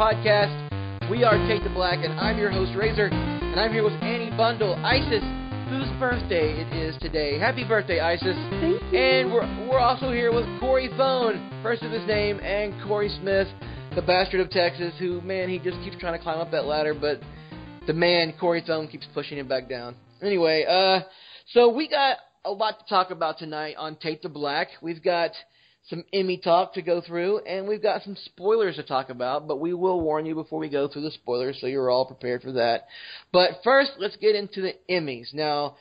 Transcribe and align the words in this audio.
podcast. 0.00 1.10
We 1.10 1.24
are 1.24 1.36
Take 1.46 1.62
the 1.62 1.68
Black, 1.68 2.02
and 2.02 2.18
I'm 2.18 2.38
your 2.38 2.50
host, 2.50 2.72
Razor, 2.74 3.08
and 3.12 3.60
I'm 3.60 3.70
here 3.70 3.84
with 3.84 3.92
Annie 4.02 4.34
Bundle, 4.34 4.74
Isis, 4.82 5.22
whose 5.68 5.90
birthday 6.00 6.58
it 6.58 6.72
is 6.74 6.96
today. 7.02 7.38
Happy 7.38 7.68
birthday, 7.68 8.00
Isis. 8.00 8.34
Thank 8.62 8.80
you. 8.80 8.98
And 8.98 9.30
we're, 9.30 9.68
we're 9.68 9.78
also 9.78 10.10
here 10.10 10.32
with 10.32 10.46
Corey 10.58 10.88
Thone, 10.96 11.50
first 11.62 11.82
of 11.82 11.92
his 11.92 12.00
name, 12.06 12.40
and 12.40 12.72
Corey 12.88 13.10
Smith, 13.20 13.46
the 13.94 14.00
bastard 14.00 14.40
of 14.40 14.48
Texas, 14.48 14.94
who, 14.98 15.20
man, 15.20 15.50
he 15.50 15.58
just 15.58 15.76
keeps 15.84 15.98
trying 15.98 16.14
to 16.14 16.22
climb 16.22 16.38
up 16.38 16.50
that 16.50 16.64
ladder, 16.64 16.94
but 16.94 17.20
the 17.86 17.92
man, 17.92 18.32
Corey 18.40 18.64
Thone, 18.66 18.88
keeps 18.88 19.06
pushing 19.12 19.36
him 19.36 19.48
back 19.48 19.68
down. 19.68 19.96
Anyway, 20.22 20.64
uh, 20.66 21.00
so 21.52 21.68
we 21.68 21.90
got 21.90 22.16
a 22.46 22.50
lot 22.50 22.78
to 22.78 22.86
talk 22.88 23.10
about 23.10 23.36
tonight 23.36 23.74
on 23.76 23.96
Take 23.96 24.22
the 24.22 24.30
Black. 24.30 24.68
We've 24.80 25.04
got 25.04 25.32
some 25.90 26.04
Emmy 26.12 26.38
talk 26.38 26.74
to 26.74 26.82
go 26.82 27.00
through, 27.00 27.40
and 27.40 27.68
we've 27.68 27.82
got 27.82 28.02
some 28.02 28.16
spoilers 28.24 28.76
to 28.76 28.82
talk 28.84 29.10
about, 29.10 29.46
but 29.46 29.60
we 29.60 29.74
will 29.74 30.00
warn 30.00 30.24
you 30.24 30.34
before 30.34 30.60
we 30.60 30.68
go 30.68 30.88
through 30.88 31.02
the 31.02 31.10
spoilers 31.10 31.58
so 31.60 31.66
you're 31.66 31.90
all 31.90 32.06
prepared 32.06 32.42
for 32.42 32.52
that. 32.52 32.86
But 33.32 33.60
first, 33.62 33.92
let's 33.98 34.16
get 34.16 34.36
into 34.36 34.62
the 34.62 34.74
Emmys. 34.88 35.34
Now, 35.34 35.76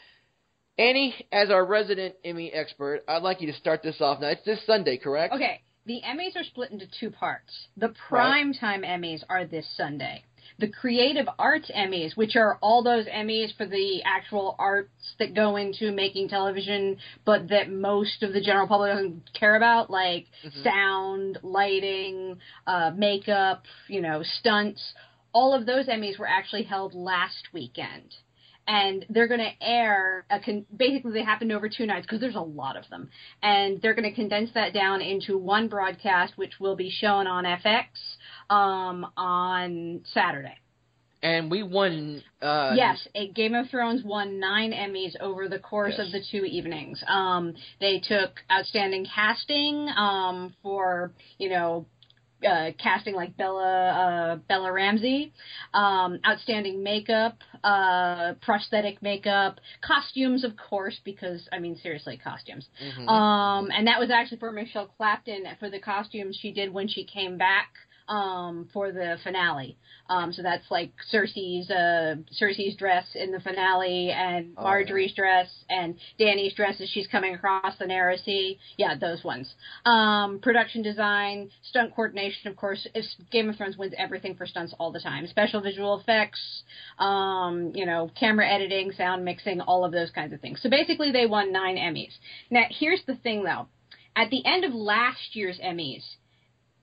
Annie, 0.78 1.14
as 1.32 1.52
our 1.52 1.64
resident 1.64 2.16
Emmy 2.26 2.52
expert, 2.52 3.04
I'd 3.08 3.22
like 3.22 3.42
you 3.42 3.48
to 3.52 3.58
start 3.58 3.84
this 3.84 4.02
off. 4.02 4.20
Now, 4.20 4.30
it's 4.30 4.44
this 4.46 4.66
Sunday, 4.66 4.98
correct? 4.98 5.34
Okay, 5.34 5.62
the 5.86 6.02
Emmys 6.06 6.36
are 6.36 6.44
split 6.44 6.72
into 6.72 6.88
two 7.00 7.12
parts. 7.12 7.68
The 7.78 7.94
prime 8.08 8.54
time 8.54 8.82
Emmys 8.82 9.24
are 9.30 9.46
this 9.46 9.68
Sunday. 9.78 10.24
The 10.60 10.68
Creative 10.68 11.28
Arts 11.40 11.72
Emmys, 11.74 12.18
which 12.18 12.36
are 12.36 12.58
all 12.62 12.84
those 12.84 13.06
Emmys 13.06 13.56
for 13.56 13.66
the 13.66 14.04
actual 14.04 14.56
arts 14.60 15.16
that 15.18 15.34
go 15.34 15.56
into 15.56 15.92
making 15.92 16.28
television, 16.28 16.98
but 17.24 17.48
that 17.48 17.72
most 17.72 18.24
of 18.24 18.34
the 18.34 18.42
general 18.42 18.68
public 18.68 18.92
doesn't 18.94 19.34
care 19.34 19.56
about, 19.56 19.90
like 19.90 20.28
Mhm. 20.44 20.64
sound, 20.64 21.38
lighting, 21.44 22.40
uh, 22.68 22.92
makeup, 22.94 23.66
you 23.88 24.02
know, 24.02 24.22
stunts. 24.22 24.94
All 25.32 25.54
of 25.54 25.66
those 25.66 25.88
Emmys 25.88 26.18
were 26.18 26.28
actually 26.28 26.64
held 26.64 26.94
last 26.94 27.54
weekend. 27.54 28.16
And 28.68 29.04
they're 29.10 29.28
going 29.28 29.40
to 29.40 29.64
air, 29.68 30.26
a 30.30 30.40
con- 30.40 30.68
basically, 30.76 31.14
they 31.14 31.24
happened 31.24 31.52
over 31.52 31.70
two 31.70 31.88
nights 31.88 32.06
because 32.06 32.20
there's 32.20 32.36
a 32.36 32.42
lot 32.42 32.78
of 32.78 32.88
them. 32.90 33.10
And 33.42 33.82
they're 33.82 33.96
going 33.96 34.08
to 34.08 34.16
condense 34.16 34.52
that 34.52 34.74
down 34.74 35.02
into 35.02 35.40
one 35.40 35.70
broadcast, 35.70 36.38
which 36.38 36.60
will 36.60 36.76
be 36.76 36.92
shown 36.92 37.26
on 37.26 37.46
FX 37.46 37.88
um, 38.50 39.06
on 39.18 40.02
Saturday. 40.14 40.56
And 41.22 41.52
we 41.52 41.64
won. 41.64 42.24
Uh, 42.42 42.74
yes, 42.78 43.06
Game 43.36 43.54
of 43.54 43.70
Thrones 43.70 44.04
won 44.06 44.40
nine 44.40 44.72
Emmys 44.72 45.20
over 45.20 45.50
the 45.50 45.60
course 45.60 45.96
Yes. 45.98 46.08
of 46.08 46.12
the 46.14 46.22
two 46.32 46.46
evenings. 46.46 47.04
Um, 47.08 47.56
they 47.82 48.00
took 48.00 48.40
outstanding 48.50 49.06
casting 49.14 49.90
um, 49.98 50.54
for 50.64 51.12
you 51.38 51.50
know 51.50 51.86
uh, 52.48 52.72
casting 52.82 53.16
like 53.16 53.36
Bella 53.36 53.90
uh, 53.90 54.36
Bella 54.48 54.72
Ramsey, 54.72 55.34
um, 55.74 56.20
outstanding 56.26 56.82
makeup, 56.84 57.36
uh, 57.66 58.36
prosthetic 58.42 59.02
makeup, 59.02 59.60
costumes, 59.82 60.46
of 60.46 60.54
course, 60.56 61.02
because 61.04 61.50
I 61.52 61.60
mean 61.60 61.76
seriously, 61.84 62.16
costumes. 62.16 62.66
mhm. 62.82 63.10
Um, 63.10 63.70
and 63.76 63.88
that 63.88 64.00
was 64.00 64.10
actually 64.10 64.38
for 64.38 64.54
Michelle 64.54 64.88
Clapton 64.88 65.44
for 65.60 65.70
the 65.70 65.80
costumes 65.80 66.38
she 66.42 66.54
did 66.54 66.74
when 66.74 66.88
she 66.88 67.04
came 67.04 67.38
back 67.38 67.68
um, 68.10 68.68
for 68.74 68.92
the 68.92 69.18
finale. 69.24 69.78
Um, 70.10 70.34
so 70.34 70.42
that's 70.42 70.66
like 70.72 70.92
Cersei's 71.14 71.70
uh, 71.70 72.16
Cersei's 72.42 72.76
dress 72.76 73.06
in 73.14 73.32
the 73.32 73.40
finale, 73.40 74.10
and 74.10 74.56
Oh, 74.58 74.64
Margaery's 74.64 75.14
dress, 75.14 75.48
and 75.70 75.96
Danny's 76.18 76.54
dress 76.56 76.82
as 76.82 76.90
she's 76.90 77.06
coming 77.08 77.36
across 77.36 77.78
the 77.78 77.86
narrow 77.86 78.18
sea. 78.18 78.58
Yeah, 78.78 78.96
those 79.00 79.24
ones. 79.24 79.54
Um, 79.86 80.40
production 80.42 80.82
design, 80.82 81.52
stunt 81.62 81.96
coordination, 81.96 82.48
of 82.50 82.58
course. 82.58 82.88
If 82.96 83.06
Game 83.32 83.50
of 83.50 83.56
Thrones 83.56 83.78
wins 83.78 83.94
everything 83.98 84.36
for 84.36 84.48
stunts 84.48 84.74
all 84.80 84.92
the 84.92 85.00
time. 85.00 85.28
Special 85.28 85.62
visual 85.62 86.00
effects, 86.00 86.42
um, 86.98 87.72
you 87.76 87.86
know, 87.86 88.10
camera 88.20 88.50
editing, 88.50 88.92
sound 88.94 89.24
mixing, 89.24 89.62
all 89.62 89.86
of 89.86 89.92
those 89.92 90.10
kinds 90.10 90.34
of 90.34 90.42
things. 90.42 90.60
So 90.64 90.70
basically, 90.70 91.12
they 91.12 91.28
won 91.28 91.52
nine 91.52 91.76
Emmys. 91.78 92.14
Now, 92.50 92.64
here's 92.72 93.04
the 93.06 93.16
thing, 93.16 93.44
though. 93.44 93.68
At 94.16 94.32
the 94.32 94.44
end 94.44 94.66
of 94.66 94.74
last 94.74 95.36
year's 95.36 95.60
Emmys, 95.64 96.04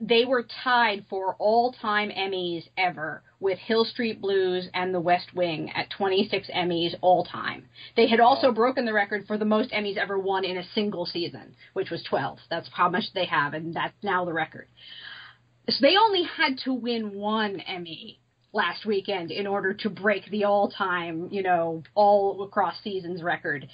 they 0.00 0.24
were 0.24 0.46
tied 0.64 1.06
for 1.08 1.36
all-time 1.38 2.10
Emmys 2.10 2.68
ever 2.76 3.22
with 3.40 3.58
Hill 3.58 3.84
Street 3.84 4.20
Blues 4.20 4.68
and 4.74 4.94
The 4.94 5.00
West 5.00 5.34
Wing 5.34 5.70
at 5.74 5.90
26 5.96 6.50
Emmys 6.54 6.94
all 7.00 7.24
time. 7.24 7.64
They 7.96 8.06
had 8.06 8.20
also 8.20 8.52
broken 8.52 8.84
the 8.84 8.92
record 8.92 9.26
for 9.26 9.38
the 9.38 9.44
most 9.44 9.70
Emmys 9.70 9.96
ever 9.96 10.18
won 10.18 10.44
in 10.44 10.58
a 10.58 10.68
single 10.74 11.06
season, 11.06 11.54
which 11.72 11.90
was 11.90 12.02
12. 12.02 12.38
That's 12.50 12.68
how 12.72 12.90
much 12.90 13.04
they 13.14 13.26
have, 13.26 13.54
and 13.54 13.74
that's 13.74 13.94
now 14.02 14.24
the 14.24 14.32
record. 14.34 14.68
So 15.68 15.76
they 15.80 15.96
only 15.96 16.24
had 16.24 16.58
to 16.64 16.74
win 16.74 17.14
one 17.14 17.60
Emmy 17.60 18.20
last 18.52 18.86
weekend 18.86 19.30
in 19.30 19.46
order 19.46 19.74
to 19.74 19.90
break 19.90 20.30
the 20.30 20.44
all-time, 20.44 21.28
you 21.30 21.42
know, 21.42 21.82
all 21.94 22.42
across 22.42 22.74
seasons 22.82 23.22
record. 23.22 23.66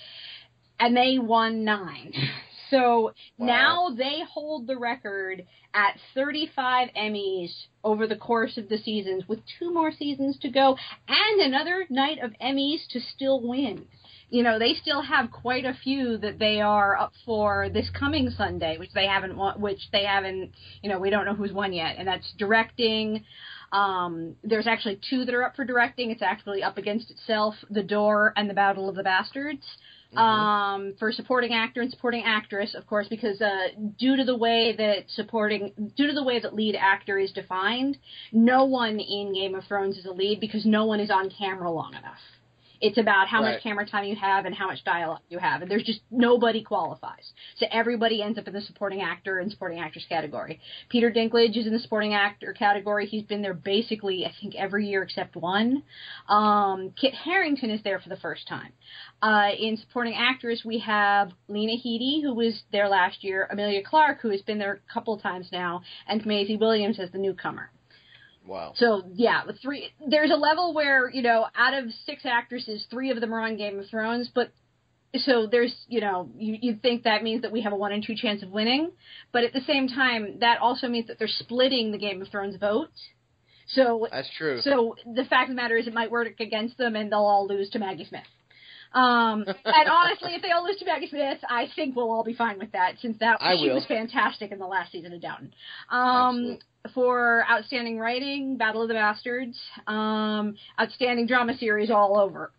And 0.79 0.97
they 0.97 1.19
won 1.19 1.65
nine. 1.65 2.13
So 2.73 3.13
Wow. 3.37 3.47
now 3.47 3.91
they 3.97 4.23
hold 4.23 4.67
the 4.67 4.79
record 4.79 5.45
at 5.75 5.99
35 6.15 6.89
Emmys 6.97 7.67
over 7.85 8.07
the 8.07 8.17
course 8.17 8.57
of 8.57 8.69
the 8.71 8.79
seasons, 8.79 9.29
with 9.29 9.41
two 9.59 9.73
more 9.73 9.93
seasons 9.93 10.39
to 10.39 10.49
go 10.49 10.77
and 11.07 11.41
another 11.41 11.87
night 11.91 12.19
of 12.21 12.33
Emmys 12.41 12.87
to 12.89 13.01
still 13.01 13.41
win. 13.47 13.87
You 14.31 14.43
know, 14.43 14.59
they 14.59 14.73
still 14.73 15.03
have 15.03 15.31
quite 15.31 15.67
a 15.67 15.75
few 15.75 16.17
that 16.19 16.39
they 16.39 16.63
are 16.63 16.97
up 16.97 17.13
for 17.27 17.69
this 17.69 17.91
coming 17.91 18.31
Sunday, 18.31 18.79
which 18.79 18.93
they 18.95 19.07
haven't 19.07 19.37
won, 19.37 19.61
which 19.61 19.91
they 19.93 20.05
haven't, 20.05 20.53
you 20.83 20.89
know, 20.89 20.99
we 20.99 21.11
don't 21.11 21.27
know 21.27 21.35
who's 21.35 21.53
won 21.53 21.75
yet, 21.75 21.97
and 21.99 22.09
that's 22.09 22.33
directing. 22.39 23.25
Um, 23.73 24.37
there's 24.43 24.67
actually 24.67 24.99
two 25.11 25.27
that 25.27 25.35
are 25.35 25.45
up 25.45 25.57
for 25.57 25.67
directing. 25.67 26.11
It's 26.11 26.23
actually 26.23 26.63
up 26.63 26.79
against 26.79 27.11
itself, 27.11 27.55
The 27.71 27.83
Door 27.83 28.33
and 28.37 28.49
The 28.49 28.55
Battle 28.55 28.89
of 28.89 28.95
the 28.95 29.03
Bastards 29.03 29.67
Mhm. 30.15 30.19
um, 30.19 30.95
for 30.99 31.11
supporting 31.13 31.53
actor 31.55 31.81
and 31.81 31.91
supporting 31.91 32.25
actress, 32.25 32.75
of 32.75 32.87
course, 32.87 33.09
because 33.09 33.41
uh, 33.41 33.69
due 33.99 34.17
to 34.17 34.25
the 34.25 34.37
way 34.37 34.73
that 34.77 35.11
supporting, 35.11 35.73
due 35.97 36.07
to 36.07 36.13
the 36.13 36.23
way 36.23 36.39
that 36.39 36.55
lead 36.55 36.75
actor 36.75 37.19
is 37.19 37.33
defined, 37.33 37.97
no 38.33 38.65
one 38.65 39.01
in 39.01 39.33
Game 39.33 39.55
of 39.55 39.65
Thrones 39.65 39.97
is 39.97 40.07
a 40.07 40.13
lead 40.13 40.41
because 40.41 40.67
no 40.67 40.85
one 40.85 41.01
is 41.01 41.11
on 41.11 41.31
camera 41.31 41.71
long 41.71 41.95
enough. 41.95 42.21
It's 42.83 42.99
about 42.99 43.29
how 43.29 43.43
Right. 43.43 43.53
much 43.53 43.63
camera 43.63 43.87
time 43.87 44.05
you 44.05 44.17
have 44.17 44.45
and 44.45 44.53
how 44.55 44.67
much 44.67 44.83
dialogue 44.83 45.21
you 45.31 45.39
have, 45.39 45.63
and 45.63 45.71
there's 45.71 45.85
just 45.85 46.01
nobody 46.11 46.63
qualifies. 46.63 47.33
So 47.55 47.67
everybody 47.71 48.21
ends 48.21 48.39
up 48.41 48.49
in 48.49 48.53
the 48.53 48.61
supporting 48.61 49.01
actor 49.01 49.39
and 49.39 49.53
supporting 49.53 49.79
actress 49.79 50.05
category. 50.09 50.61
Peter 50.89 51.09
Dinklage 51.09 51.57
is 51.57 51.67
in 51.69 51.73
the 51.73 51.79
supporting 51.79 52.13
actor 52.13 52.53
category. 52.53 53.07
He's 53.07 53.23
been 53.23 53.41
there 53.41 53.55
basically, 53.55 54.27
I 54.27 54.33
think, 54.41 54.57
every 54.57 54.89
year 54.89 55.05
except 55.05 55.37
one. 55.37 55.85
Um, 56.29 56.91
Kit 57.01 57.15
Harington 57.15 57.71
is 57.71 57.83
there 57.85 58.01
for 58.01 58.09
the 58.09 58.17
first 58.17 58.49
time. 58.49 58.73
Uh, 59.23 59.51
in 59.57 59.77
supporting 59.77 60.15
actress, 60.17 60.65
we 60.65 60.79
have 60.81 61.31
Lena 61.47 61.75
Headey, 61.75 62.21
who 62.21 62.35
was 62.35 62.65
there 62.73 62.89
last 62.89 63.23
year, 63.23 63.47
Emilia 63.49 63.83
Clarke, 63.85 64.21
who 64.21 64.31
has 64.31 64.43
been 64.43 64.59
there 64.59 64.81
a 64.89 64.93
couple 64.93 65.17
times 65.19 65.53
now, 65.53 65.83
and 66.09 66.27
Maisie 66.27 66.57
Williams 66.57 66.99
as 66.99 67.13
the 67.13 67.19
newcomer. 67.19 67.71
Wow. 68.47 68.73
So 68.77 69.03
yeah, 69.15 69.43
three. 69.63 69.91
There's 70.07 70.31
a 70.31 70.37
level 70.37 70.75
where 70.75 71.11
you 71.11 71.23
know, 71.23 71.47
out 71.57 71.75
of 71.75 71.91
six 72.07 72.23
actresses, 72.25 72.87
three 72.91 73.11
of 73.11 73.21
them 73.21 73.33
are 73.33 73.41
on 73.41 73.57
Game 73.57 73.79
of 73.79 73.89
Thrones, 73.89 74.31
but 74.35 74.53
so 75.25 75.47
there's 75.47 75.75
you 75.89 76.01
know, 76.01 76.31
you 76.37 76.57
you'd 76.61 76.83
think 76.83 77.05
that 77.05 77.23
means 77.23 77.43
that 77.43 77.53
we 77.53 77.63
have 77.63 77.73
a 77.73 77.77
one 77.77 77.93
in 77.93 78.03
two 78.03 78.15
chance 78.15 78.43
of 78.43 78.51
winning, 78.51 78.93
but 79.33 79.45
at 79.45 79.53
the 79.53 79.61
same 79.61 79.89
time, 79.89 80.39
that 80.41 80.59
also 80.61 80.89
means 80.89 81.09
that 81.09 81.19
they're 81.19 81.29
splitting 81.29 81.93
the 81.93 81.99
Game 81.99 82.23
of 82.23 82.29
Thrones 82.29 82.57
vote. 82.57 82.91
So 83.69 84.07
That's 84.11 84.29
true. 84.37 84.61
so 84.63 84.97
the 85.07 85.25
fact 85.25 85.49
of 85.51 85.57
the 85.57 85.63
matter 85.63 85.77
is, 85.77 85.87
it 85.87 85.95
might 85.95 86.11
work 86.11 86.41
against 86.41 86.77
them, 86.79 86.97
and 86.97 87.11
they'll 87.11 87.21
all 87.21 87.47
lose 87.47 87.71
to 87.71 87.79
Maggie 87.79 88.05
Smith. 88.05 88.23
Um, 88.95 89.45
and 89.47 89.89
honestly, 89.89 90.35
if 90.35 90.43
they 90.43 90.51
all 90.51 90.65
lose 90.65 90.77
to 90.79 90.85
Maggie 90.85 91.09
Smith, 91.09 91.39
I 91.49 91.69
think 91.75 91.97
we'll 91.97 92.11
all 92.11 92.25
be 92.25 92.35
fine 92.35 92.59
with 92.59 92.73
that, 92.73 92.97
since 93.01 93.19
that 93.21 93.39
I 93.41 93.57
she 93.57 93.69
will. 93.69 93.77
was 93.77 93.87
fantastic 93.87 94.53
in 94.53 94.59
the 94.59 94.67
last 94.67 94.93
season 94.93 95.13
of 95.13 95.23
Downton. 95.23 95.55
Um, 95.91 96.01
Absolutely. 96.29 96.61
For 96.95 97.45
outstanding 97.51 97.99
writing, 97.99 98.57
Battle 98.57 98.83
of 98.83 98.89
the 98.89 98.95
Bastards, 98.95 99.59
um, 99.87 100.57
outstanding 100.81 101.27
drama 101.27 101.57
series 101.57 101.91
all 101.91 102.19
over. 102.19 102.53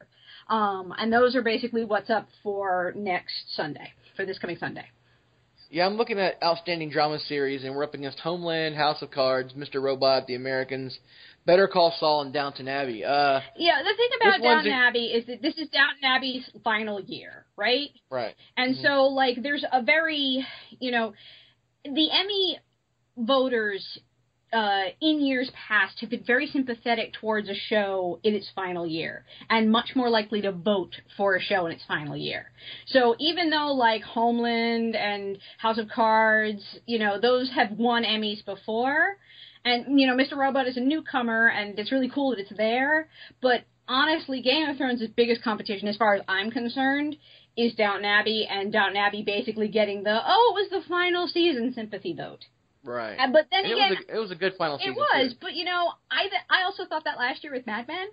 Um, 0.48 0.94
and 0.98 1.12
those 1.12 1.36
are 1.36 1.42
basically 1.42 1.86
what's 1.86 2.10
up 2.10 2.28
for 2.42 2.94
next 2.96 3.56
Sunday, 3.56 3.92
for 4.16 4.26
this 4.26 4.38
coming 4.40 4.58
Sunday. 4.58 4.86
Yeah, 5.70 5.88
I'm 5.88 5.96
looking 5.96 6.20
at 6.20 6.42
outstanding 6.44 6.92
drama 6.92 7.18
series, 7.18 7.64
and 7.64 7.76
we're 7.76 7.84
up 7.84 7.96
against 7.96 8.20
Homeland, 8.20 8.76
House 8.76 9.02
of 9.02 9.10
Cards, 9.10 9.54
Mr. 9.54 9.82
Robot, 9.82 10.28
The 10.28 10.36
Americans, 10.36 11.00
Better 11.48 11.68
Call 11.68 11.96
Saul, 12.00 12.22
and 12.22 12.32
Downton 12.32 12.68
Abbey. 12.68 13.04
Uh, 13.04 13.40
Yeah, 13.58 13.82
the 13.82 13.96
thing 13.96 14.10
about 14.22 14.42
Downton 14.44 14.72
it- 14.72 14.76
Abbey 14.76 15.06
is 15.08 15.26
that 15.26 15.42
this 15.42 15.58
is 15.58 15.70
Downton 15.70 16.04
Abbey's 16.04 16.48
final 16.64 17.00
year, 17.02 17.46
right? 17.56 17.90
right. 18.12 18.36
And 18.56 18.76
Mhm. 18.76 18.82
so, 18.84 19.04
like, 19.08 19.42
there's 19.42 19.66
a 19.72 19.82
very, 19.82 20.46
you 20.80 20.92
know, 20.92 21.14
the 21.84 22.12
Emmy 22.12 22.60
voters 23.18 23.98
uh, 24.54 24.84
in 25.02 25.26
years 25.26 25.52
past 25.68 26.00
have 26.00 26.10
been 26.10 26.24
very 26.26 26.48
sympathetic 26.48 27.14
towards 27.14 27.50
a 27.50 27.56
show 27.56 28.20
in 28.24 28.34
its 28.34 28.50
final 28.56 28.86
year 28.86 29.26
and 29.50 29.72
much 29.72 29.92
more 29.96 30.10
likely 30.10 30.42
to 30.42 30.52
vote 30.52 30.96
for 31.18 31.36
a 31.36 31.42
show 31.42 31.66
in 31.66 31.72
its 31.72 31.84
final 31.88 32.16
year. 32.16 32.52
So 32.88 33.16
even 33.20 33.50
though 33.50 33.74
like 33.74 34.04
Homeland 34.04 34.96
and 34.96 35.38
House 35.58 35.78
of 35.78 35.90
Cards, 35.90 36.62
you 36.86 37.00
know, 37.00 37.20
those 37.20 37.52
have 37.52 37.72
won 37.72 38.04
Emmys 38.04 38.46
before, 38.46 39.18
and 39.66 40.00
you 40.00 40.08
know, 40.08 40.16
Mr. 40.16 40.38
Robot 40.38 40.68
is 40.68 40.78
a 40.78 40.82
newcomer 40.82 41.48
and 41.48 41.78
it's 41.80 41.92
really 41.92 42.10
cool 42.10 42.32
that 42.32 42.40
it's 42.40 42.56
there, 42.56 43.10
but 43.42 43.62
honestly, 43.88 44.42
Game 44.42 44.70
of 44.70 44.78
Thrones' 44.78 45.04
biggest 45.16 45.44
competition 45.44 45.88
as 45.88 45.98
far 45.98 46.16
as 46.16 46.22
I'm 46.28 46.52
concerned 46.52 47.18
is 47.56 47.74
Downton 47.76 48.06
Abbey 48.06 48.48
and 48.50 48.72
Downton 48.72 48.98
Abbey 48.98 49.24
basically 49.24 49.68
getting 49.68 50.04
the 50.04 50.20
oh, 50.26 50.56
it 50.56 50.72
was 50.72 50.84
the 50.84 50.90
final 50.90 51.28
season 51.28 51.74
sympathy 51.74 52.14
vote. 52.14 52.46
Right. 52.84 53.18
Uh, 53.18 53.32
but 53.32 53.48
then 53.52 53.66
And 53.66 53.74
again, 53.74 53.92
it 53.92 53.98
was 54.00 54.06
a, 54.10 54.16
it 54.16 54.20
was 54.20 54.32
a 54.32 54.36
good 54.36 54.54
final 54.58 54.78
season. 54.78 54.94
it 54.94 54.98
was, 54.98 55.32
too. 55.34 55.38
but 55.42 55.54
you 55.54 55.66
know, 55.66 55.94
I 56.12 56.28
I 56.50 56.64
also 56.64 56.86
thought 56.86 57.06
that 57.06 57.18
last 57.18 57.44
year 57.44 57.54
with 57.54 57.66
Mad 57.66 57.88
Men. 57.88 58.08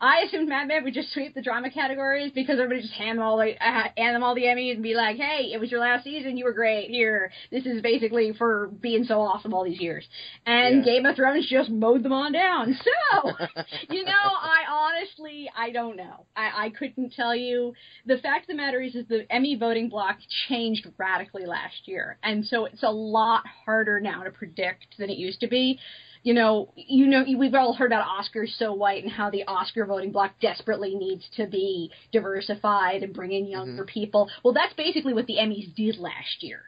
I 0.00 0.20
assumed 0.26 0.48
Mad 0.48 0.68
Men 0.68 0.84
would 0.84 0.94
just 0.94 1.12
sweep 1.12 1.34
the 1.34 1.42
drama 1.42 1.70
categories 1.70 2.32
because 2.34 2.58
everybody 2.58 2.82
just 2.82 2.94
hand 2.94 3.18
them 3.18 3.24
all 3.24 3.36
the 3.38 3.52
uh, 3.52 3.88
hand 3.96 4.14
them 4.14 4.22
all 4.22 4.34
the 4.34 4.44
Emmys 4.44 4.74
and 4.74 4.82
be 4.82 4.94
like, 4.94 5.16
"Hey, 5.16 5.50
it 5.52 5.60
was 5.60 5.70
your 5.70 5.80
last 5.80 6.04
season. 6.04 6.36
You 6.36 6.44
were 6.44 6.52
great. 6.52 6.90
Here, 6.90 7.32
this 7.50 7.66
is 7.66 7.82
basically 7.82 8.32
for 8.36 8.68
being 8.80 9.04
so 9.04 9.20
awesome 9.20 9.52
all 9.54 9.64
these 9.64 9.80
years." 9.80 10.06
And 10.46 10.78
Yeah. 10.78 10.92
Game 10.92 11.06
of 11.06 11.16
Thrones 11.16 11.46
just 11.48 11.70
mowed 11.70 12.02
them 12.02 12.12
on 12.12 12.32
down. 12.32 12.78
So, 13.12 13.30
you 13.90 14.04
know, 14.04 14.12
I 14.12 14.62
honestly 14.70 15.50
I 15.56 15.70
don't 15.70 15.96
know. 15.96 16.26
I 16.36 16.66
I 16.66 16.70
couldn't 16.70 17.12
tell 17.12 17.34
you. 17.34 17.74
The 18.06 18.18
fact 18.18 18.44
of 18.44 18.48
the 18.48 18.54
matter 18.54 18.80
is, 18.80 18.94
is 18.94 19.06
the 19.08 19.30
Emmy 19.30 19.56
voting 19.56 19.88
block 19.88 20.18
changed 20.48 20.86
radically 20.98 21.46
last 21.46 21.86
year, 21.86 22.18
and 22.22 22.44
so 22.44 22.64
it's 22.64 22.82
a 22.82 22.90
lot 22.90 23.44
harder 23.64 24.00
now 24.00 24.22
to 24.22 24.30
predict 24.30 24.96
than 24.98 25.10
it 25.10 25.18
used 25.18 25.40
to 25.40 25.48
be 25.48 25.78
you 26.22 26.34
know, 26.34 26.72
you 26.76 27.06
know, 27.06 27.24
we've 27.38 27.54
all 27.54 27.72
heard 27.72 27.92
about 27.92 28.06
Oscars 28.06 28.56
so 28.58 28.72
white 28.72 29.02
and 29.02 29.12
how 29.12 29.30
the 29.30 29.44
Oscar 29.44 29.86
voting 29.86 30.12
block 30.12 30.32
desperately 30.40 30.94
needs 30.94 31.28
to 31.36 31.46
be 31.46 31.90
diversified 32.12 33.02
and 33.02 33.14
bring 33.14 33.32
in 33.32 33.46
younger 33.46 33.84
people. 33.84 34.28
Well, 34.44 34.52
that's 34.52 34.74
basically 34.74 35.14
what 35.14 35.26
the 35.26 35.36
Emmys 35.36 35.74
did 35.74 35.96
last 35.98 36.42
year. 36.42 36.62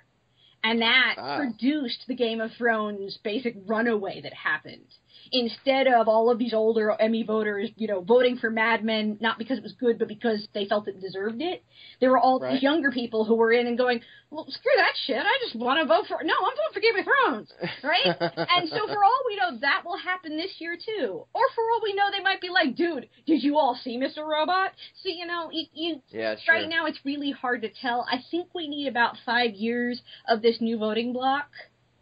And 0.64 0.81
that 0.81 1.16
Ah. 1.19 1.37
produced 1.38 2.04
the 2.06 2.14
Game 2.14 2.40
of 2.40 2.52
Thrones 2.52 3.19
basic 3.22 3.56
runaway 3.66 4.20
that 4.22 4.32
happened. 4.32 4.87
Instead 5.32 5.87
of 5.87 6.08
all 6.08 6.31
of 6.31 6.38
these 6.38 6.52
older 6.52 6.94
Emmy 7.00 7.23
voters, 7.23 7.70
you 7.76 7.88
know, 7.88 8.02
voting 8.02 8.37
for 8.37 8.50
Mad 8.50 8.84
Men 8.84 9.17
not 9.20 9.38
because 9.38 9.56
it 9.56 9.62
was 9.62 9.73
good, 9.73 9.99
but 9.99 10.06
because 10.08 10.46
they 10.52 10.67
felt 10.67 10.88
it 10.88 11.00
deserved 11.00 11.40
it, 11.40 11.64
there 12.00 12.11
were 12.11 12.19
all 12.19 12.38
Right. 12.38 12.52
these 12.55 12.62
younger 12.62 12.90
people 12.90 13.25
who 13.25 13.34
were 13.34 13.50
in 13.52 13.67
and 13.67 13.79
going, 13.79 14.02
"Well, 14.31 14.44
screw 14.49 14.73
that 14.76 14.93
shit! 15.06 15.17
I 15.25 15.38
just 15.43 15.56
want 15.56 15.81
to 15.81 15.87
vote 15.87 16.06
for 16.06 16.23
no, 16.23 16.34
I'm 16.34 16.56
voting 16.56 16.73
for 16.75 16.81
Game 16.81 16.96
of 16.96 17.05
Thrones." 17.05 17.52
right? 17.82 18.06
and 18.50 18.69
so 18.69 18.87
for 18.87 19.05
all 19.05 19.23
we 19.26 19.37
know, 19.37 19.58
that 19.61 19.82
will 19.87 19.96
happen 19.96 20.37
this 20.37 20.52
year 20.61 20.76
too. 20.76 21.25
Or 21.32 21.43
for 21.55 21.62
all 21.73 21.81
we 21.82 21.94
know, 21.94 22.11
they 22.12 22.23
might 22.23 22.40
be 22.40 22.50
like, 22.50 22.76
dude, 22.76 23.08
did 23.26 23.43
you 23.43 23.56
all 23.58 23.75
see 23.82 23.96
Mr. 23.99 24.26
Robot? 24.26 24.73
So 25.02 25.08
you 25.08 25.26
know, 25.26 25.50
you, 25.50 25.64
you 25.73 26.02
Yeah, 26.11 26.32
it's 26.32 26.46
right 26.49 26.69
now 26.69 26.87
it's 26.87 26.99
really 27.05 27.31
hard 27.31 27.62
to 27.62 27.69
tell. 27.70 28.06
I 28.11 28.23
think 28.31 28.49
we 28.55 28.69
need 28.69 28.88
about 28.88 29.17
five 29.25 29.52
years 29.55 30.02
of 30.28 30.43
this 30.43 30.61
new 30.61 30.76
voting 30.78 31.12
block 31.12 31.49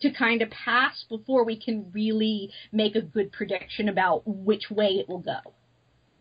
to 0.03 0.11
kind 0.11 0.43
of 0.43 0.51
pass 0.51 1.05
before 1.09 1.45
we 1.45 1.59
can 1.61 1.91
really 1.93 2.51
make 2.73 2.95
a 2.97 3.03
good 3.03 3.33
prediction 3.33 3.89
about 3.89 4.23
which 4.27 4.71
way 4.71 4.89
it 4.89 5.09
will 5.09 5.19
go. 5.21 5.39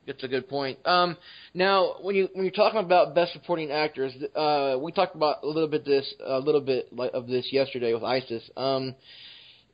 That's 0.07 0.23
a 0.23 0.27
good 0.27 0.49
point. 0.49 0.79
Um, 0.87 1.17
now, 1.53 1.95
when 2.01 2.15
you 2.15 2.29
when 2.33 2.43
you're 2.43 2.51
talking 2.51 2.79
about 2.79 3.13
best 3.13 3.33
supporting 3.33 3.69
actors, 3.71 4.11
uh, 4.35 4.77
we 4.81 4.91
talked 4.91 5.15
about 5.15 5.43
a 5.43 5.47
little 5.47 5.67
bit 5.67 5.85
this 5.85 6.11
a 6.25 6.39
little 6.39 6.61
bit 6.61 6.89
of 7.13 7.27
this 7.27 7.47
yesterday 7.51 7.93
with 7.93 8.03
ISIS. 8.03 8.41
Um, 8.57 8.95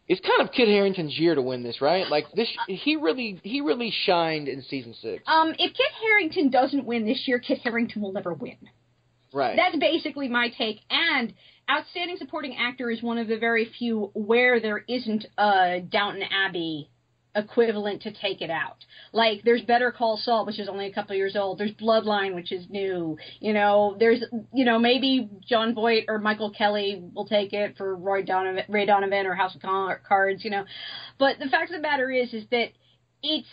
it's 0.08 0.22
kind 0.22 0.42
of 0.48 0.54
Kit 0.54 0.68
Harington's 0.68 1.18
year 1.18 1.36
to 1.36 1.42
win 1.42 1.64
this, 1.64 1.82
right? 1.82 2.08
Like 2.10 2.26
this, 2.36 2.50
he 2.68 2.96
really 2.98 3.40
he 3.44 3.62
really 3.62 3.92
shined 4.06 4.48
in 4.50 4.62
season 4.64 4.94
six, 5.02 5.24
Um, 5.26 5.52
if 5.58 5.74
Kit 5.74 5.92
Harington 6.04 6.50
doesn't 6.50 6.86
win 6.86 7.06
this 7.06 7.24
year, 7.28 7.40
Kit 7.40 7.60
Harington 7.64 8.02
will 8.02 8.12
never 8.12 8.34
win. 8.34 8.58
right? 9.34 9.56
That's 9.56 9.78
basically 9.78 10.28
my 10.28 10.50
take. 10.58 10.82
And 10.90 11.34
outstanding 11.70 12.18
supporting 12.18 12.56
actor 12.58 12.90
is 12.92 13.02
one 13.02 13.18
of 13.18 13.28
the 13.28 13.38
very 13.38 13.72
few 13.78 14.12
where 14.14 14.60
there 14.60 14.84
isn't 14.88 15.26
a 15.38 15.82
Downton 15.82 16.24
Abbey 16.24 16.90
equivalent 17.36 18.02
to 18.04 18.14
take 18.14 18.42
it 18.42 18.50
out. 18.50 18.78
Like 19.12 19.42
there's 19.44 19.62
Better 19.62 19.92
Call 19.92 20.18
Saul, 20.18 20.46
which 20.46 20.60
is 20.60 20.70
only 20.70 20.88
a 20.88 20.94
couple 20.94 21.16
years 21.16 21.36
old. 21.36 21.58
There's 21.58 21.74
Bloodline, 21.74 22.34
which 22.34 22.52
is 22.52 22.66
new. 22.70 23.18
You 23.40 23.54
know, 23.54 23.96
there's 24.00 24.24
you 24.54 24.66
know 24.66 24.80
maybe 24.80 25.30
Jon 25.48 25.76
Voight 25.76 26.06
or 26.08 26.20
Michael 26.20 26.52
Kelly 26.52 27.04
will 27.14 27.28
take 27.28 27.54
it 27.54 27.78
for 27.78 27.96
Roy 27.96 28.24
Donovan, 28.24 28.64
Ray 28.70 28.86
Donovan 28.86 29.26
or 29.26 29.36
House 29.36 29.56
of 29.56 29.62
Cards. 29.62 30.44
You 30.44 30.52
know, 30.52 30.66
but 31.20 31.38
the 31.40 31.50
fact 31.50 31.72
of 31.72 31.76
the 31.76 31.82
matter 31.82 32.10
is, 32.10 32.34
is 32.34 32.46
that 32.52 32.70
it's 33.22 33.48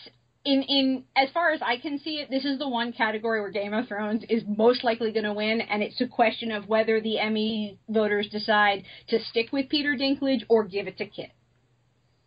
in 0.45 0.61
in 0.63 1.03
as 1.15 1.29
far 1.33 1.51
as 1.51 1.61
I 1.61 1.77
can 1.77 1.99
see 1.99 2.15
it, 2.15 2.29
this 2.29 2.45
is 2.45 2.59
the 2.59 2.67
one 2.67 2.91
category 2.91 3.39
where 3.39 3.51
Game 3.51 3.73
of 3.73 3.87
Thrones 3.87 4.23
is 4.29 4.43
most 4.45 4.83
likely 4.83 5.11
going 5.11 5.23
to 5.23 5.33
win, 5.33 5.61
and 5.61 5.81
it's 5.81 5.99
a 6.01 6.07
question 6.07 6.51
of 6.51 6.67
whether 6.67 6.99
the 6.99 7.19
Emmy 7.19 7.79
voters 7.87 8.27
decide 8.29 8.83
to 9.09 9.19
stick 9.23 9.51
with 9.51 9.69
Peter 9.69 9.95
Dinklage 9.95 10.43
or 10.49 10.65
give 10.65 10.87
it 10.87 10.97
to 10.97 11.05
Kit. 11.05 11.31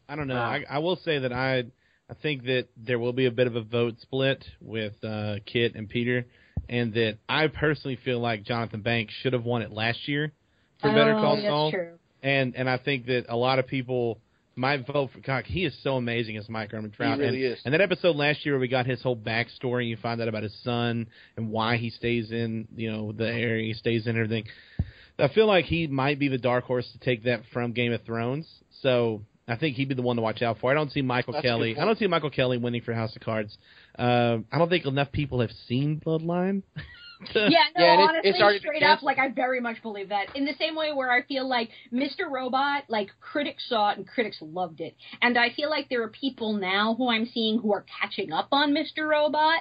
I 0.09 0.17
don't 0.17 0.29
know. 0.29 0.37
Wow. 0.37 0.51
I, 0.51 0.65
I 0.69 0.79
will 0.79 0.97
say 0.97 1.19
that 1.19 1.33
I 1.33 1.65
I 2.09 2.15
think 2.23 2.45
that 2.45 2.69
there 2.77 2.99
will 2.99 3.13
be 3.13 3.27
a 3.27 3.31
bit 3.31 3.47
of 3.47 3.57
a 3.57 3.63
vote 3.63 3.97
split 4.01 4.45
with 4.61 4.95
uh, 5.05 5.37
Kit 5.45 5.75
and 5.75 5.89
Peter, 5.89 6.27
and 6.69 6.95
that 6.95 7.19
I 7.29 7.49
personally 7.49 7.99
feel 8.03 8.21
like 8.21 8.45
Jonathan 8.45 8.81
Banks 8.81 9.12
should 9.23 9.35
have 9.35 9.45
won 9.45 9.62
it 9.62 9.73
last 9.73 10.09
year 10.09 10.33
for 10.81 10.89
Better 10.89 11.17
Oh, 11.17 11.21
Call 11.21 11.43
Saul, 11.43 11.73
and 12.23 12.57
and 12.57 12.71
I 12.71 12.79
think 12.79 13.07
that 13.07 13.27
a 13.29 13.37
lot 13.37 13.59
of 13.59 13.67
people 13.67 14.21
might 14.56 14.87
vote 14.87 15.11
for. 15.12 15.20
Cock. 15.20 15.44
he 15.44 15.64
is 15.64 15.76
so 15.82 15.97
amazing 15.97 16.37
as 16.37 16.49
Mike 16.49 16.73
Ehrmantraut. 16.73 17.17
He 17.17 17.20
really 17.20 17.44
and, 17.44 17.53
is. 17.55 17.61
and 17.64 17.75
that 17.75 17.81
episode 17.81 18.17
last 18.17 18.44
year 18.44 18.55
where 18.55 18.61
we 18.61 18.69
got 18.69 18.87
his 18.87 19.03
whole 19.03 19.17
backstory, 19.17 19.88
you 19.88 19.97
find 19.97 20.20
out 20.20 20.29
about 20.29 20.43
his 20.43 20.56
son 20.64 21.06
and 21.37 21.50
why 21.50 21.76
he 21.76 21.91
stays 21.91 22.31
in 22.31 22.67
you 22.75 22.91
know 22.91 23.12
the 23.12 23.26
area 23.26 23.67
he 23.67 23.75
stays 23.75 24.06
in 24.06 24.17
and 24.17 24.25
everything. 24.25 24.44
I 25.19 25.29
feel 25.29 25.47
like 25.47 25.67
he 25.67 25.87
might 25.87 26.19
be 26.19 26.29
the 26.29 26.38
dark 26.38 26.64
horse 26.64 26.88
to 26.93 26.99
take 26.99 27.25
that 27.25 27.43
from 27.53 27.73
Game 27.73 27.93
of 27.93 28.03
Thrones. 28.03 28.47
So 28.82 29.23
I 29.49 29.56
think 29.56 29.76
he'd 29.76 29.88
be 29.88 29.94
the 29.94 30.03
one 30.03 30.17
to 30.17 30.23
watch 30.23 30.43
out 30.43 30.59
for. 30.61 30.70
I 30.70 30.75
don't 30.75 30.91
see 30.91 31.02
Michael 31.02 31.35
That's 31.35 31.44
Kelly. 31.44 31.79
I 31.79 31.85
don't 31.85 31.99
see 31.99 32.06
Michael 32.06 32.31
Kelly 32.31 32.59
winning 32.59 32.83
for 32.83 32.92
House 32.92 33.14
of 33.14 33.23
Cards. 33.23 33.57
Uh, 33.99 34.38
I 34.52 34.59
don't 34.59 34.69
think 34.69 34.85
enough 34.85 35.12
people 35.12 35.40
have 35.40 35.52
seen 35.69 36.02
Bloodline. 36.04 36.62
to- 37.32 37.40
Yeah, 37.50 37.64
no, 37.76 37.85
Yeah, 37.85 37.94
it- 37.94 38.00
honestly, 38.08 38.30
it's 38.30 38.58
straight 38.61 38.80
been 38.80 38.88
up, 38.88 39.02
like 39.02 39.18
I 39.18 39.28
very 39.30 39.61
much 39.61 39.82
believe 39.82 40.08
that. 40.11 40.35
In 40.37 40.44
the 40.44 40.54
same 40.58 40.75
way 40.75 40.92
where 40.92 41.11
I 41.11 41.23
feel 41.23 41.49
like 41.49 41.70
Mr. 41.92 42.30
Robot, 42.30 42.85
like 42.88 43.11
critics 43.20 43.64
saw 43.68 43.90
it 43.90 43.99
and 43.99 44.06
critics 44.06 44.38
loved 44.40 44.80
it, 44.80 44.94
and 45.23 45.38
I 45.38 45.50
feel 45.50 45.70
like 45.70 45.88
there 45.88 46.02
are 46.02 46.08
people 46.08 46.52
now 46.54 46.94
who 46.96 47.11
I'm 47.11 47.26
seeing 47.26 47.58
who 47.61 47.73
are 47.73 47.85
catching 48.00 48.32
up 48.32 48.49
on 48.52 48.73
Mr. 48.73 49.08
Robot, 49.08 49.61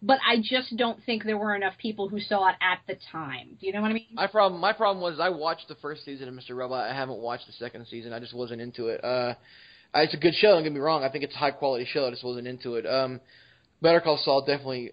but 0.00 0.18
I 0.26 0.36
just 0.40 0.76
don't 0.76 1.02
think 1.04 1.24
there 1.24 1.36
were 1.38 1.54
enough 1.56 1.74
people 1.78 2.08
who 2.08 2.20
saw 2.20 2.48
it 2.50 2.54
at 2.60 2.80
the 2.86 2.96
time. 3.10 3.56
Do 3.60 3.66
you 3.66 3.72
know 3.72 3.80
what 3.82 3.90
I 3.90 3.94
mean? 3.94 4.06
My 4.12 4.26
problem, 4.28 4.60
my 4.60 4.72
problem 4.72 5.02
was 5.02 5.18
I 5.20 5.28
watched 5.28 5.66
the 5.68 5.74
first 5.76 6.04
season 6.04 6.28
of 6.28 6.34
Mr. 6.34 6.56
Robot. 6.56 6.88
I 6.88 6.94
haven't 6.94 7.18
watched 7.18 7.46
the 7.46 7.52
second 7.54 7.86
season. 7.88 8.12
I 8.12 8.20
just 8.20 8.34
wasn't 8.34 8.60
into 8.60 8.86
it. 8.88 9.02
Uh, 9.02 9.34
uh, 9.94 10.00
it's 10.00 10.14
a 10.14 10.18
good 10.18 10.34
show. 10.34 10.48
Don't 10.52 10.62
get 10.62 10.72
me 10.72 10.80
wrong. 10.80 11.02
I 11.02 11.08
think 11.08 11.24
it's 11.24 11.34
a 11.34 11.38
high 11.38 11.50
quality 11.50 11.84
show. 11.90 12.06
I 12.06 12.10
just 12.10 12.22
wasn't 12.22 12.46
into 12.46 12.74
it. 12.74 12.86
Um, 12.86 13.20
Better 13.80 14.00
Call 14.00 14.20
Saul 14.24 14.44
definitely 14.44 14.92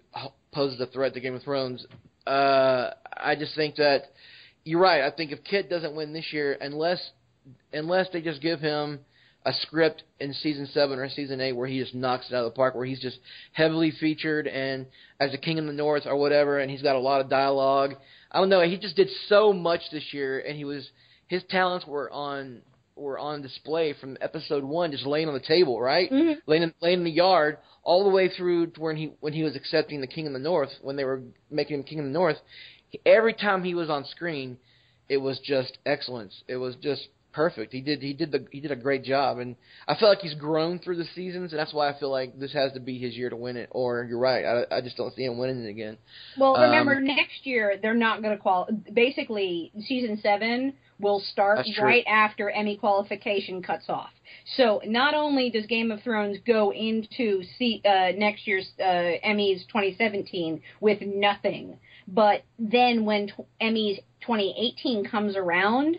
poses 0.52 0.80
a 0.80 0.86
threat 0.86 1.14
to 1.14 1.20
Game 1.20 1.34
of 1.34 1.42
Thrones. 1.42 1.84
Uh, 2.26 2.90
I 3.16 3.34
just 3.36 3.54
think 3.54 3.76
that 3.76 4.12
you're 4.64 4.80
right. 4.80 5.02
I 5.02 5.10
think 5.10 5.32
if 5.32 5.44
Kit 5.44 5.70
doesn't 5.70 5.94
win 5.94 6.12
this 6.12 6.32
year, 6.32 6.56
unless 6.60 7.10
unless 7.72 8.08
they 8.12 8.20
just 8.20 8.40
give 8.40 8.60
him 8.60 9.00
a 9.44 9.52
script 9.52 10.02
in 10.18 10.32
season 10.34 10.68
seven 10.72 10.98
or 10.98 11.08
season 11.08 11.40
eight 11.40 11.52
where 11.52 11.68
he 11.68 11.78
just 11.78 11.94
knocks 11.94 12.26
it 12.28 12.34
out 12.34 12.44
of 12.44 12.52
the 12.52 12.56
park, 12.56 12.74
where 12.74 12.84
he's 12.84 13.00
just 13.00 13.18
heavily 13.52 13.92
featured 14.00 14.48
and 14.48 14.86
as 15.20 15.30
the 15.30 15.38
king 15.38 15.58
of 15.58 15.66
the 15.66 15.72
north 15.72 16.02
or 16.04 16.16
whatever, 16.16 16.58
and 16.58 16.70
he's 16.70 16.82
got 16.82 16.96
a 16.96 17.00
lot 17.00 17.20
of 17.20 17.30
dialogue. 17.30 17.94
I 18.32 18.40
don't 18.40 18.48
know. 18.48 18.60
He 18.62 18.76
just 18.76 18.96
did 18.96 19.08
so 19.28 19.52
much 19.52 19.82
this 19.92 20.12
year, 20.12 20.40
and 20.40 20.56
he 20.56 20.64
was 20.64 20.90
his 21.28 21.42
talents 21.48 21.86
were 21.86 22.10
on 22.10 22.62
were 22.96 23.18
on 23.18 23.42
display 23.42 23.92
from 23.92 24.16
episode 24.20 24.64
one, 24.64 24.90
just 24.90 25.06
laying 25.06 25.28
on 25.28 25.34
the 25.34 25.40
table, 25.40 25.80
right? 25.80 26.10
Mhm. 26.10 26.40
Laying 26.46 26.62
in, 26.64 26.74
laying 26.80 26.98
in 26.98 27.04
the 27.04 27.10
yard 27.10 27.58
all 27.82 28.02
the 28.02 28.10
way 28.10 28.28
through 28.28 28.68
to 28.68 28.80
when 28.80 28.96
he 28.96 29.12
when 29.20 29.32
he 29.32 29.42
was 29.44 29.54
accepting 29.54 30.00
the 30.00 30.06
king 30.06 30.26
of 30.26 30.32
the 30.32 30.38
north 30.38 30.72
when 30.82 30.96
they 30.96 31.04
were 31.04 31.22
making 31.50 31.76
him 31.76 31.84
king 31.84 31.98
of 31.98 32.04
the 32.06 32.10
north. 32.10 32.40
Every 33.04 33.34
time 33.34 33.62
he 33.62 33.74
was 33.74 33.90
on 33.90 34.04
screen, 34.06 34.58
it 35.08 35.18
was 35.18 35.38
just 35.40 35.78
excellence. 35.84 36.42
It 36.48 36.56
was 36.56 36.74
just 36.76 37.08
perfect. 37.36 37.70
He 37.70 37.82
did 37.82 38.02
he 38.02 38.14
did 38.14 38.32
the 38.32 38.46
he 38.50 38.60
did 38.60 38.72
a 38.72 38.76
great 38.76 39.04
job, 39.04 39.38
and 39.38 39.54
I 39.86 39.94
feel 39.94 40.08
like 40.08 40.20
he's 40.20 40.34
grown 40.34 40.78
through 40.78 40.96
the 40.96 41.04
seasons, 41.14 41.52
and 41.52 41.60
that's 41.60 41.74
why 41.74 41.90
I 41.90 41.98
feel 41.98 42.10
like 42.10 42.40
this 42.40 42.54
has 42.54 42.72
to 42.72 42.80
be 42.80 42.98
his 42.98 43.14
year 43.14 43.28
to 43.28 43.36
win 43.36 43.58
it. 43.58 43.68
Or 43.72 44.04
you're 44.08 44.18
right, 44.18 44.42
I, 44.44 44.76
I 44.78 44.80
just 44.80 44.96
don't 44.96 45.14
see 45.14 45.24
him 45.24 45.36
winning 45.38 45.62
it 45.64 45.68
again. 45.68 45.98
Well, 46.38 46.54
remember 46.54 46.94
Um, 46.94 47.04
next 47.04 47.44
year 47.44 47.78
they're 47.80 47.94
not 47.94 48.22
going 48.22 48.34
to 48.34 48.42
qual. 48.42 48.68
Basically, 48.92 49.70
season 49.86 50.18
seven 50.22 50.72
will 50.98 51.20
start 51.20 51.58
right 51.82 52.04
after 52.08 52.48
Emmy 52.48 52.78
qualification 52.78 53.62
cuts 53.62 53.84
off. 53.90 54.10
So 54.56 54.80
not 54.86 55.12
only 55.12 55.50
does 55.50 55.66
Game 55.66 55.90
of 55.90 56.02
Thrones 56.02 56.38
go 56.46 56.72
into 56.72 57.42
see, 57.58 57.82
uh, 57.84 58.12
next 58.16 58.46
year's 58.46 58.66
uh, 58.80 58.82
Emmys 58.82 59.66
2017 59.68 60.62
with 60.80 61.02
nothing, 61.02 61.78
but 62.08 62.44
then 62.58 63.04
when 63.04 63.26
t- 63.26 63.34
Emmys 63.60 63.98
2018 64.22 65.04
comes 65.04 65.36
around, 65.36 65.98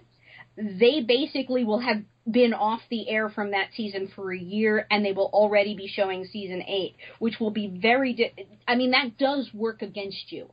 they 0.58 1.02
basically 1.02 1.64
will 1.64 1.80
have 1.80 2.02
been 2.30 2.54
off 2.54 2.82
the 2.90 3.08
air 3.08 3.30
from 3.30 3.52
that 3.52 3.70
season 3.76 4.08
for 4.16 4.34
a 4.34 4.38
year 4.38 4.86
and 4.92 5.06
they 5.06 5.12
will 5.14 5.30
already 5.32 5.76
be 5.76 5.88
showing 5.88 6.26
season 6.26 6.62
8 6.64 6.96
which 7.20 7.40
will 7.40 7.52
be 7.52 7.68
very 7.68 8.14
di- 8.14 8.34
I 8.68 8.76
mean 8.76 8.92
that 8.92 9.18
does 9.18 9.54
work 9.54 9.82
against 9.82 10.32
you 10.32 10.50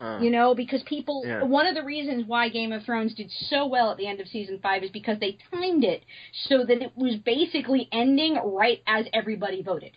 Uh, 0.00 0.18
you 0.22 0.30
know 0.30 0.54
because 0.54 0.82
people 0.84 1.24
Yeah. 1.26 1.42
one 1.42 1.66
of 1.66 1.74
the 1.74 1.82
reasons 1.82 2.24
why 2.26 2.48
Game 2.48 2.72
of 2.72 2.84
Thrones 2.84 3.14
did 3.14 3.30
so 3.50 3.66
well 3.66 3.90
at 3.90 3.96
the 3.98 4.06
end 4.06 4.20
of 4.20 4.28
season 4.28 4.60
5 4.60 4.84
is 4.84 4.90
because 4.90 5.18
they 5.18 5.36
timed 5.50 5.84
it 5.84 6.04
so 6.48 6.64
that 6.64 6.80
it 6.80 6.92
was 6.96 7.16
basically 7.16 7.88
ending 7.92 8.34
right 8.36 8.80
as 8.86 9.06
everybody 9.12 9.62
voted 9.62 9.92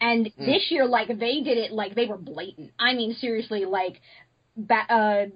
and 0.00 0.26
Mm. 0.26 0.46
this 0.46 0.70
year 0.70 0.86
like 0.86 1.08
they 1.08 1.42
did 1.42 1.58
it 1.58 1.70
like 1.70 1.94
they 1.94 2.06
were 2.06 2.16
blatant 2.16 2.72
I 2.78 2.94
mean 2.94 3.12
seriously 3.14 3.66
like 3.66 4.00
ba- 4.56 4.90
uh 4.90 5.26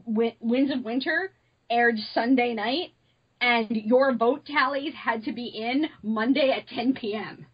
Winds 0.40 0.72
of 0.72 0.82
Winter 0.84 1.30
aired 1.70 1.98
Sunday 2.14 2.54
night 2.54 2.92
and 3.42 3.68
your 3.70 4.14
vote 4.14 4.46
tallies 4.46 4.94
had 4.94 5.24
to 5.24 5.32
be 5.32 5.46
in 5.46 5.86
Monday 6.02 6.54
at 6.56 6.68
10 6.68 6.94
p.m. 6.94 7.46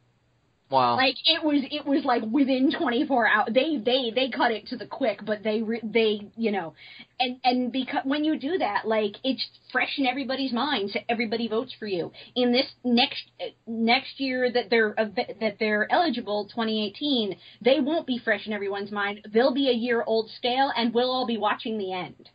wow. 0.71 0.97
Like 0.97 1.17
it 1.25 1.43
was, 1.43 1.65
it 1.71 1.87
was 1.87 2.05
like 2.05 2.23
within 2.31 2.71
24 2.79 3.27
hours. 3.27 3.49
They, 3.55 3.79
they, 3.79 4.13
they 4.15 4.29
cut 4.29 4.53
it 4.53 4.67
to 4.69 4.77
the 4.77 4.87
quick, 4.87 5.21
but 5.25 5.43
they, 5.43 5.63
they, 5.83 6.31
you 6.37 6.53
know, 6.53 6.75
and 7.19 7.39
and 7.43 7.73
because 7.73 8.03
when 8.05 8.23
you 8.23 8.39
do 8.39 8.59
that, 8.59 8.87
like 8.87 9.17
it's 9.25 9.45
fresh 9.73 9.99
in 9.99 10.07
everybody's 10.07 10.53
mind, 10.53 10.91
so 10.91 11.01
everybody 11.09 11.49
votes 11.49 11.75
for 11.79 11.87
you. 11.87 12.13
In 12.37 12.53
this 12.53 12.67
next 12.85 13.23
next 13.67 14.21
year 14.21 14.53
that 14.53 14.71
they're 14.71 14.95
that 15.41 15.57
they're 15.59 15.91
eligible, 15.91 16.45
2018, 16.49 17.37
they 17.63 17.81
won't 17.81 18.07
be 18.07 18.21
fresh 18.23 18.47
in 18.47 18.53
everyone's 18.53 18.93
mind. 18.93 19.27
They'll 19.33 19.55
be 19.55 19.69
a 19.71 19.73
year 19.73 20.05
old 20.07 20.31
stale, 20.31 20.71
and 20.77 20.93
we'll 20.95 21.11
all 21.11 21.27
be 21.27 21.39
watching 21.39 21.79
the 21.79 21.93
end. 21.93 22.29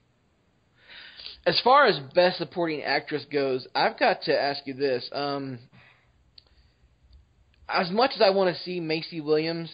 As 1.45 1.59
far 1.62 1.85
as 1.88 2.00
best 2.15 2.38
supporting 2.38 2.83
actress 2.83 3.25
goes, 3.31 3.67
I've 3.75 4.00
got 4.00 4.21
to 4.23 4.39
ask 4.41 4.65
you 4.65 4.73
this. 4.73 5.09
Um, 5.12 5.59
as 7.67 7.89
much 7.91 8.12
as 8.15 8.21
I 8.21 8.29
want 8.29 8.55
to 8.55 8.62
see 8.63 8.79
Maisie 8.79 9.21
Williams, 9.21 9.69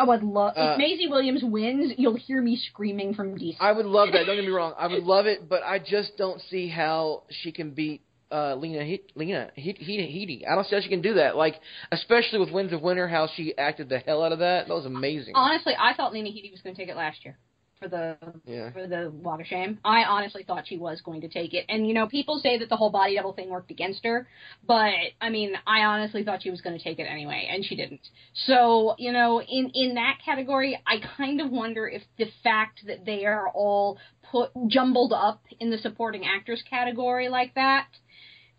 Oh, 0.00 0.08
I'd 0.12 0.22
love 0.22 0.54
Uh, 0.56 0.72
if 0.74 0.78
Maisie 0.78 1.08
Williams 1.08 1.42
wins. 1.42 1.92
You'll 1.98 2.14
hear 2.14 2.40
me 2.40 2.56
screaming 2.56 3.14
from 3.14 3.36
DC. 3.36 3.56
I 3.58 3.72
would 3.72 3.84
love 3.84 4.10
that. 4.12 4.26
Don't 4.26 4.36
get 4.36 4.44
me 4.44 4.50
wrong. 4.52 4.72
I 4.78 4.86
would 4.86 5.02
love 5.02 5.26
it, 5.26 5.48
but 5.48 5.64
I 5.64 5.80
just 5.80 6.16
don't 6.16 6.40
see 6.42 6.68
how 6.68 7.24
she 7.30 7.50
can 7.50 7.72
beat 7.72 8.02
uh, 8.30 8.54
Lena 8.54 8.84
he- 8.84 9.02
Lena 9.16 9.50
he- 9.54 9.72
he- 9.72 9.98
Headey. 9.98 10.48
I 10.48 10.54
don't 10.54 10.64
see 10.68 10.76
how 10.76 10.82
she 10.82 10.88
can 10.88 11.00
do 11.00 11.14
that. 11.14 11.34
Like, 11.34 11.56
especially 11.90 12.38
with 12.38 12.52
Winds 12.52 12.72
of 12.72 12.80
Winter, 12.80 13.08
how 13.08 13.26
she 13.26 13.56
acted 13.58 13.88
the 13.88 13.98
hell 13.98 14.22
out 14.22 14.30
of 14.30 14.38
that. 14.38 14.68
That 14.68 14.74
was 14.74 14.86
amazing. 14.86 15.34
honestly, 15.34 15.74
I 15.76 15.94
thought 15.94 16.12
Lena 16.12 16.28
Headey 16.28 16.52
was 16.52 16.60
going 16.60 16.76
to 16.76 16.80
take 16.80 16.88
it 16.90 16.96
last 16.96 17.24
year 17.24 17.36
for 17.78 17.88
the 17.88 18.16
Yeah. 18.46 18.70
for 18.70 18.86
the 18.86 19.10
Walk 19.10 19.40
of 19.40 19.46
Shame. 19.46 19.78
I 19.84 20.04
honestly 20.04 20.42
thought 20.42 20.66
she 20.66 20.78
was 20.78 21.00
going 21.00 21.20
to 21.22 21.28
take 21.28 21.54
it. 21.54 21.64
And 21.68 21.86
you 21.86 21.94
know, 21.94 22.06
people 22.06 22.38
say 22.38 22.58
that 22.58 22.68
the 22.68 22.76
whole 22.76 22.90
body 22.90 23.16
double 23.16 23.32
thing 23.32 23.50
worked 23.50 23.70
against 23.70 24.04
her, 24.04 24.26
but 24.66 24.92
I 25.20 25.30
mean, 25.30 25.54
I 25.66 25.84
honestly 25.84 26.24
thought 26.24 26.42
she 26.42 26.50
was 26.50 26.60
going 26.60 26.76
to 26.76 26.82
take 26.82 26.98
it 26.98 27.04
anyway, 27.04 27.48
and 27.50 27.64
she 27.64 27.76
didn't. 27.76 28.00
So 28.46 28.94
you 28.98 29.12
know, 29.12 29.40
in 29.42 29.70
in 29.74 29.94
that 29.94 30.18
category, 30.24 30.80
I 30.86 30.96
kind 31.16 31.40
of 31.40 31.50
wonder 31.50 31.86
if 31.88 32.02
the 32.18 32.26
fact 32.42 32.80
that 32.86 33.04
they 33.04 33.24
are 33.24 33.48
all 33.48 33.98
put 34.30 34.50
jumbled 34.68 35.12
up 35.12 35.42
in 35.60 35.70
the 35.70 35.78
supporting 35.78 36.24
actress 36.26 36.62
category 36.68 37.28
like 37.28 37.54
that 37.54 37.86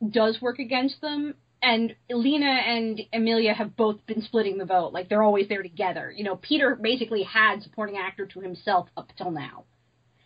does 0.07 0.41
work 0.41 0.59
against 0.59 1.01
them. 1.01 1.35
And 1.61 1.95
Lena 2.09 2.45
and 2.47 3.01
Emilia 3.11 3.53
have 3.53 3.75
both 3.75 4.05
been 4.05 4.21
splitting 4.21 4.57
the 4.57 4.65
vote. 4.65 4.93
Like 4.93 5.09
they're 5.09 5.23
always 5.23 5.47
there 5.49 5.63
together. 5.63 6.13
You 6.15 6.23
know, 6.23 6.37
Peter 6.37 6.75
basically 6.75 7.23
had 7.23 7.61
supporting 7.63 7.97
actor 7.97 8.25
to 8.27 8.39
himself 8.39 8.87
up 8.95 9.11
till 9.17 9.31
now. 9.31 9.65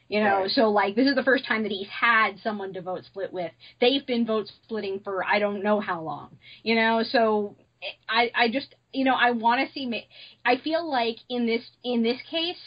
You 0.09 0.19
know, 0.23 0.41
Right. 0.41 0.51
so 0.51 0.69
like 0.69 0.95
this 0.95 1.07
is 1.07 1.15
the 1.15 1.23
first 1.23 1.45
time 1.45 1.63
that 1.63 1.71
he's 1.71 1.87
had 1.87 2.39
someone 2.43 2.73
to 2.73 2.81
vote 2.81 3.03
split 3.05 3.33
with. 3.33 3.51
They've 3.81 4.05
been 4.05 4.25
vote 4.27 4.47
splitting 4.63 4.99
for 4.99 5.23
I 5.25 5.39
don't 5.39 5.63
know 5.63 5.79
how 5.79 6.01
long. 6.01 6.37
You 6.61 6.75
know, 6.75 7.03
so 7.03 7.55
I 8.07 8.29
I 8.35 8.49
just 8.49 8.75
you 8.91 9.05
know 9.05 9.15
I 9.15 9.31
want 9.31 9.65
to 9.65 9.73
see. 9.73 9.87
Ma- 9.87 9.97
I 10.45 10.57
feel 10.57 10.87
like 10.87 11.17
in 11.29 11.47
this 11.47 11.63
in 11.83 12.03
this 12.03 12.21
case, 12.29 12.59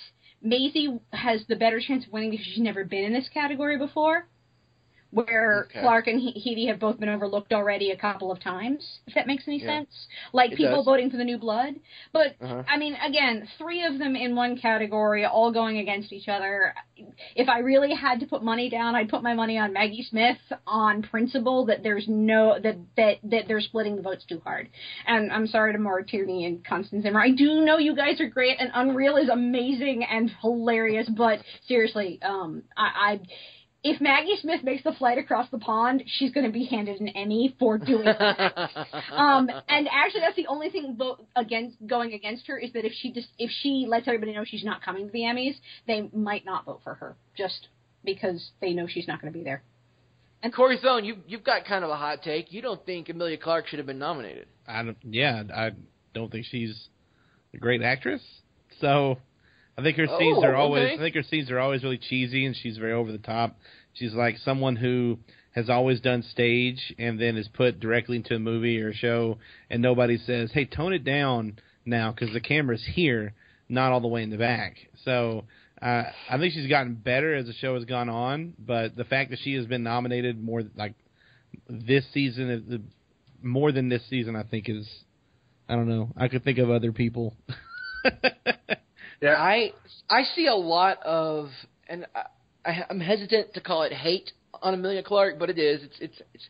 Maisie 0.43 0.99
has 1.13 1.45
the 1.47 1.57
better 1.57 1.81
chance 1.81 2.05
of 2.07 2.13
winning 2.13 2.31
because 2.31 2.47
she's 2.47 2.59
never 2.59 2.85
been 2.85 3.05
in 3.05 3.13
this 3.13 3.29
category 3.29 3.79
before. 3.79 4.27
Where 5.25 5.67
Okay. 5.71 5.81
Clarke 5.81 6.09
and 6.09 6.21
He- 6.21 6.35
Headey 6.45 6.69
have 6.69 6.79
both 6.79 7.01
been 7.01 7.09
overlooked 7.09 7.55
already 7.55 7.91
a 7.91 7.97
couple 7.97 8.31
of 8.31 8.39
times, 8.39 9.01
if 9.07 9.15
that 9.15 9.27
makes 9.27 9.49
any 9.49 9.59
Yeah. 9.59 9.79
sense. 9.79 10.09
Like 10.35 10.53
It 10.53 10.57
people 10.57 10.77
does. 10.77 10.85
voting 10.85 11.09
for 11.11 11.17
the 11.17 11.25
new 11.25 11.39
blood. 11.39 11.77
But 12.13 12.37
Uh-huh. 12.39 12.63
I 12.69 12.77
mean, 12.77 12.95
again, 13.03 13.49
three 13.57 13.83
of 13.83 13.99
them 13.99 14.15
in 14.15 14.37
one 14.37 14.59
category, 14.59 15.25
all 15.25 15.51
going 15.53 15.79
against 15.79 16.13
each 16.13 16.29
other. 16.29 16.75
If 17.35 17.49
I 17.49 17.61
really 17.61 17.95
had 17.95 18.21
to 18.21 18.27
put 18.27 18.43
money 18.43 18.69
down, 18.69 18.95
I'd 18.95 19.09
put 19.09 19.23
my 19.23 19.33
money 19.33 19.57
on 19.57 19.73
Maggie 19.73 20.03
Smith 20.03 20.39
on 20.67 21.01
principle 21.01 21.65
that 21.65 21.83
there's 21.83 22.07
no 22.09 22.59
that 22.59 22.77
that 22.97 23.19
that 23.23 23.49
they're 23.49 23.61
splitting 23.63 23.97
the 23.97 24.03
votes 24.03 24.25
too 24.27 24.41
hard. 24.41 24.69
And 25.07 25.33
I'm 25.33 25.47
sorry 25.47 25.73
to 25.73 25.79
Maura 25.79 26.05
Tierney 26.05 26.45
and 26.45 26.63
Constance 26.63 27.05
Zimmer. 27.05 27.21
I 27.23 27.31
do 27.31 27.63
know 27.65 27.79
you 27.79 27.95
guys 27.97 28.21
are 28.21 28.29
great, 28.29 28.59
and 28.61 28.71
Unreal 28.75 29.17
is 29.17 29.31
amazing 29.31 30.05
and 30.05 30.31
hilarious. 30.43 31.09
But 31.09 31.41
seriously, 31.67 32.21
um, 32.23 32.63
I. 32.77 32.91
I 33.07 33.21
if 33.89 34.01
Maggie 34.01 34.37
Smith 34.41 34.65
makes 34.65 34.83
the 34.83 34.93
flight 34.93 35.17
across 35.17 35.49
the 35.51 35.59
pond, 35.59 36.03
she's 36.07 36.33
going 36.33 36.45
to 36.45 36.53
be 36.53 36.65
handed 36.65 37.01
an 37.01 37.09
Emmy 37.09 37.55
for 37.57 37.79
doing 37.79 38.05
that. 38.05 38.19
um, 39.13 39.49
and 39.69 39.89
actually, 39.93 40.23
that's 40.23 40.35
the 40.35 40.49
only 40.49 40.71
thing 40.71 40.97
vote 40.99 41.25
against 41.37 41.77
going 41.87 42.13
against 42.13 42.49
her 42.49 42.59
is 42.59 42.73
that 42.73 42.85
if 42.85 42.93
she 42.93 43.13
just 43.13 43.29
if 43.39 43.49
she 43.63 43.87
lets 43.89 44.09
everybody 44.09 44.33
know 44.33 44.45
she's 44.45 44.65
not 44.65 44.83
coming 44.83 45.07
to 45.07 45.13
the 45.13 45.21
Emmys, 45.21 45.55
they 45.87 46.11
might 46.13 46.45
not 46.45 46.65
vote 46.65 46.81
for 46.83 46.95
her 46.95 47.17
just 47.37 47.69
because 48.05 48.51
they 48.61 48.73
know 48.73 48.89
she's 48.89 49.07
not 49.07 49.21
going 49.21 49.33
to 49.33 49.39
be 49.39 49.45
there. 49.45 49.63
And 50.43 50.53
Corey 50.53 50.79
Thone, 50.83 51.05
you 51.05 51.19
you've 51.29 51.45
got 51.45 51.65
kind 51.65 51.85
of 51.85 51.91
a 51.91 51.97
hot 51.97 52.23
take. 52.23 52.53
You 52.53 52.63
don't 52.63 52.85
think 52.85 53.09
Emilia 53.09 53.39
Clarke 53.39 53.69
should 53.69 53.79
have 53.79 53.87
been 53.87 54.01
nominated? 54.01 54.49
I 54.67 54.83
don't. 54.83 54.99
Yeah, 55.05 55.45
I 55.55 55.71
don't 56.13 56.33
think 56.33 56.47
she's 56.47 56.89
a 57.55 57.59
great 57.59 57.83
actress. 57.83 58.23
So 58.81 59.19
I 59.79 59.83
think 59.83 59.97
her 59.99 60.07
scenes 60.19 60.39
Oh, 60.41 60.45
are 60.45 60.55
always. 60.57 60.85
okay. 60.85 60.95
I 60.95 60.99
think 60.99 61.15
her 61.17 61.23
scenes 61.23 61.51
are 61.51 61.59
always 61.59 61.83
really 61.83 61.99
cheesy, 61.99 62.47
and 62.47 62.57
she's 62.57 62.79
very 62.79 62.93
over 62.93 63.13
the 63.13 63.19
top. 63.19 63.59
She's 63.95 64.15
like 64.15 64.37
someone 64.39 64.77
who 64.77 65.19
has 65.55 65.69
always 65.71 66.01
done 66.01 66.23
stage 66.23 66.95
and 66.99 67.21
then 67.21 67.37
is 67.37 67.49
put 67.49 67.81
directly 67.81 68.17
into 68.17 68.35
a 68.35 68.39
movie 68.39 68.81
or 68.81 68.91
a 68.91 68.95
show, 68.95 69.39
and 69.71 69.83
nobody 69.83 70.17
says, 70.19 70.51
"Hey, 70.53 70.65
tone 70.65 70.93
it 70.93 71.05
down 71.05 71.59
now," 71.85 72.11
because 72.13 72.33
the 72.33 72.41
camera's 72.41 72.85
here, 72.95 73.35
not 73.69 73.93
all 73.93 74.01
the 74.01 74.09
way 74.09 74.23
in 74.23 74.31
the 74.31 74.39
back. 74.39 74.77
So. 75.05 75.45
Uh, 75.83 76.05
I 76.31 76.39
think 76.39 76.55
she's 76.55 76.71
gotten 76.71 76.95
better 76.95 77.35
as 77.35 77.45
the 77.45 77.53
show 77.53 77.75
has 77.75 77.85
gone 77.85 78.09
on, 78.09 78.55
but 78.59 78.97
the 78.97 79.05
fact 79.05 79.29
that 79.29 79.39
she 79.41 79.53
has 79.57 79.67
been 79.67 79.83
nominated 79.83 80.43
more 80.43 80.63
like 80.75 80.95
this 81.69 82.03
season, 82.15 82.65
uh, 82.73 83.47
more 83.47 83.73
than 83.73 83.91
this 83.91 84.01
season, 84.09 84.37
I 84.37 84.43
think 84.43 84.71
is 84.71 84.89
I 85.69 85.75
don't 85.75 85.87
know. 85.87 86.09
I 86.17 86.29
could 86.29 86.45
think 86.45 86.57
of 86.57 86.71
other 86.71 86.93
people. 86.93 87.37
Yeah, 89.21 89.35
I 89.37 89.73
I 90.11 90.23
see 90.35 90.47
a 90.47 90.55
lot 90.55 91.03
of, 91.03 91.49
and 91.89 92.07
I, 92.15 92.71
I, 92.71 92.85
I'm 92.91 93.01
hesitant 93.01 93.55
to 93.55 93.61
call 93.61 93.83
it 93.83 93.93
hate 93.93 94.33
on 94.63 94.75
Emilia 94.75 95.03
Clarke, 95.03 95.39
but 95.39 95.51
it 95.51 95.59
is. 95.59 95.83
It's 95.83 95.97
it's 96.01 96.23
it's 96.35 96.49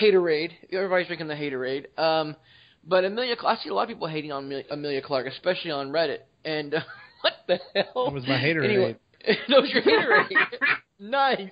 haterade. 0.00 0.50
Everybody's 0.72 1.06
drinking 1.06 1.28
the 1.28 1.34
haterade. 1.34 1.98
Um, 1.98 2.36
but 2.84 3.04
Emilia, 3.04 3.36
I 3.46 3.56
see 3.56 3.68
a 3.70 3.74
lot 3.74 3.82
of 3.82 3.88
people 3.88 4.08
hating 4.08 4.32
on 4.32 4.44
Emilia, 4.44 4.64
Emilia 4.70 5.02
Clarke, 5.02 5.26
especially 5.28 5.70
on 5.70 5.90
Reddit. 5.90 6.18
And 6.44 6.74
uh, 6.74 6.80
what 7.20 7.34
the 7.46 7.58
hell? 7.74 8.06
That 8.06 8.14
was 8.14 8.26
my 8.26 8.38
haterade. 8.38 8.64
Anyway, 8.64 8.96
that 9.26 9.62
was 9.62 9.70
your 9.70 9.82
haterade. 9.82 10.30
nice. 10.98 11.50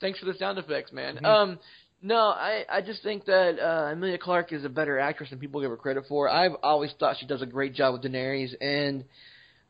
Thanks 0.00 0.18
for 0.18 0.26
the 0.26 0.34
sound 0.34 0.58
effects, 0.58 0.92
man. 0.92 1.16
Mhm. 1.16 1.24
Um, 1.24 1.58
no, 2.02 2.16
I 2.16 2.64
I 2.68 2.80
just 2.80 3.02
think 3.02 3.26
that 3.26 3.58
uh, 3.58 3.92
Emilia 3.92 4.18
Clarke 4.18 4.52
is 4.52 4.64
a 4.64 4.68
better 4.70 4.98
actress 4.98 5.30
than 5.30 5.38
people 5.38 5.60
give 5.60 5.70
her 5.70 5.76
credit 5.76 6.04
for. 6.08 6.28
I've 6.28 6.56
always 6.62 6.90
thought 6.98 7.16
she 7.20 7.26
does 7.26 7.42
a 7.42 7.46
great 7.46 7.74
job 7.74 7.92
with 7.94 8.02
Daenerys, 8.02 8.54
and 8.60 9.04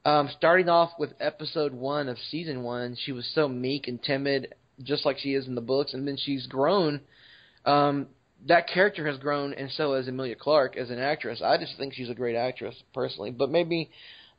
um, 0.05 0.29
starting 0.37 0.69
off 0.69 0.91
with 0.99 1.13
episode 1.21 1.73
one 1.75 2.09
of 2.09 2.17
season 2.31 2.63
one, 2.63 2.97
she 3.05 3.13
was 3.13 3.31
so 3.35 3.49
meek 3.49 3.87
and 3.89 4.03
timid, 4.03 4.55
just 4.83 5.05
like 5.05 5.19
she 5.19 5.35
is 5.35 5.47
in 5.47 5.55
the 5.55 5.61
books, 5.61 5.93
and 5.95 6.07
then 6.09 6.17
she's 6.17 6.47
grown. 6.47 7.01
Um, 7.67 8.07
that 8.47 8.67
character 8.69 9.07
has 9.07 9.19
grown, 9.19 9.53
and 9.53 9.71
so 9.73 9.95
has 9.95 10.09
Emilia 10.09 10.35
Clarke 10.35 10.77
as 10.77 10.89
an 10.91 10.99
actress. 10.99 11.43
I 11.45 11.59
just 11.59 11.77
think 11.77 11.93
she's 11.93 12.09
a 12.09 12.15
great 12.15 12.37
actress 12.37 12.75
personally, 12.95 13.31
but 13.31 13.51
maybe, 13.51 13.91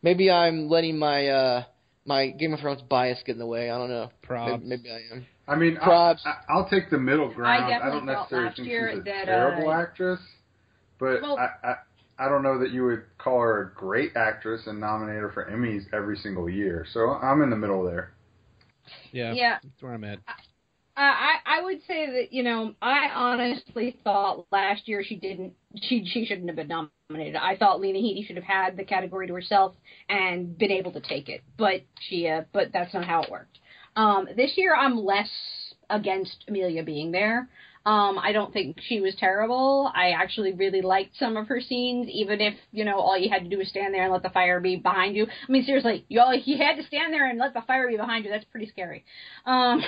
maybe 0.01 0.31
I'm 0.31 0.67
letting 0.69 0.97
my 0.97 1.27
uh, 1.27 1.63
my 2.05 2.29
Game 2.29 2.53
of 2.53 2.59
Thrones 2.59 2.81
bias 2.81 3.19
get 3.25 3.33
in 3.33 3.39
the 3.39 3.45
way. 3.45 3.69
I 3.69 3.77
don't 3.77 3.89
know. 3.89 4.09
Probs. 4.27 4.63
Maybe, 4.63 4.83
maybe 4.83 4.89
I 4.89 5.13
am. 5.15 5.25
I 5.47 5.55
mean, 5.55 5.77
I'll, 5.81 6.17
I- 6.25 6.37
I'll 6.49 6.67
take 6.69 6.89
the 6.89 6.97
middle 6.97 7.31
ground. 7.31 7.63
I, 7.65 7.69
definitely 7.69 7.99
don't 7.99 8.07
felt 8.07 8.31
necessarily 8.31 8.45
last 8.47 8.55
think 8.57 8.67
year 8.67 8.89
she's 8.91 8.99
a 9.01 9.03
that, 9.03 9.25
terrible 9.25 9.69
uh, 9.69 9.73
actress, 9.81 10.19
but 10.97 11.21
Well- 11.21 11.37
I, 11.37 11.67
I 11.67 11.75
I 12.21 12.29
don't 12.29 12.43
know 12.43 12.59
that 12.59 12.69
you 12.69 12.85
would 12.85 13.03
call 13.17 13.39
her 13.39 13.61
a 13.61 13.79
great 13.79 14.11
actress 14.15 14.61
and 14.67 14.79
nominate 14.79 15.15
her 15.21 15.31
for 15.31 15.49
Emmys 15.51 15.85
every 15.91 16.15
single 16.17 16.47
year. 16.47 16.85
So 16.93 17.09
I'm 17.09 17.41
in 17.41 17.49
the 17.49 17.55
middle 17.55 17.83
there. 17.83 18.13
Yeah, 19.11 19.33
Yeah. 19.33 19.57
that's 19.63 19.81
where 19.81 19.93
I'm 19.93 20.03
at. 20.03 20.19
Uh, 20.27 20.33
I 20.97 21.35
I 21.45 21.61
would 21.63 21.79
say 21.87 22.05
that 22.11 22.33
you 22.33 22.43
know 22.43 22.75
I 22.81 23.09
honestly 23.15 23.97
thought 24.03 24.45
last 24.51 24.87
year 24.87 25.03
she 25.03 25.15
didn't 25.15 25.53
she 25.81 26.05
she 26.05 26.25
shouldn't 26.25 26.47
have 26.47 26.57
been 26.57 26.67
nominated. 27.09 27.37
I 27.37 27.55
thought 27.55 27.79
Lena 27.79 27.97
Headey 27.97 28.27
should 28.27 28.35
have 28.35 28.45
had 28.45 28.77
the 28.77 28.83
category 28.83 29.25
to 29.27 29.33
herself 29.33 29.73
and 30.09 30.55
been 30.57 30.69
able 30.71 30.91
to 30.91 30.99
take 30.99 31.29
it, 31.29 31.41
but 31.57 31.81
she 32.09 32.27
uh, 32.27 32.43
but 32.53 32.71
that's 32.73 32.93
not 32.93 33.05
how 33.05 33.23
it 33.23 33.31
worked. 33.31 33.57
Um, 33.95 34.27
this 34.35 34.51
year 34.57 34.75
I'm 34.75 34.97
less 34.97 35.29
against 35.89 36.43
Emilia 36.47 36.83
being 36.83 37.11
there. 37.11 37.49
Um, 37.83 38.19
I 38.19 38.31
don't 38.31 38.53
think 38.53 38.77
she 38.79 39.01
was 39.01 39.15
terrible. 39.15 39.91
I 39.95 40.11
actually 40.11 40.53
really 40.53 40.81
liked 40.81 41.17
some 41.17 41.35
of 41.35 41.47
her 41.47 41.59
scenes, 41.59 42.07
even 42.09 42.39
if 42.39 42.53
you 42.71 42.85
know 42.85 42.99
all 42.99 43.17
you 43.17 43.29
had 43.29 43.43
to 43.43 43.49
do 43.49 43.57
was 43.57 43.69
stand 43.69 43.93
there 43.93 44.03
and 44.03 44.13
let 44.13 44.21
the 44.21 44.29
fire 44.29 44.59
be 44.59 44.75
behind 44.75 45.15
you. 45.15 45.25
I 45.25 45.51
mean, 45.51 45.65
seriously, 45.65 46.05
you 46.07 46.19
all 46.19 46.33
you 46.33 46.57
had 46.57 46.75
to 46.75 46.83
stand 46.83 47.11
there 47.11 47.27
and 47.27 47.39
let 47.39 47.55
the 47.55 47.61
fire 47.61 47.87
be 47.87 47.97
behind 47.97 48.25
you. 48.25 48.31
That's 48.31 48.45
pretty 48.45 48.67
scary. 48.67 49.03
Um, 49.47 49.81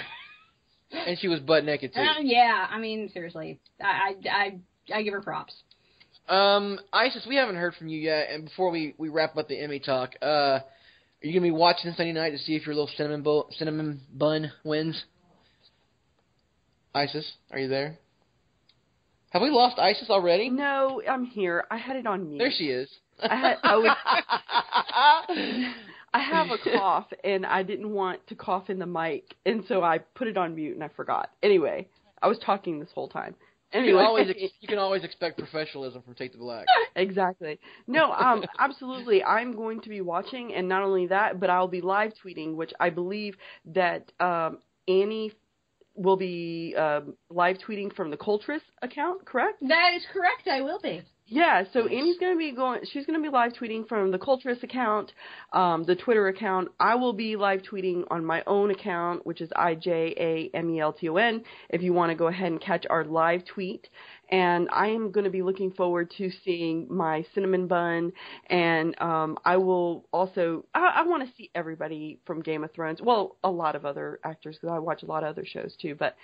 and 0.91 1.19
she 1.19 1.27
was 1.27 1.39
butt 1.39 1.65
naked 1.65 1.93
too. 1.93 2.01
uh, 2.01 2.19
yeah, 2.21 2.65
I 2.67 2.79
mean, 2.79 3.11
seriously, 3.13 3.59
I 3.79 4.15
I 4.25 4.29
I, 4.29 4.59
I 4.95 5.03
give 5.03 5.13
her 5.13 5.21
props. 5.21 5.53
Um, 6.27 6.79
Isis, 6.91 7.25
we 7.27 7.35
haven't 7.35 7.57
heard 7.57 7.75
from 7.75 7.89
you 7.89 7.99
yet, 7.99 8.29
and 8.31 8.45
before 8.45 8.71
we 8.71 8.95
we 8.97 9.09
wrap 9.09 9.37
up 9.37 9.47
the 9.47 9.59
Emmy 9.61 9.79
talk, 9.79 10.13
uh, 10.19 10.25
are 10.25 10.61
you 11.21 11.33
gonna 11.33 11.41
be 11.41 11.51
watching 11.51 11.93
Sunday 11.95 12.11
night 12.13 12.31
to 12.31 12.39
see 12.39 12.55
if 12.55 12.65
your 12.65 12.73
little 12.73 12.89
cinnamon 12.97 13.21
bo- 13.21 13.49
cinnamon 13.57 14.01
bun 14.11 14.51
wins? 14.63 15.03
Isis, 16.93 17.33
are 17.51 17.59
you 17.59 17.67
there? 17.67 17.97
Have 19.31 19.41
we 19.41 19.49
lost 19.49 19.79
Isis 19.79 20.09
already? 20.09 20.49
No, 20.49 21.01
I'm 21.09 21.25
here. 21.25 21.65
I 21.71 21.77
had 21.77 21.95
it 21.95 22.05
on 22.05 22.27
mute. 22.29 22.37
There 22.39 22.51
she 22.55 22.65
is. 22.65 22.89
I 23.21 23.35
had- 23.35 23.57
I 23.63 23.75
was- 23.77 23.97
I 26.15 26.19
have 26.19 26.47
a 26.51 26.57
cough 26.77 27.07
and 27.23 27.43
I 27.45 27.63
didn't 27.63 27.89
want 27.91 28.25
to 28.27 28.35
cough 28.35 28.69
in 28.69 28.77
the 28.77 28.85
mic, 28.85 29.35
and 29.45 29.63
so 29.67 29.81
I 29.83 29.97
put 29.97 30.27
it 30.27 30.37
on 30.37 30.53
mute 30.55 30.75
and 30.75 30.83
I 30.83 30.89
forgot. 30.89 31.31
Anyway, 31.41 31.87
I 32.21 32.27
was 32.27 32.37
talking 32.37 32.79
this 32.79 32.89
whole 32.93 33.07
time. 33.09 33.33
you 33.73 33.79
Anyway, 33.79 33.97
can 33.99 34.05
always 34.05 34.29
ex- 34.29 34.53
you 34.61 34.67
can 34.67 34.77
always 34.77 35.03
expect 35.03 35.39
professionalism 35.39 36.03
from 36.03 36.13
Take 36.13 36.31
the 36.33 36.37
Black. 36.37 36.65
exactly. 36.95 37.59
No, 37.87 38.11
um, 38.11 38.43
absolutely. 38.59 39.23
I'm 39.23 39.55
going 39.55 39.81
to 39.81 39.89
be 39.89 40.01
watching, 40.01 40.53
and 40.53 40.67
not 40.69 40.83
only 40.83 41.07
that, 41.07 41.39
but 41.39 41.49
I'll 41.49 41.67
be 41.67 41.81
live 41.81 42.11
tweeting, 42.23 42.53
which 42.53 42.73
I 42.79 42.91
believe 42.91 43.35
that 43.73 44.11
um, 44.19 44.59
Annie 44.87 45.31
will 45.95 46.17
be 46.17 46.75
um, 46.77 47.15
live 47.29 47.57
tweeting 47.57 47.93
from 47.95 48.09
the 48.11 48.17
Culturess 48.17 48.63
account. 48.81 49.25
Correct? 49.25 49.59
That 49.61 49.93
is 49.95 50.05
correct. 50.11 50.47
I 50.47 50.61
will 50.61 50.79
be. 50.81 51.03
Yeah, 51.25 51.63
so 51.71 51.89
Amy's 51.89 52.17
gonna 52.19 52.37
be 52.37 52.51
going. 52.51 52.81
She's 52.91 53.05
gonna 53.05 53.21
be 53.21 53.29
live 53.29 53.53
tweeting 53.53 53.87
from 53.87 54.11
the 54.11 54.19
Culturess 54.19 54.61
account, 54.61 55.13
um, 55.53 55.83
the 55.85 55.95
Twitter 55.95 56.27
account. 56.27 56.69
I 56.79 56.95
will 56.95 57.13
be 57.13 57.37
live 57.37 57.61
tweeting 57.61 58.03
on 58.11 58.25
my 58.25 58.43
own 58.45 58.71
account, 58.71 59.25
which 59.25 59.39
is 59.39 59.49
I 59.55 59.75
J 59.75 60.13
A 60.17 60.55
M 60.55 60.69
E 60.69 60.81
L 60.81 60.91
T 60.91 61.07
O 61.07 61.15
N. 61.15 61.43
If 61.69 61.81
you 61.81 61.93
want 61.93 62.11
to 62.11 62.15
go 62.15 62.27
ahead 62.27 62.51
and 62.51 62.59
catch 62.59 62.85
our 62.89 63.05
live 63.05 63.45
tweet, 63.45 63.87
and 64.33 64.67
I 64.71 64.87
am 64.87 65.11
going 65.11 65.25
to 65.25 65.29
be 65.29 65.43
looking 65.43 65.71
forward 65.71 66.11
to 66.17 66.31
seeing 66.43 66.87
my 66.89 67.23
cinnamon 67.35 67.67
bun, 67.67 68.11
and 68.47 68.99
um, 68.99 69.37
I 69.45 69.57
will 69.57 70.05
also. 70.11 70.65
I, 70.73 70.93
I 70.95 71.01
want 71.03 71.29
to 71.29 71.35
see 71.37 71.51
everybody 71.53 72.19
from 72.25 72.41
Game 72.41 72.63
of 72.63 72.71
Thrones. 72.73 72.99
Well, 72.99 73.37
a 73.43 73.51
lot 73.51 73.75
of 73.75 73.85
other 73.85 74.19
actors 74.23 74.57
because 74.59 74.73
I 74.73 74.79
watch 74.79 75.03
a 75.03 75.05
lot 75.05 75.21
of 75.21 75.29
other 75.29 75.45
shows 75.45 75.75
too, 75.79 75.93
but 75.93 76.15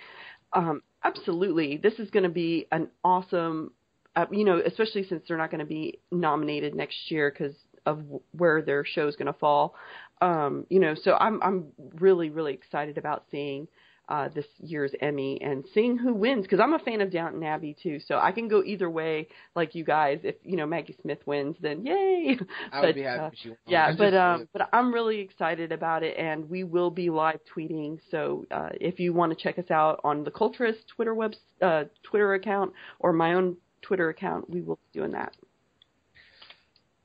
um, 0.52 0.82
absolutely, 1.04 1.76
this 1.76 2.00
is 2.00 2.10
going 2.10 2.24
to 2.24 2.28
be 2.28 2.66
an 2.72 2.88
awesome 3.04 3.70
uh, 4.16 4.26
you 4.32 4.44
know, 4.44 4.60
especially 4.66 5.06
since 5.06 5.22
they're 5.28 5.36
not 5.36 5.52
going 5.52 5.60
to 5.60 5.64
be 5.64 6.00
nominated 6.10 6.74
next 6.74 7.12
year 7.12 7.30
because 7.30 7.54
of 7.86 8.02
where 8.32 8.60
their 8.60 8.84
show 8.84 9.06
is 9.06 9.14
going 9.14 9.32
to 9.32 9.38
fall. 9.38 9.76
Um, 10.20 10.66
you 10.68 10.80
know, 10.80 10.96
so 11.00 11.14
I'm 11.14 11.40
I'm 11.44 11.66
really 12.00 12.28
really 12.28 12.54
excited 12.54 12.98
about 12.98 13.26
seeing 13.30 13.68
uh, 14.10 14.28
this 14.34 14.46
year's 14.58 14.92
Emmy 15.00 15.40
and 15.40 15.64
seeing 15.72 15.96
who 15.96 16.12
wins 16.12 16.42
because 16.42 16.58
I'm 16.58 16.74
a 16.74 16.80
fan 16.80 17.00
of 17.00 17.12
Downton 17.12 17.44
Abbey 17.44 17.76
too. 17.80 18.00
So 18.04 18.18
I 18.18 18.32
can 18.32 18.48
go 18.48 18.62
either 18.64 18.90
way, 18.90 19.28
like 19.54 19.76
you 19.76 19.84
guys. 19.84 20.18
If 20.24 20.34
you 20.42 20.56
know 20.56 20.66
Maggie 20.66 20.96
Smith 21.00 21.20
wins, 21.26 21.56
then 21.60 21.86
yay! 21.86 22.36
I 22.72 22.80
would 22.80 22.86
But, 22.88 22.94
be 22.96 23.02
happy 23.02 23.20
uh, 23.20 23.26
if 23.28 23.34
she 23.40 23.48
won. 23.50 23.58
Yeah, 23.68 23.86
I 23.86 23.96
but 23.96 24.14
um, 24.14 24.48
but 24.52 24.68
I'm 24.72 24.92
really 24.92 25.20
excited 25.20 25.70
about 25.70 26.02
it, 26.02 26.18
and 26.18 26.50
we 26.50 26.64
will 26.64 26.90
be 26.90 27.08
live 27.08 27.38
tweeting. 27.56 27.98
So 28.10 28.46
uh, 28.50 28.70
if 28.74 28.98
you 28.98 29.12
want 29.12 29.36
to 29.36 29.40
check 29.40 29.58
us 29.58 29.70
out 29.70 30.00
on 30.02 30.24
the 30.24 30.30
Culturess 30.32 30.76
Twitter 30.94 31.14
web 31.14 31.34
uh, 31.62 31.84
Twitter 32.02 32.34
account 32.34 32.72
or 32.98 33.12
my 33.12 33.34
own 33.34 33.56
Twitter 33.80 34.08
account, 34.08 34.50
we 34.50 34.60
will 34.60 34.80
be 34.92 34.98
doing 34.98 35.12
that. 35.12 35.36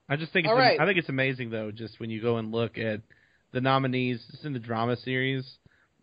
I 0.09 0.15
just 0.15 0.33
think 0.33 0.45
it's 0.45 0.51
All 0.51 0.57
right. 0.57 0.79
I 0.79 0.85
think 0.85 0.97
it's 0.97 1.09
amazing 1.09 1.51
though, 1.51 1.71
just 1.71 1.99
when 1.99 2.09
you 2.09 2.21
go 2.21 2.37
and 2.37 2.51
look 2.51 2.79
at 2.79 3.01
the 3.53 3.61
nominees 3.61 4.25
just 4.31 4.43
in 4.43 4.53
the 4.53 4.59
drama 4.59 4.97
series 4.97 5.45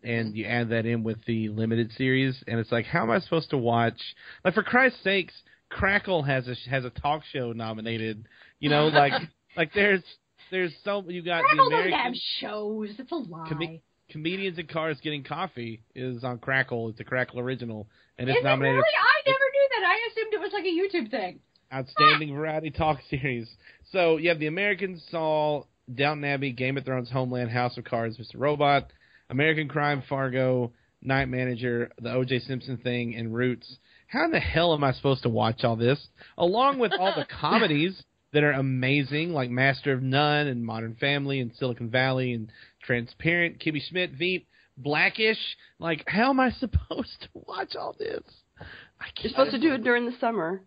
and 0.03 0.27
mm-hmm. 0.27 0.35
you 0.35 0.45
add 0.45 0.69
that 0.69 0.85
in 0.85 1.03
with 1.03 1.23
the 1.25 1.49
limited 1.49 1.91
series 1.97 2.43
and 2.47 2.59
it's 2.59 2.71
like 2.71 2.85
how 2.85 3.03
am 3.03 3.11
I 3.11 3.19
supposed 3.19 3.49
to 3.51 3.57
watch 3.57 3.99
like 4.43 4.53
for 4.53 4.63
Christ's 4.63 5.03
sakes, 5.03 5.33
Crackle 5.69 6.23
has 6.23 6.47
a 6.47 6.55
has 6.69 6.85
a 6.85 6.89
talk 6.89 7.23
show 7.31 7.51
nominated. 7.51 8.27
You 8.59 8.69
know, 8.69 8.87
like 8.93 9.13
like 9.57 9.73
there's 9.73 10.03
there's 10.51 10.73
so 10.83 11.03
you 11.07 11.23
got 11.23 11.43
Crackle 11.43 11.69
the 11.69 11.75
doesn't 11.75 11.93
American 11.93 12.21
shows. 12.39 12.89
It's 12.97 13.11
a 13.11 13.15
lie. 13.15 13.49
Com- 13.49 13.79
comedians 14.09 14.59
in 14.59 14.67
cars 14.67 14.97
getting 15.01 15.23
coffee 15.23 15.81
is 15.95 16.23
on 16.23 16.37
Crackle. 16.37 16.89
It's 16.89 16.99
a 16.99 17.03
Crackle 17.03 17.39
original 17.39 17.87
and 18.17 18.29
Is 18.29 18.35
it's 18.35 18.41
it 18.41 18.47
nominated 18.47 18.75
really? 18.75 18.85
I 19.01 19.29
never 19.29 19.39
knew 19.39 19.67
that. 19.71 19.87
I 19.87 20.09
assumed 20.11 20.33
it 20.33 20.39
was 20.39 20.53
like 20.53 20.65
a 20.65 20.67
YouTube 20.67 21.11
thing. 21.11 21.39
Outstanding 21.73 22.35
Variety 22.35 22.69
Talk 22.69 22.99
Series. 23.09 23.49
So 23.91 24.17
you 24.17 24.29
have 24.29 24.39
The 24.39 24.47
American 24.47 25.01
Saul, 25.09 25.67
Downton 25.93 26.23
Abbey, 26.23 26.51
Game 26.51 26.77
of 26.77 26.85
Thrones, 26.85 27.09
Homeland, 27.09 27.49
House 27.49 27.77
of 27.77 27.83
Cards, 27.83 28.17
Mr. 28.17 28.35
Robot, 28.35 28.91
American 29.29 29.67
Crime, 29.67 30.03
Fargo, 30.07 30.71
Night 31.01 31.27
Manager, 31.27 31.91
The 32.01 32.13
O.J. 32.13 32.39
Simpson 32.39 32.77
Thing, 32.77 33.15
and 33.15 33.33
Roots. 33.33 33.77
How 34.07 34.25
in 34.25 34.31
the 34.31 34.39
hell 34.39 34.73
am 34.73 34.83
I 34.83 34.93
supposed 34.93 35.23
to 35.23 35.29
watch 35.29 35.63
all 35.63 35.75
this? 35.75 35.99
Along 36.37 36.79
with 36.79 36.93
all 36.93 37.13
the 37.15 37.25
comedies 37.41 38.03
that 38.31 38.43
are 38.43 38.51
amazing, 38.51 39.33
like 39.33 39.49
Master 39.49 39.93
of 39.93 40.01
None 40.01 40.47
and 40.47 40.65
Modern 40.65 40.95
Family 40.95 41.39
and 41.39 41.51
Silicon 41.55 41.89
Valley 41.89 42.33
and 42.33 42.51
Transparent, 42.83 43.59
Kimmy 43.59 43.81
Schmidt, 43.89 44.11
Veep, 44.11 44.47
Blackish. 44.77 45.37
Like, 45.79 46.03
how 46.07 46.29
am 46.29 46.39
I 46.39 46.51
supposed 46.59 47.21
to 47.21 47.29
watch 47.33 47.75
all 47.75 47.95
this? 47.97 48.23
I 48.59 49.05
You're 49.19 49.31
supposed 49.31 49.51
to 49.51 49.59
do 49.59 49.73
it 49.73 49.83
during 49.83 50.05
the 50.05 50.15
summer. 50.19 50.61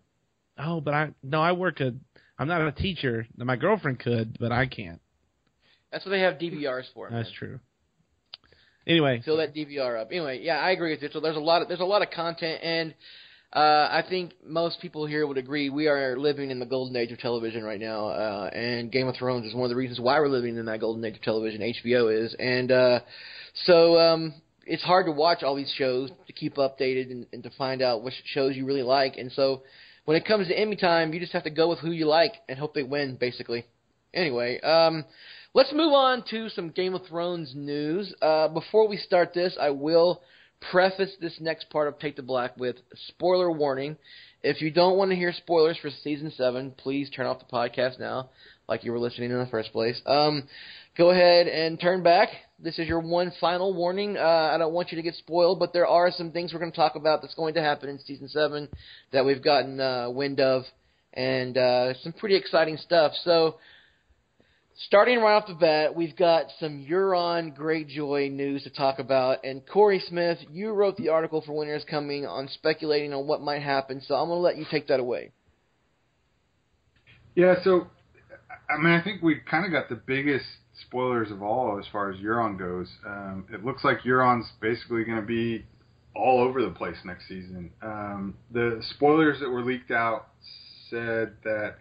Oh, 0.58 0.80
but 0.80 0.94
I 0.94 1.10
no, 1.22 1.40
I 1.40 1.52
work 1.52 1.80
a. 1.80 1.94
I'm 2.38 2.48
not 2.48 2.60
a 2.60 2.72
teacher. 2.72 3.26
My 3.36 3.56
girlfriend 3.56 4.00
could, 4.00 4.36
but 4.38 4.52
I 4.52 4.66
can't. 4.66 5.00
That's 5.90 6.04
what 6.04 6.10
they 6.10 6.20
have 6.20 6.34
DVRs 6.34 6.92
for. 6.92 7.08
That's 7.10 7.28
man. 7.28 7.34
true. 7.38 7.60
Anyway, 8.86 9.20
Fill 9.24 9.38
that 9.38 9.54
DVR 9.54 10.00
up. 10.00 10.08
Anyway, 10.10 10.40
yeah, 10.42 10.58
I 10.58 10.70
agree 10.70 10.92
with 10.92 11.02
you. 11.02 11.08
So 11.12 11.20
there's 11.20 11.36
a 11.36 11.40
lot 11.40 11.62
of 11.62 11.68
there's 11.68 11.80
a 11.80 11.84
lot 11.84 12.02
of 12.02 12.10
content, 12.10 12.62
and 12.62 12.94
uh, 13.52 13.88
I 13.90 14.04
think 14.08 14.32
most 14.44 14.80
people 14.80 15.06
here 15.06 15.26
would 15.26 15.38
agree 15.38 15.70
we 15.70 15.88
are 15.88 16.16
living 16.16 16.50
in 16.50 16.60
the 16.60 16.66
golden 16.66 16.94
age 16.96 17.10
of 17.10 17.18
television 17.18 17.64
right 17.64 17.80
now, 17.80 18.08
uh, 18.08 18.50
and 18.52 18.92
Game 18.92 19.08
of 19.08 19.16
Thrones 19.16 19.46
is 19.46 19.54
one 19.54 19.64
of 19.64 19.70
the 19.70 19.76
reasons 19.76 19.98
why 19.98 20.20
we're 20.20 20.28
living 20.28 20.56
in 20.56 20.66
that 20.66 20.80
golden 20.80 21.04
age 21.04 21.16
of 21.16 21.22
television. 21.22 21.62
HBO 21.62 22.24
is, 22.24 22.34
and 22.38 22.70
uh, 22.70 23.00
so 23.64 23.98
um, 23.98 24.34
it's 24.66 24.82
hard 24.82 25.06
to 25.06 25.12
watch 25.12 25.42
all 25.42 25.56
these 25.56 25.72
shows 25.76 26.10
to 26.26 26.32
keep 26.32 26.56
updated 26.56 27.10
and, 27.10 27.26
and 27.32 27.42
to 27.42 27.50
find 27.50 27.82
out 27.82 28.02
which 28.02 28.14
shows 28.26 28.56
you 28.56 28.66
really 28.66 28.82
like. 28.82 29.16
And 29.16 29.32
so 29.32 29.62
when 30.04 30.16
it 30.16 30.26
comes 30.26 30.48
to 30.48 30.58
Emmy 30.58 30.76
time, 30.76 31.12
you 31.12 31.20
just 31.20 31.32
have 31.32 31.44
to 31.44 31.50
go 31.50 31.68
with 31.68 31.78
who 31.78 31.90
you 31.90 32.06
like 32.06 32.34
and 32.48 32.58
hope 32.58 32.74
they 32.74 32.82
win, 32.82 33.16
basically. 33.16 33.64
Anyway, 34.12 34.60
um, 34.60 35.04
let's 35.56 35.72
move 35.72 35.94
on 35.94 36.22
to 36.28 36.50
some 36.50 36.68
Game 36.68 36.94
of 36.94 37.06
Thrones 37.06 37.54
news. 37.56 38.14
Uh, 38.20 38.46
before 38.48 38.86
we 38.86 38.98
start 38.98 39.32
this, 39.32 39.56
I 39.58 39.70
will 39.70 40.20
preface 40.70 41.12
this 41.18 41.38
next 41.40 41.70
part 41.70 41.88
of 41.88 41.98
Take 41.98 42.14
the 42.14 42.22
Black 42.22 42.54
with 42.58 42.76
spoiler 43.08 43.50
warning. 43.50 43.96
If 44.42 44.60
you 44.60 44.70
don't 44.70 44.98
want 44.98 45.12
to 45.12 45.16
hear 45.16 45.32
spoilers 45.32 45.78
for 45.78 45.88
season 46.04 46.30
seven, 46.36 46.72
please 46.72 47.08
turn 47.08 47.24
off 47.24 47.38
the 47.38 47.46
podcast 47.46 47.98
now, 47.98 48.28
like 48.68 48.84
you 48.84 48.92
were 48.92 48.98
listening 48.98 49.30
in 49.30 49.38
the 49.38 49.46
first 49.46 49.72
place. 49.72 49.98
Um, 50.04 50.46
go 50.94 51.08
ahead 51.08 51.46
and 51.46 51.80
turn 51.80 52.02
back. 52.02 52.28
This 52.58 52.78
is 52.78 52.86
your 52.86 53.00
one 53.00 53.32
final 53.40 53.72
warning. 53.72 54.18
Uh, 54.18 54.50
I 54.52 54.58
don't 54.58 54.74
want 54.74 54.92
you 54.92 54.96
to 54.96 55.02
get 55.02 55.14
spoiled, 55.14 55.58
but 55.58 55.72
there 55.72 55.86
are 55.86 56.10
some 56.10 56.32
things 56.32 56.52
we're 56.52 56.60
going 56.60 56.72
to 56.72 56.76
talk 56.76 56.96
about 56.96 57.22
that's 57.22 57.34
going 57.34 57.54
to 57.54 57.62
happen 57.62 57.88
in 57.88 57.98
season 58.00 58.28
seven 58.28 58.68
that 59.10 59.24
we've 59.24 59.42
gotten 59.42 59.80
uh, 59.80 60.10
wind 60.10 60.38
of, 60.38 60.64
and 61.14 61.56
uh, 61.56 61.94
some 62.02 62.12
pretty 62.12 62.36
exciting 62.36 62.76
stuff. 62.76 63.12
So. 63.24 63.56
Starting 64.78 65.20
right 65.20 65.36
off 65.36 65.46
the 65.46 65.54
bat, 65.54 65.94
we've 65.96 66.14
got 66.16 66.46
some 66.60 66.84
Euron 66.84 67.56
Greyjoy 67.56 68.30
news 68.30 68.62
to 68.64 68.70
talk 68.70 68.98
about. 68.98 69.42
And 69.42 69.66
Corey 69.66 70.02
Smith, 70.06 70.38
you 70.50 70.72
wrote 70.72 70.98
the 70.98 71.08
article 71.08 71.40
for 71.40 71.56
Winter 71.56 71.76
is 71.76 71.84
Coming 71.84 72.26
on 72.26 72.48
speculating 72.48 73.14
on 73.14 73.26
what 73.26 73.40
might 73.40 73.62
happen, 73.62 74.02
so 74.06 74.14
I'm 74.14 74.28
going 74.28 74.36
to 74.36 74.42
let 74.42 74.58
you 74.58 74.66
take 74.70 74.88
that 74.88 75.00
away. 75.00 75.32
Yeah, 77.34 77.54
so 77.64 77.86
I 78.68 78.76
mean, 78.76 78.92
I 78.92 79.02
think 79.02 79.22
we 79.22 79.36
kind 79.50 79.64
of 79.64 79.72
got 79.72 79.88
the 79.88 79.94
biggest 79.94 80.44
spoilers 80.86 81.30
of 81.30 81.42
all 81.42 81.78
as 81.78 81.86
far 81.90 82.10
as 82.10 82.20
Euron 82.20 82.58
goes. 82.58 82.88
Um, 83.06 83.46
it 83.50 83.64
looks 83.64 83.82
like 83.82 84.00
Euron's 84.00 84.46
basically 84.60 85.04
going 85.04 85.20
to 85.20 85.26
be 85.26 85.64
all 86.14 86.40
over 86.40 86.62
the 86.62 86.70
place 86.70 86.96
next 87.04 87.28
season. 87.28 87.70
Um, 87.80 88.34
the 88.50 88.82
spoilers 88.94 89.40
that 89.40 89.48
were 89.48 89.62
leaked 89.62 89.90
out 89.90 90.28
said 90.90 91.34
that 91.44 91.76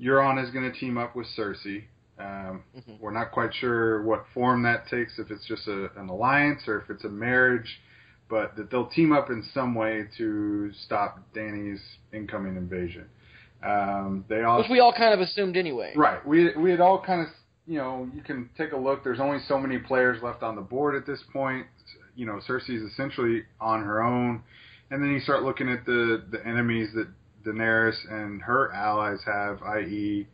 Euron 0.00 0.42
is 0.42 0.50
going 0.50 0.70
to 0.70 0.78
team 0.78 0.98
up 0.98 1.16
with 1.16 1.26
Cersei. 1.36 1.84
Um, 2.18 2.62
Mhm. 2.76 3.00
We're 3.00 3.10
not 3.10 3.32
quite 3.32 3.52
sure 3.54 4.02
what 4.02 4.26
form 4.32 4.62
that 4.62 4.86
takes, 4.88 5.18
if 5.18 5.30
it's 5.30 5.44
just 5.46 5.66
a, 5.66 5.90
an 5.98 6.08
alliance 6.08 6.68
or 6.68 6.78
if 6.78 6.90
it's 6.90 7.04
a 7.04 7.08
marriage, 7.08 7.80
but 8.28 8.54
that 8.56 8.70
they'll 8.70 8.86
team 8.86 9.12
up 9.12 9.30
in 9.30 9.42
some 9.42 9.74
way 9.74 10.06
to 10.16 10.72
stop 10.72 11.18
Danny's 11.34 11.82
incoming 12.12 12.56
invasion. 12.56 13.06
Um, 13.62 14.24
they 14.28 14.42
also 14.42 14.62
Which 14.64 14.70
we 14.70 14.80
all 14.80 14.92
kind 14.92 15.12
of 15.14 15.20
assumed 15.20 15.56
anyway. 15.56 15.92
Right. 15.96 16.24
We 16.26 16.54
we 16.56 16.70
had 16.70 16.80
all 16.80 17.00
kind 17.02 17.22
of 17.22 17.28
you 17.66 17.78
know 17.78 18.08
you 18.14 18.22
can 18.22 18.50
take 18.56 18.72
a 18.72 18.76
look. 18.76 19.02
There's 19.02 19.20
only 19.20 19.40
so 19.40 19.58
many 19.58 19.78
players 19.78 20.22
left 20.22 20.42
on 20.42 20.54
the 20.54 20.62
board 20.62 20.94
at 20.94 21.06
this 21.06 21.22
point. 21.32 21.66
You 22.14 22.26
know, 22.26 22.40
Cersei's 22.46 22.82
essentially 22.92 23.44
on 23.60 23.82
her 23.82 24.02
own, 24.02 24.42
and 24.90 25.02
then 25.02 25.10
you 25.10 25.20
start 25.20 25.42
looking 25.42 25.68
at 25.68 25.84
the 25.84 26.22
the 26.30 26.46
enemies 26.46 26.92
that 26.94 27.08
Daenerys 27.44 27.96
and 28.10 28.40
her 28.42 28.72
allies 28.72 29.20
have, 29.24 29.62
i.e., 29.62 30.26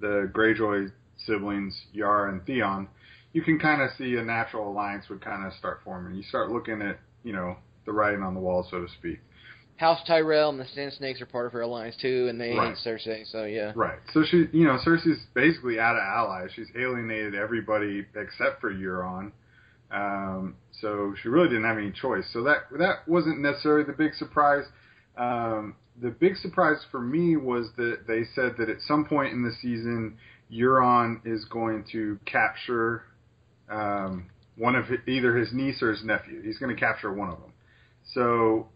the 0.00 0.30
Greyjoy 0.34 0.90
siblings 1.26 1.86
Yara 1.92 2.30
and 2.32 2.44
Theon. 2.44 2.88
You 3.32 3.42
can 3.42 3.58
kind 3.58 3.80
of 3.82 3.90
see 3.96 4.16
a 4.16 4.22
natural 4.22 4.68
alliance 4.70 5.08
would 5.08 5.20
kind 5.20 5.46
of 5.46 5.52
start 5.54 5.80
forming. 5.84 6.14
You 6.16 6.22
start 6.24 6.50
looking 6.50 6.82
at 6.82 6.98
you 7.22 7.32
know 7.32 7.56
the 7.86 7.92
writing 7.92 8.22
on 8.22 8.34
the 8.34 8.40
wall, 8.40 8.66
so 8.70 8.80
to 8.80 8.88
speak. 8.98 9.20
House 9.76 10.00
Tyrell 10.06 10.50
and 10.50 10.60
the 10.60 10.66
Sand 10.74 10.92
Snakes 10.92 11.22
are 11.22 11.26
part 11.26 11.46
of 11.46 11.52
her 11.52 11.62
alliance 11.62 11.96
too, 11.96 12.26
and 12.28 12.38
they 12.38 12.54
Right. 12.54 12.76
hate 12.76 12.86
Cersei. 12.86 13.26
So 13.30 13.44
yeah. 13.44 13.72
Right. 13.74 13.98
So 14.12 14.22
she, 14.24 14.46
you 14.52 14.64
know, 14.64 14.76
Cersei's 14.84 15.24
basically 15.32 15.80
out 15.80 15.96
of 15.96 16.02
allies. 16.02 16.50
She's 16.54 16.70
alienated 16.76 17.34
everybody 17.34 18.04
except 18.14 18.60
for 18.60 18.70
Euron. 18.70 19.32
Um, 19.90 20.56
so 20.80 21.14
she 21.22 21.28
really 21.28 21.48
didn't 21.48 21.64
have 21.64 21.78
any 21.78 21.92
choice. 21.92 22.24
So 22.32 22.42
that 22.44 22.64
that 22.78 23.08
wasn't 23.08 23.40
necessarily 23.40 23.84
the 23.84 23.92
big 23.94 24.14
surprise. 24.14 24.64
Um, 25.16 25.76
the 26.00 26.10
big 26.10 26.36
surprise 26.36 26.78
for 26.90 27.00
me 27.00 27.36
was 27.36 27.70
that 27.76 28.06
they 28.06 28.24
said 28.34 28.56
that 28.58 28.68
at 28.68 28.80
some 28.82 29.04
point 29.06 29.32
in 29.32 29.42
the 29.42 29.52
season, 29.62 30.16
Euron 30.52 31.20
is 31.24 31.44
going 31.44 31.84
to 31.92 32.18
capture 32.26 33.04
um, 33.68 34.26
one 34.56 34.74
of 34.74 34.86
his, 34.86 34.98
either 35.06 35.36
his 35.36 35.52
niece 35.52 35.82
or 35.82 35.90
his 35.90 36.04
nephew. 36.04 36.42
He's 36.42 36.58
going 36.58 36.74
to 36.74 36.80
capture 36.80 37.12
one 37.12 37.30
of 37.30 37.40
them. 37.40 37.52
So, 38.14 38.68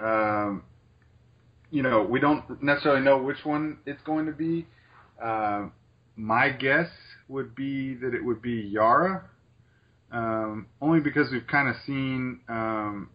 um, 0.00 0.62
you 1.70 1.82
know, 1.82 2.02
we 2.02 2.20
don't 2.20 2.62
necessarily 2.62 3.02
know 3.02 3.18
which 3.18 3.44
one 3.44 3.78
it's 3.84 4.02
going 4.02 4.26
to 4.26 4.32
be. 4.32 4.66
Um, 5.22 5.72
my 6.16 6.50
guess 6.50 6.88
would 7.28 7.54
be 7.54 7.94
that 7.96 8.14
it 8.14 8.24
would 8.24 8.40
be 8.40 8.70
Yara, 8.72 9.24
um, 10.10 10.66
only 10.80 11.00
because 11.00 11.30
we've 11.30 11.46
kind 11.46 11.68
of 11.68 11.76
seen. 11.86 12.40
Um, 12.48 13.10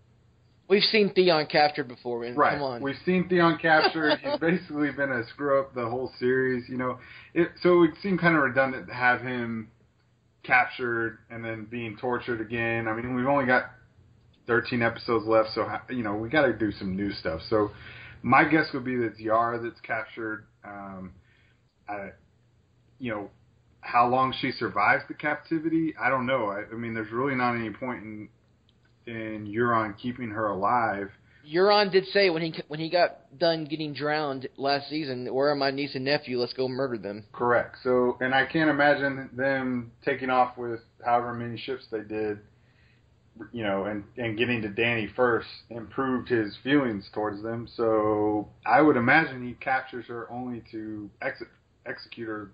We've 0.73 0.83
seen 0.85 1.13
Theon 1.13 1.45
captured 1.45 1.87
before, 1.87 2.23
and 2.23 2.35
right, 2.35 2.53
come 2.53 2.63
on. 2.63 2.81
we've 2.81 2.95
seen 3.05 3.29
Theon 3.29 3.59
captured. 3.61 4.17
He's 4.23 4.39
basically 4.39 4.89
been 4.89 5.11
a 5.11 5.23
screw 5.27 5.59
up 5.59 5.75
the 5.75 5.87
whole 5.87 6.11
series. 6.17 6.67
You 6.67 6.77
know, 6.77 6.97
it, 7.35 7.49
so 7.61 7.75
it 7.75 7.77
would 7.77 7.93
seem 8.01 8.17
kind 8.17 8.35
of 8.35 8.41
redundant 8.41 8.87
to 8.87 8.93
have 8.93 9.21
him 9.21 9.69
captured 10.41 11.19
and 11.29 11.45
then 11.45 11.67
being 11.69 11.95
tortured 12.01 12.41
again. 12.41 12.87
I 12.87 12.95
mean, 12.95 13.13
we've 13.13 13.27
only 13.27 13.45
got 13.45 13.65
13 14.47 14.81
episodes 14.81 15.27
left, 15.27 15.49
so 15.53 15.67
you 15.91 16.01
know 16.01 16.15
we 16.15 16.27
got 16.27 16.47
to 16.47 16.53
do 16.53 16.71
some 16.71 16.95
new 16.95 17.11
stuff. 17.11 17.41
So 17.51 17.69
my 18.23 18.43
guess 18.43 18.65
would 18.73 18.83
be 18.83 18.95
that 18.95 19.05
it's 19.11 19.19
Yara 19.19 19.61
that's 19.61 19.79
captured. 19.81 20.47
Um, 20.65 21.13
I, 21.87 22.13
you 22.97 23.11
know, 23.11 23.29
how 23.81 24.07
long 24.07 24.33
she 24.41 24.51
survives 24.51 25.03
the 25.07 25.13
captivity, 25.13 25.93
I 26.01 26.09
don't 26.09 26.25
know. 26.25 26.47
I, 26.47 26.63
I 26.73 26.75
mean, 26.75 26.95
there's 26.95 27.11
really 27.11 27.35
not 27.35 27.53
any 27.53 27.69
point 27.69 28.01
in 28.01 28.29
in 29.07 29.47
Euron 29.47 29.97
keeping 29.97 30.29
her 30.29 30.47
alive. 30.47 31.09
Euron 31.49 31.91
did 31.91 32.05
say 32.07 32.29
when 32.29 32.41
he 32.41 32.53
when 32.69 32.79
he 32.79 32.89
got 32.89 33.37
done 33.37 33.65
getting 33.65 33.93
drowned 33.93 34.47
last 34.55 34.89
season, 34.89 35.31
"Where 35.33 35.49
are 35.49 35.55
my 35.55 35.71
niece 35.71 35.93
and 35.95 36.05
nephew? 36.05 36.39
Let's 36.39 36.53
go 36.53 36.67
murder 36.67 36.97
them." 36.97 37.25
Correct. 37.33 37.75
So, 37.83 38.17
and 38.21 38.33
I 38.33 38.45
can't 38.45 38.69
imagine 38.69 39.29
them 39.33 39.91
taking 40.05 40.29
off 40.29 40.57
with 40.57 40.79
however 41.03 41.33
many 41.33 41.57
ships 41.57 41.85
they 41.91 41.99
did, 41.99 42.39
you 43.51 43.63
know, 43.63 43.83
and 43.85 44.05
and 44.15 44.37
getting 44.37 44.61
to 44.61 44.69
Danny 44.69 45.07
first 45.17 45.49
improved 45.69 46.29
his 46.29 46.55
feelings 46.63 47.09
towards 47.13 47.43
them. 47.43 47.67
So, 47.75 48.47
I 48.65 48.81
would 48.81 48.95
imagine 48.95 49.45
he 49.45 49.53
captures 49.55 50.05
her 50.07 50.31
only 50.31 50.63
to 50.71 51.09
ex- 51.21 51.43
execute 51.85 52.29
her, 52.29 52.51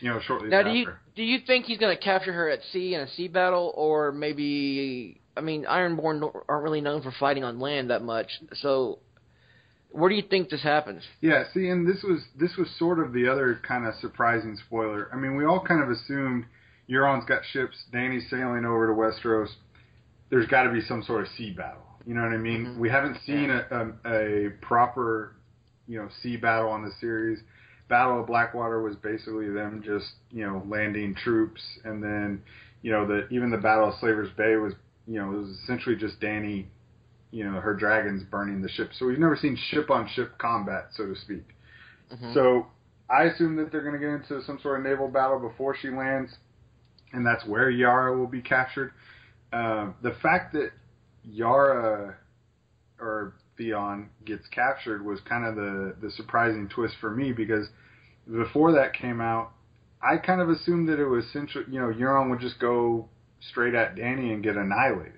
you 0.00 0.10
know, 0.10 0.20
shortly 0.20 0.50
Now, 0.50 0.58
after. 0.58 0.70
do 0.72 0.76
you 0.76 0.86
do 1.14 1.22
you 1.22 1.38
think 1.46 1.64
he's 1.64 1.78
going 1.78 1.96
to 1.96 2.02
capture 2.02 2.34
her 2.34 2.50
at 2.50 2.60
sea 2.70 2.94
in 2.94 3.00
a 3.00 3.08
sea 3.08 3.28
battle, 3.28 3.72
or 3.74 4.12
maybe? 4.12 5.22
I 5.36 5.40
mean, 5.40 5.64
Ironborn 5.64 6.22
aren't 6.48 6.64
really 6.64 6.80
known 6.80 7.02
for 7.02 7.12
fighting 7.18 7.44
on 7.44 7.60
land 7.60 7.90
that 7.90 8.02
much. 8.02 8.28
So, 8.54 8.98
where 9.90 10.08
do 10.08 10.14
you 10.14 10.22
think 10.22 10.50
this 10.50 10.62
happens? 10.62 11.02
Yeah, 11.20 11.44
see, 11.52 11.68
and 11.68 11.86
this 11.86 12.02
was 12.02 12.20
this 12.38 12.56
was 12.56 12.68
sort 12.78 12.98
of 12.98 13.12
the 13.12 13.28
other 13.28 13.60
kind 13.66 13.86
of 13.86 13.94
surprising 13.96 14.56
spoiler. 14.66 15.08
I 15.12 15.16
mean, 15.16 15.36
we 15.36 15.44
all 15.44 15.60
kind 15.60 15.82
of 15.82 15.90
assumed 15.90 16.44
Euron's 16.88 17.24
got 17.26 17.42
ships, 17.52 17.76
Danny's 17.92 18.28
sailing 18.30 18.64
over 18.64 18.86
to 18.86 18.92
Westeros. 18.92 19.48
There's 20.30 20.46
got 20.46 20.64
to 20.64 20.72
be 20.72 20.80
some 20.80 21.02
sort 21.02 21.22
of 21.22 21.28
sea 21.36 21.50
battle. 21.52 21.82
You 22.06 22.14
know 22.14 22.22
what 22.22 22.32
I 22.32 22.38
mean? 22.38 22.66
Mhm. 22.66 22.78
We 22.78 22.88
haven't 22.88 23.18
seen 23.26 23.50
a, 23.50 23.92
a 24.06 24.46
a 24.46 24.50
proper, 24.60 25.32
you 25.88 25.98
know, 25.98 26.08
sea 26.22 26.36
battle 26.36 26.70
on 26.70 26.84
the 26.84 26.92
series. 27.00 27.40
Battle 27.88 28.20
of 28.20 28.26
Blackwater 28.26 28.80
was 28.82 28.96
basically 28.96 29.48
them 29.48 29.82
just 29.84 30.06
you 30.30 30.44
know 30.46 30.62
landing 30.68 31.14
troops, 31.14 31.60
and 31.84 32.02
then 32.02 32.42
you 32.82 32.90
know 32.92 33.06
the 33.06 33.28
even 33.28 33.50
the 33.50 33.56
Battle 33.58 33.88
of 33.88 33.94
Slaver's 34.00 34.30
Bay 34.36 34.56
was 34.56 34.72
you 35.06 35.18
know 35.20 35.32
it 35.32 35.38
was 35.38 35.50
essentially 35.62 35.96
just 35.96 36.20
Danny 36.20 36.68
you 37.30 37.44
know 37.44 37.60
her 37.60 37.74
dragons 37.74 38.22
burning 38.24 38.62
the 38.62 38.68
ship. 38.68 38.90
So 38.98 39.06
we've 39.06 39.18
never 39.18 39.36
seen 39.36 39.56
ship 39.70 39.90
on 39.90 40.08
ship 40.08 40.38
combat, 40.38 40.88
so 40.94 41.06
to 41.06 41.16
speak. 41.16 41.54
Mhm. 42.12 42.34
So 42.34 42.66
I 43.10 43.24
assume 43.24 43.56
that 43.56 43.70
they're 43.70 43.82
going 43.82 43.94
to 43.94 44.00
get 44.00 44.08
into 44.08 44.42
some 44.44 44.58
sort 44.60 44.78
of 44.80 44.86
naval 44.86 45.08
battle 45.08 45.38
before 45.38 45.76
she 45.76 45.90
lands, 45.90 46.36
and 47.12 47.24
that's 47.26 47.44
where 47.46 47.70
Yara 47.70 48.16
will 48.16 48.26
be 48.26 48.42
captured. 48.42 48.92
Um, 49.52 49.94
the 50.02 50.12
fact 50.22 50.52
that 50.54 50.70
Yara 51.24 52.16
or 52.98 53.34
Theon 53.56 54.08
gets 54.24 54.46
captured 54.48 55.04
was 55.04 55.20
kind 55.20 55.44
of 55.44 55.56
the 55.56 55.94
the 56.00 56.10
surprising 56.10 56.68
twist 56.68 56.94
for 57.00 57.10
me 57.10 57.32
because 57.32 57.68
before 58.30 58.72
that 58.72 58.92
came 58.92 59.20
out, 59.20 59.52
I 60.02 60.16
kind 60.18 60.40
of 60.40 60.48
assumed 60.48 60.88
that 60.88 60.98
it 60.98 61.06
was 61.06 61.24
central. 61.32 61.64
You 61.68 61.80
know, 61.80 61.92
Euron 61.92 62.30
would 62.30 62.40
just 62.40 62.58
go 62.58 63.08
straight 63.40 63.74
at 63.74 63.96
Danny 63.96 64.32
and 64.32 64.42
get 64.42 64.56
annihilated. 64.56 65.12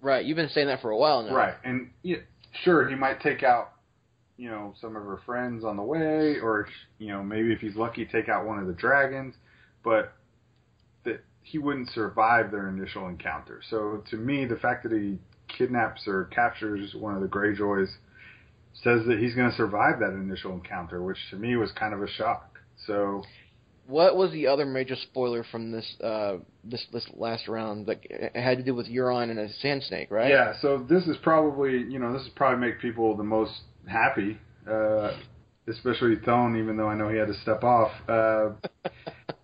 Right, 0.00 0.24
you've 0.24 0.36
been 0.36 0.48
saying 0.48 0.68
that 0.68 0.80
for 0.80 0.90
a 0.90 0.96
while 0.96 1.22
now. 1.22 1.34
Right, 1.34 1.54
and 1.64 1.90
yeah, 2.02 2.18
sure, 2.62 2.88
he 2.88 2.94
might 2.94 3.20
take 3.20 3.42
out, 3.42 3.72
you 4.36 4.48
know, 4.48 4.74
some 4.80 4.94
of 4.96 5.02
her 5.02 5.20
friends 5.26 5.64
on 5.64 5.76
the 5.76 5.82
way, 5.82 6.38
or 6.40 6.68
you 6.98 7.08
know, 7.08 7.22
maybe 7.22 7.52
if 7.52 7.60
he's 7.60 7.74
lucky, 7.74 8.06
take 8.06 8.28
out 8.28 8.46
one 8.46 8.58
of 8.58 8.66
the 8.66 8.72
dragons, 8.72 9.34
but 9.82 10.12
that 11.04 11.24
he 11.42 11.58
wouldn't 11.58 11.90
survive 11.90 12.50
their 12.50 12.68
initial 12.68 13.08
encounter. 13.08 13.60
So 13.68 14.04
to 14.10 14.16
me, 14.16 14.44
the 14.44 14.56
fact 14.56 14.84
that 14.84 14.92
he 14.92 15.18
kidnaps 15.48 16.06
or 16.06 16.24
captures 16.26 16.94
one 16.94 17.14
of 17.14 17.22
the 17.22 17.28
Greyjoys 17.28 17.88
says 18.84 19.00
that 19.08 19.18
he's 19.18 19.34
going 19.34 19.50
to 19.50 19.56
survive 19.56 19.98
that 19.98 20.10
initial 20.10 20.52
encounter, 20.52 21.02
which 21.02 21.18
to 21.30 21.36
me 21.36 21.56
was 21.56 21.72
kind 21.72 21.92
of 21.92 22.02
a 22.02 22.08
shock. 22.08 22.58
So 22.86 23.24
What 23.88 24.16
was 24.16 24.30
the 24.32 24.46
other 24.46 24.66
major 24.66 24.96
spoiler 24.96 25.44
from 25.50 25.72
this 25.72 25.96
uh 26.04 26.36
this 26.62 26.84
this 26.92 27.06
last 27.14 27.48
round? 27.48 27.88
Like 27.88 28.06
it 28.10 28.36
had 28.36 28.58
to 28.58 28.64
do 28.64 28.74
with 28.74 28.86
Euron 28.86 29.30
and 29.30 29.38
a 29.40 29.52
sand 29.54 29.82
snake, 29.82 30.10
right? 30.10 30.30
Yeah, 30.30 30.52
so 30.60 30.84
this 30.88 31.06
is 31.06 31.16
probably 31.22 31.78
you 31.84 31.98
know 31.98 32.12
this 32.12 32.22
is 32.22 32.28
probably 32.36 32.60
make 32.66 32.80
people 32.80 33.16
the 33.16 33.24
most 33.24 33.52
happy, 33.86 34.36
uh, 34.70 35.12
especially 35.66 36.16
Thone, 36.24 36.58
even 36.58 36.76
though 36.76 36.88
I 36.88 36.94
know 36.94 37.08
he 37.08 37.16
had 37.16 37.28
to 37.28 37.40
step 37.40 37.64
off. 37.64 37.90
Uh, 38.08 38.50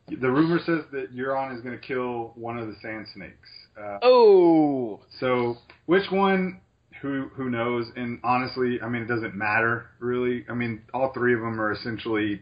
the 0.09 0.31
rumor 0.31 0.59
says 0.59 0.85
that 0.93 1.17
Euron 1.17 1.55
is 1.57 1.63
going 1.63 1.79
to 1.79 1.87
kill 1.87 2.33
one 2.35 2.59
of 2.59 2.67
the 2.67 2.75
Sand 2.83 3.07
Snakes. 3.15 3.49
Uh, 3.81 3.99
Oh, 4.03 5.01
so 5.21 5.57
which 5.87 6.11
one? 6.11 6.61
Who 7.01 7.29
who 7.35 7.51
knows? 7.51 7.87
And 7.97 8.21
honestly, 8.23 8.79
I 8.83 8.89
mean 8.89 9.03
it 9.03 9.09
doesn't 9.09 9.35
matter 9.35 9.87
really. 9.99 10.45
I 10.51 10.55
mean 10.55 10.83
all 10.93 11.13
three 11.15 11.35
of 11.35 11.41
them 11.41 11.61
are 11.61 11.73
essentially, 11.73 12.41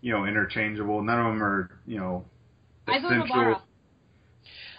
you 0.00 0.12
know, 0.12 0.24
interchangeable. 0.24 1.02
None 1.02 1.18
of 1.18 1.26
them 1.26 1.42
are 1.42 1.70
you 1.86 1.98
know 1.98 2.24
I 2.86 3.00
vote 3.00 3.12
essential. 3.12 3.36
Obara. 3.36 3.60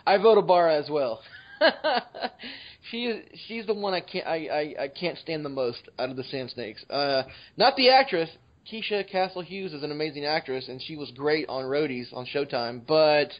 I 0.06 0.18
vote 0.18 0.38
Obara 0.44 0.82
as 0.82 0.90
well. 0.90 1.22
she 2.92 3.06
is 3.06 3.26
she's 3.48 3.66
the 3.66 3.74
one 3.74 3.94
I 3.94 4.02
can't 4.02 4.28
I, 4.28 4.48
I, 4.48 4.84
I 4.84 4.88
can't 4.88 5.18
stand 5.18 5.46
the 5.46 5.50
most 5.50 5.90
out 6.00 6.10
of 6.10 6.18
the 6.18 6.24
Sand 6.24 6.52
Snakes. 6.52 6.84
Uh, 6.90 7.24
not 7.58 7.76
the 7.76 7.90
actress. 7.90 8.30
Keisha 8.72 9.10
Castle 9.10 9.42
Hughes 9.42 9.74
is 9.74 9.84
an 9.84 9.92
amazing 9.92 10.26
actress, 10.26 10.68
and 10.68 10.82
she 10.82 10.96
was 10.96 11.12
great 11.12 11.50
on 11.50 11.64
Roadies 11.64 12.14
on 12.14 12.28
Showtime. 12.28 12.86
But 12.86 13.32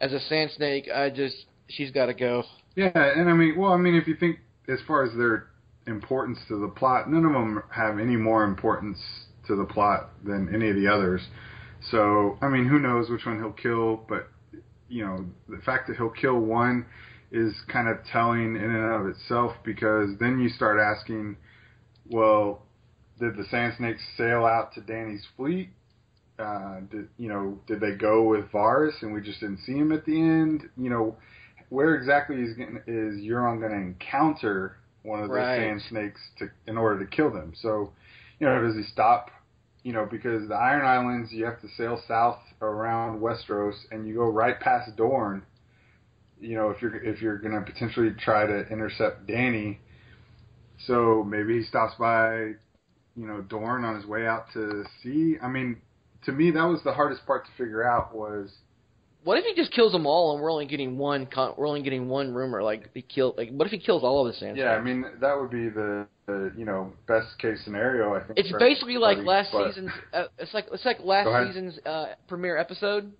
as 0.00 0.12
a 0.12 0.20
Sand 0.20 0.52
Snake, 0.56 0.88
I 0.94 1.10
just 1.10 1.36
she's 1.68 1.90
got 1.90 2.06
to 2.06 2.14
go. 2.14 2.44
Yeah, 2.74 2.90
and 2.94 3.28
I 3.28 3.34
mean, 3.34 3.56
well, 3.56 3.72
I 3.72 3.76
mean, 3.76 3.94
if 3.94 4.06
you 4.06 4.16
think 4.16 4.38
as 4.68 4.78
far 4.86 5.04
as 5.04 5.16
their 5.16 5.48
importance 5.86 6.38
to 6.48 6.60
the 6.60 6.68
plot, 6.68 7.10
none 7.10 7.24
of 7.24 7.32
them 7.32 7.62
have 7.70 7.98
any 7.98 8.16
more 8.16 8.44
importance 8.44 8.98
to 9.46 9.56
the 9.56 9.64
plot 9.64 10.10
than 10.24 10.54
any 10.54 10.70
of 10.70 10.76
the 10.76 10.86
others. 10.86 11.22
So, 11.90 12.38
I 12.40 12.48
mean, 12.48 12.66
who 12.66 12.78
knows 12.78 13.10
which 13.10 13.26
one 13.26 13.38
he'll 13.38 13.52
kill? 13.52 14.04
But 14.08 14.28
you 14.88 15.04
know, 15.04 15.24
the 15.48 15.58
fact 15.64 15.88
that 15.88 15.96
he'll 15.96 16.10
kill 16.10 16.38
one 16.38 16.86
is 17.32 17.54
kind 17.68 17.88
of 17.88 17.98
telling 18.12 18.56
in 18.56 18.62
and 18.62 18.92
of 18.94 19.06
itself 19.06 19.52
because 19.64 20.10
then 20.20 20.38
you 20.38 20.48
start 20.48 20.78
asking, 20.78 21.36
well, 22.08 22.62
did 23.18 23.36
the 23.36 23.44
Sand 23.50 23.74
Snakes 23.78 24.02
sail 24.16 24.44
out 24.44 24.72
to 24.74 24.80
Danny's 24.80 25.26
fleet? 25.36 25.70
Uh, 26.38 26.80
did 26.90 27.08
you 27.16 27.28
know? 27.28 27.58
Did 27.66 27.80
they 27.80 27.92
go 27.92 28.24
with 28.24 28.46
Varys 28.50 29.02
and 29.02 29.12
we 29.12 29.20
just 29.20 29.40
didn't 29.40 29.60
see 29.64 29.74
him 29.74 29.92
at 29.92 30.04
the 30.04 30.20
end? 30.20 30.64
You 30.76 30.90
know, 30.90 31.16
where 31.68 31.94
exactly 31.94 32.36
is 32.36 32.56
getting, 32.56 32.76
is 32.86 33.20
Euron 33.20 33.60
going 33.60 33.72
to 33.72 33.78
encounter 33.78 34.76
one 35.02 35.22
of 35.22 35.28
the 35.28 35.36
Right. 35.36 35.56
sand 35.56 35.82
snakes 35.88 36.20
to 36.38 36.50
in 36.66 36.76
order 36.76 37.04
to 37.04 37.10
kill 37.10 37.30
them? 37.30 37.52
So, 37.60 37.92
you 38.38 38.46
know, 38.46 38.60
does 38.62 38.76
he 38.76 38.82
stop? 38.84 39.30
You 39.82 39.92
know, 39.92 40.06
because 40.10 40.48
the 40.48 40.54
Iron 40.54 40.84
Islands, 40.86 41.32
you 41.32 41.44
have 41.44 41.60
to 41.60 41.68
sail 41.76 42.00
south 42.08 42.38
around 42.62 43.20
Westeros, 43.20 43.74
and 43.90 44.06
you 44.06 44.14
go 44.14 44.28
right 44.28 44.58
past 44.58 44.96
Dorne. 44.96 45.42
You 46.40 46.56
know, 46.56 46.70
if 46.70 46.82
you're 46.82 46.96
if 46.96 47.22
you're 47.22 47.38
going 47.38 47.54
to 47.54 47.60
potentially 47.62 48.10
try 48.18 48.46
to 48.46 48.66
intercept 48.68 49.26
Danny, 49.26 49.80
So 50.86 51.24
maybe 51.26 51.58
he 51.58 51.64
stops 51.64 51.94
by, 51.98 52.54
you 53.16 53.26
know, 53.26 53.40
Dorne 53.42 53.84
on 53.84 53.96
his 53.96 54.06
way 54.06 54.26
out 54.26 54.46
to 54.54 54.84
sea. 55.02 55.36
I 55.42 55.48
mean, 55.48 55.80
to 56.24 56.32
me, 56.32 56.50
that 56.50 56.64
was 56.64 56.82
the 56.82 56.92
hardest 56.92 57.26
part 57.26 57.46
to 57.46 57.52
figure 57.56 57.82
out 57.84 58.14
was 58.14 58.50
What 59.24 59.38
if 59.38 59.44
he 59.44 59.54
just 59.54 59.72
kills 59.72 59.92
them 59.92 60.06
all 60.06 60.34
and 60.34 60.42
we're 60.42 60.52
only 60.52 60.66
getting 60.66 60.98
one? 60.98 61.26
Con- 61.26 61.54
we're 61.56 61.66
only 61.66 61.82
getting 61.82 62.08
one 62.08 62.32
rumor. 62.34 62.62
Like 62.62 62.90
he 62.94 63.02
killed. 63.02 63.36
Like 63.38 63.50
what 63.50 63.66
if 63.66 63.72
he 63.72 63.78
kills 63.78 64.02
all 64.04 64.26
of 64.26 64.32
the 64.32 64.38
Sand 64.38 64.56
yeah. 64.58 64.70
I 64.72 64.80
mean, 64.82 65.04
that 65.20 65.40
would 65.40 65.50
be 65.50 65.68
the, 65.70 66.06
the 66.26 66.52
you 66.56 66.64
know 66.66 66.92
best 67.08 67.38
case 67.38 67.58
scenario. 67.64 68.14
I 68.14 68.20
think 68.22 68.38
It's 68.38 68.52
basically 68.58 68.98
like 68.98 69.18
last 69.18 69.50
but- 69.52 69.68
season's. 69.68 69.90
Uh, 70.12 70.24
it's 70.38 70.52
like 70.52 70.66
it's 70.72 70.84
like 70.84 70.98
last 71.02 71.28
season's 71.48 71.78
uh, 71.86 72.06
premiere 72.28 72.58
episode 72.58 73.12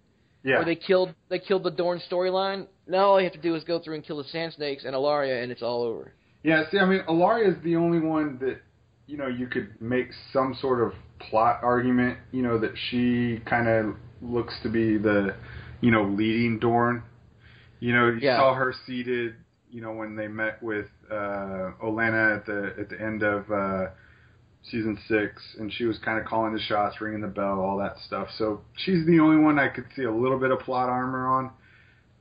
Yeah. 0.43 0.57
where 0.57 0.65
they 0.67 0.77
killed 0.77 1.15
they 1.31 1.39
killed 1.39 1.63
the 1.65 1.71
Dorne 1.71 2.01
storyline. 2.11 2.67
Now 2.87 3.07
all 3.07 3.19
you 3.21 3.25
have 3.25 3.33
to 3.35 3.41
do 3.41 3.55
is 3.55 3.65
go 3.65 3.79
through 3.81 3.95
and 3.95 4.05
kill 4.05 4.19
the 4.19 4.25
Sand 4.25 4.53
Snakes 4.53 4.85
and 4.85 4.95
Ellaria, 4.95 5.43
and 5.43 5.51
it's 5.51 5.63
all 5.63 5.83
over. 5.83 6.13
Yeah, 6.43 6.65
see, 6.71 6.79
I 6.79 6.85
mean, 6.85 7.01
Ellaria 7.09 7.57
is 7.57 7.63
the 7.65 7.77
only 7.77 8.01
one 8.01 8.37
that 8.41 8.61
you 9.07 9.17
know 9.17 9.27
you 9.29 9.47
could 9.47 9.81
make 9.81 10.09
some 10.35 10.55
sort 10.61 10.83
of 10.87 10.93
plot 11.19 11.61
argument. 11.63 12.19
You 12.31 12.43
know 12.43 12.59
that 12.59 12.73
she 12.91 13.41
kind 13.47 13.69
of 13.69 13.97
looks 14.21 14.53
to 14.63 14.69
be 14.69 14.99
the 14.99 15.35
you 15.85 15.91
know 15.91 16.05
leading 16.05 16.59
Dorne. 16.59 17.03
You 17.81 17.93
know, 17.93 18.07
you 18.07 18.21
Yeah. 18.23 18.39
saw 18.39 18.55
her 18.55 18.73
seated. 18.87 19.35
You 19.71 19.83
know 19.83 19.93
when 19.93 20.17
they 20.17 20.29
met 20.29 20.63
with 20.63 20.87
uh, 21.11 21.73
Olenna 21.83 22.37
at 22.39 22.47
the 22.47 22.75
at 22.79 22.89
the 22.89 23.01
end 23.01 23.23
of 23.23 23.51
uh, 23.51 23.89
season 24.63 24.99
six, 25.09 25.43
and 25.59 25.71
she 25.71 25.85
was 25.85 25.99
kind 25.99 26.19
of 26.19 26.25
calling 26.25 26.55
the 26.55 26.61
shots, 26.61 27.01
ringing 27.01 27.21
the 27.21 27.29
bell, 27.29 27.61
all 27.61 27.77
that 27.79 27.99
stuff. 28.07 28.29
So 28.39 28.63
she's 28.77 29.05
the 29.05 29.21
only 29.21 29.43
one 29.43 29.59
I 29.59 29.69
could 29.69 29.85
see 29.95 30.05
a 30.05 30.11
little 30.11 30.39
bit 30.39 30.51
of 30.53 30.61
plot 30.61 30.89
armor 30.89 31.27
on. 31.29 31.51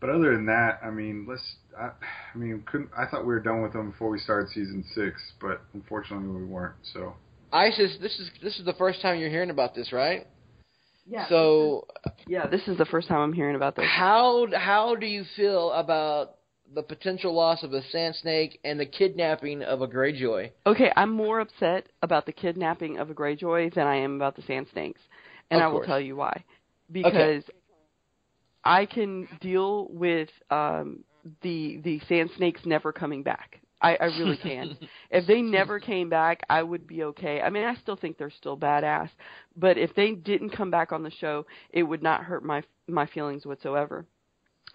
But 0.02 0.10
other 0.10 0.34
than 0.36 0.45
that, 0.47 0.80
I 0.84 0.89
mean, 0.89 1.26
let's. 1.30 1.56
I, 1.80 1.91
I 2.34 2.38
mean, 2.38 2.63
couldn't. 2.69 2.89
I 2.97 3.06
thought 3.06 3.21
we 3.21 3.34
were 3.34 3.39
done 3.39 3.62
with 3.62 3.71
them 3.71 3.91
before 3.91 4.10
we 4.10 4.19
started 4.19 4.49
season 4.49 4.84
six, 4.93 5.21
but 5.39 5.62
unfortunately 5.73 6.28
we 6.28 6.43
weren't. 6.43 6.76
So 6.91 7.15
Isis, 7.54 7.97
this 8.02 8.19
is 8.19 8.30
this 8.41 8.60
is 8.60 8.65
the 8.65 8.73
first 8.73 9.02
time 9.02 9.19
you're 9.19 9.30
hearing 9.30 9.52
about 9.52 9.73
this, 9.73 9.93
right? 9.93 10.28
Yeah. 11.06 11.30
So 11.30 11.88
yeah, 12.28 12.48
this 12.48 12.62
is 12.68 12.78
the 12.78 12.86
first 12.86 13.08
time 13.08 13.20
I'm 13.20 13.34
hearing 13.34 13.56
about 13.56 13.76
this. 13.76 13.86
how 13.88 14.48
how 14.56 14.96
do 14.96 15.06
you 15.06 15.24
feel 15.36 15.72
about 15.72 16.36
the 16.74 16.84
potential 16.84 17.34
loss 17.34 17.64
of 17.64 17.74
a 17.74 17.84
sand 17.90 18.16
snake 18.16 18.60
and 18.64 18.80
the 18.80 18.86
kidnapping 18.86 19.64
of 19.64 19.82
a 19.82 19.88
Greyjoy? 19.88 20.52
Okay, 20.66 20.92
I'm 20.96 21.12
more 21.12 21.40
upset 21.40 21.88
about 22.02 22.26
the 22.26 22.32
kidnapping 22.32 22.98
of 22.98 23.10
a 23.10 23.14
Greyjoy 23.14 23.74
than 23.74 23.86
I 23.86 23.98
am 23.98 24.16
about 24.16 24.36
the 24.36 24.42
Sand 24.44 24.68
Snakes, 24.72 25.02
and 25.52 25.62
I 25.62 25.68
will 25.68 25.84
tell 25.84 26.00
you 26.00 26.16
why. 26.16 26.44
Because 26.92 27.44
I 28.64 28.86
can 28.86 29.28
deal 29.42 29.88
with 29.90 30.30
um, 30.50 31.04
the 31.42 31.80
the 31.84 32.00
Sand 32.08 32.32
Snakes 32.38 32.62
never 32.66 32.92
coming 32.92 33.24
back. 33.24 33.60
I, 33.84 33.98
I 34.00 34.06
really 34.06 34.38
can. 34.38 34.78
if 35.12 35.28
they 35.28 35.41
never 35.41 35.80
came 35.80 36.10
back, 36.10 36.41
I 36.50 36.63
would 36.63 36.88
be 36.88 37.04
okay. 37.04 37.41
I 37.41 37.50
mean, 37.50 37.65
I 37.65 37.76
still 37.76 37.96
think 37.98 38.17
they're 38.17 38.32
still 38.32 38.58
badass, 38.58 39.10
but 39.58 39.78
if 39.78 39.93
they 39.96 40.13
didn't 40.13 40.52
come 40.52 40.72
back 40.72 40.91
on 40.91 41.04
the 41.04 41.12
show, 41.12 41.46
it 41.72 41.84
would 41.84 42.04
not 42.04 42.24
hurt 42.24 42.43
my 42.43 42.63
my 42.88 43.06
feelings 43.08 43.46
whatsoever. 43.46 44.06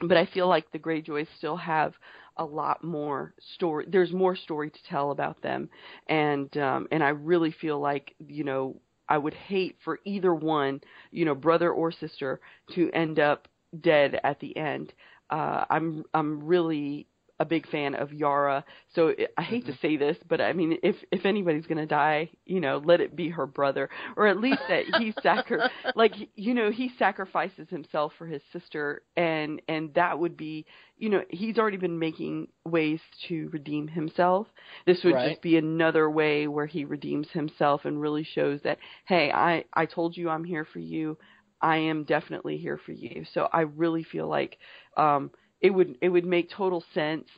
But 0.00 0.16
I 0.16 0.26
feel 0.26 0.48
like 0.48 0.70
the 0.70 0.78
Greyjoys 0.78 1.26
still 1.38 1.56
have 1.56 1.94
a 2.36 2.44
lot 2.44 2.84
more 2.84 3.34
story. 3.56 3.86
There's 3.88 4.12
more 4.12 4.36
story 4.36 4.70
to 4.70 4.84
tell 4.88 5.10
about 5.10 5.42
them, 5.42 5.68
and 6.08 6.56
um, 6.58 6.86
and 6.92 7.02
I 7.02 7.08
really 7.08 7.50
feel 7.50 7.80
like 7.80 8.14
you 8.28 8.44
know 8.44 8.76
I 9.08 9.18
would 9.18 9.34
hate 9.34 9.76
for 9.84 9.98
either 10.04 10.34
one, 10.34 10.80
you 11.10 11.24
know, 11.24 11.34
brother 11.34 11.72
or 11.72 11.90
sister, 11.90 12.40
to 12.74 12.90
end 12.92 13.18
up 13.18 13.48
dead 13.80 14.20
at 14.22 14.38
the 14.40 14.56
end. 14.56 14.92
Uh, 15.30 15.64
I'm 15.70 16.04
I'm 16.14 16.44
really 16.46 17.06
a 17.40 17.44
big 17.44 17.68
fan 17.68 17.94
of 17.94 18.12
Yara, 18.12 18.64
so 18.94 19.08
it, 19.08 19.32
I 19.36 19.42
hate 19.42 19.66
to 19.66 19.74
say 19.80 19.96
this, 19.96 20.16
but 20.28 20.40
I 20.40 20.52
mean, 20.52 20.78
if 20.82 20.96
if 21.10 21.24
anybody's 21.24 21.66
gonna 21.66 21.86
die, 21.86 22.30
you 22.46 22.60
know, 22.60 22.78
let 22.84 23.00
it 23.00 23.16
be 23.16 23.28
her 23.30 23.46
brother, 23.46 23.88
or 24.16 24.26
at 24.26 24.38
least 24.38 24.62
that 24.68 24.84
he 24.86 25.14
sacri- 25.22 25.62
like 25.94 26.14
you 26.36 26.54
know 26.54 26.70
he 26.70 26.90
sacrifices 26.98 27.68
himself 27.68 28.12
for 28.18 28.26
his 28.26 28.42
sister, 28.52 29.02
and 29.16 29.60
and 29.68 29.92
that 29.94 30.18
would 30.18 30.36
be, 30.36 30.66
you 30.96 31.08
know, 31.10 31.22
he's 31.30 31.58
already 31.58 31.76
been 31.76 31.98
making 31.98 32.48
ways 32.64 33.00
to 33.28 33.48
redeem 33.52 33.88
himself. 33.88 34.46
This 34.86 35.02
would 35.04 35.18
Right. 35.18 35.38
just 35.38 35.40
be 35.42 35.56
another 35.56 36.10
way 36.10 36.46
where 36.48 36.66
he 36.66 36.84
redeems 36.84 37.28
himself 37.30 37.84
and 37.84 38.00
really 38.00 38.24
shows 38.24 38.60
that, 38.62 38.78
hey, 39.06 39.30
I 39.32 39.64
I 39.74 39.86
told 39.86 40.16
you 40.16 40.28
I'm 40.28 40.44
here 40.44 40.64
for 40.64 40.78
you. 40.80 41.18
I 41.60 41.76
am 41.78 42.04
definitely 42.04 42.58
here 42.58 42.78
for 42.78 42.92
you. 42.92 43.24
So 43.32 43.48
I 43.52 43.62
really 43.62 44.02
feel 44.04 44.28
like 44.28 44.58
um, 44.96 45.30
it 45.60 45.70
would 45.70 45.96
it 46.00 46.08
would 46.08 46.24
make 46.24 46.50
total 46.50 46.84
sense 46.94 47.28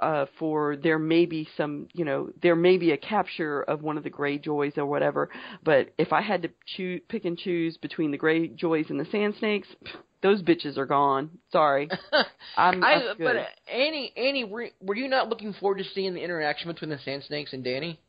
uh, 0.00 0.26
for 0.38 0.76
there 0.76 0.98
may 0.98 1.26
be 1.26 1.48
some 1.56 1.88
you 1.92 2.04
know 2.04 2.30
there 2.42 2.56
may 2.56 2.76
be 2.76 2.92
a 2.92 2.96
capture 2.96 3.62
of 3.62 3.82
one 3.82 3.96
of 3.96 4.04
the 4.04 4.10
Greyjoys 4.10 4.76
or 4.76 4.86
whatever. 4.86 5.30
But 5.64 5.92
if 5.98 6.12
I 6.12 6.20
had 6.20 6.42
to 6.42 6.50
choose 6.76 7.00
pick 7.08 7.24
and 7.24 7.38
choose 7.38 7.76
between 7.76 8.10
the 8.10 8.18
Greyjoys 8.18 8.90
and 8.90 9.00
the 9.00 9.06
Sand 9.06 9.34
Snakes, 9.38 9.68
those 10.22 10.42
bitches 10.42 10.76
are 10.76 10.86
gone. 10.86 11.30
Sorry, 11.50 11.88
I'm, 12.56 12.84
I, 12.84 12.92
I'm 12.92 13.16
good. 13.16 13.24
but 13.24 13.36
uh, 13.36 13.44
Annie, 13.72 14.12
Annie, 14.16 14.44
were, 14.44 14.68
were 14.80 14.96
you 14.96 15.08
not 15.08 15.28
looking 15.28 15.52
forward 15.54 15.78
to 15.78 15.84
seeing 15.94 16.14
the 16.14 16.22
interaction 16.22 16.70
between 16.70 16.90
the 16.90 16.98
Sand 16.98 17.24
Snakes 17.26 17.52
and 17.52 17.64
Danny? 17.64 18.00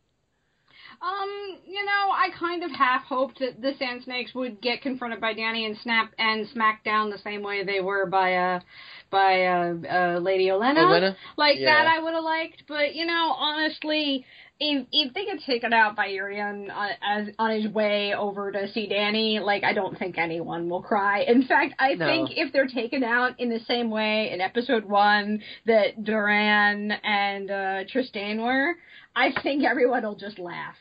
Um, 1.00 1.60
you 1.64 1.86
know, 1.86 2.12
I 2.12 2.30
kind 2.40 2.64
of 2.64 2.72
half 2.72 3.04
hoped 3.04 3.40
that 3.40 3.62
the 3.62 3.74
Sand 3.78 4.02
Snakes 4.04 4.34
would 4.34 4.62
get 4.62 4.82
confronted 4.82 5.22
by 5.22 5.34
Danny 5.34 5.66
and 5.66 5.78
snap 5.78 6.12
and 6.18 6.48
smack 6.50 6.84
down 6.84 7.12
the 7.12 7.20
same 7.20 7.44
way 7.44 7.64
they 7.64 7.82
were 7.82 8.08
by 8.08 8.34
uh 8.34 8.60
by 9.10 9.46
uh, 9.46 9.74
uh 9.90 10.20
Lady 10.20 10.48
Olenna. 10.48 10.86
Olenna? 10.86 11.16
Like 11.38 11.58
Yeah. 11.58 11.66
that 11.66 11.88
I 11.88 12.04
would 12.04 12.14
have 12.14 12.24
liked, 12.24 12.64
but 12.68 12.96
you 12.96 13.06
know, 13.06 13.34
honestly, 13.38 14.26
if 14.60 14.88
if 14.92 15.14
they 15.14 15.26
get 15.26 15.40
taken 15.46 15.74
out 15.74 15.96
by 15.96 16.10
Euron 16.10 16.72
on, 16.74 16.90
as 17.02 17.28
on 17.38 17.52
his 17.52 17.72
way 17.72 18.14
over 18.16 18.52
to 18.52 18.72
see 18.72 18.88
Danny, 18.88 19.40
like 19.40 19.64
I 19.64 19.74
don't 19.74 19.98
think 19.98 20.18
anyone 20.18 20.70
will 20.70 20.82
cry. 20.82 21.22
In 21.22 21.44
fact, 21.48 21.76
I 21.80 21.96
No. 21.96 22.06
think 22.06 22.32
if 22.36 22.52
they're 22.54 22.68
taken 22.68 23.04
out 23.04 23.40
in 23.40 23.50
the 23.50 23.60
same 23.68 23.90
way 23.90 24.32
in 24.32 24.42
episode 24.42 24.86
one 24.86 25.42
that 25.66 26.04
Doran 26.04 26.92
and 26.92 27.52
uh, 27.52 27.84
Trystane 27.86 28.44
were, 28.44 28.76
I 29.16 29.32
think 29.44 29.64
everyone 29.64 30.04
will 30.04 30.16
just 30.16 30.40
laugh. 30.40 30.76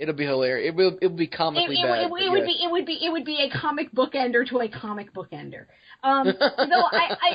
It'll 0.00 0.14
be 0.14 0.24
hilarious. 0.24 0.68
It 0.72 0.74
will. 0.74 0.96
It'll 1.02 1.14
be 1.16 1.24
It, 1.24 1.32
comically 1.32 1.76
it, 1.78 1.82
bad. 1.84 1.98
it, 2.00 2.04
it 2.06 2.10
would 2.30 2.38
yes. 2.38 2.46
be 2.46 2.64
it 2.64 2.70
would 2.72 2.86
be 2.86 2.98
it 3.04 3.12
would 3.12 3.24
be 3.26 3.36
a 3.42 3.50
comic 3.60 3.92
book 3.92 4.14
ender 4.14 4.44
to 4.46 4.60
a 4.60 4.68
comic 4.68 5.12
book 5.12 5.28
ender. 5.30 5.68
Um, 6.02 6.24
though 6.24 6.86
I, 6.90 7.16
I, 7.20 7.30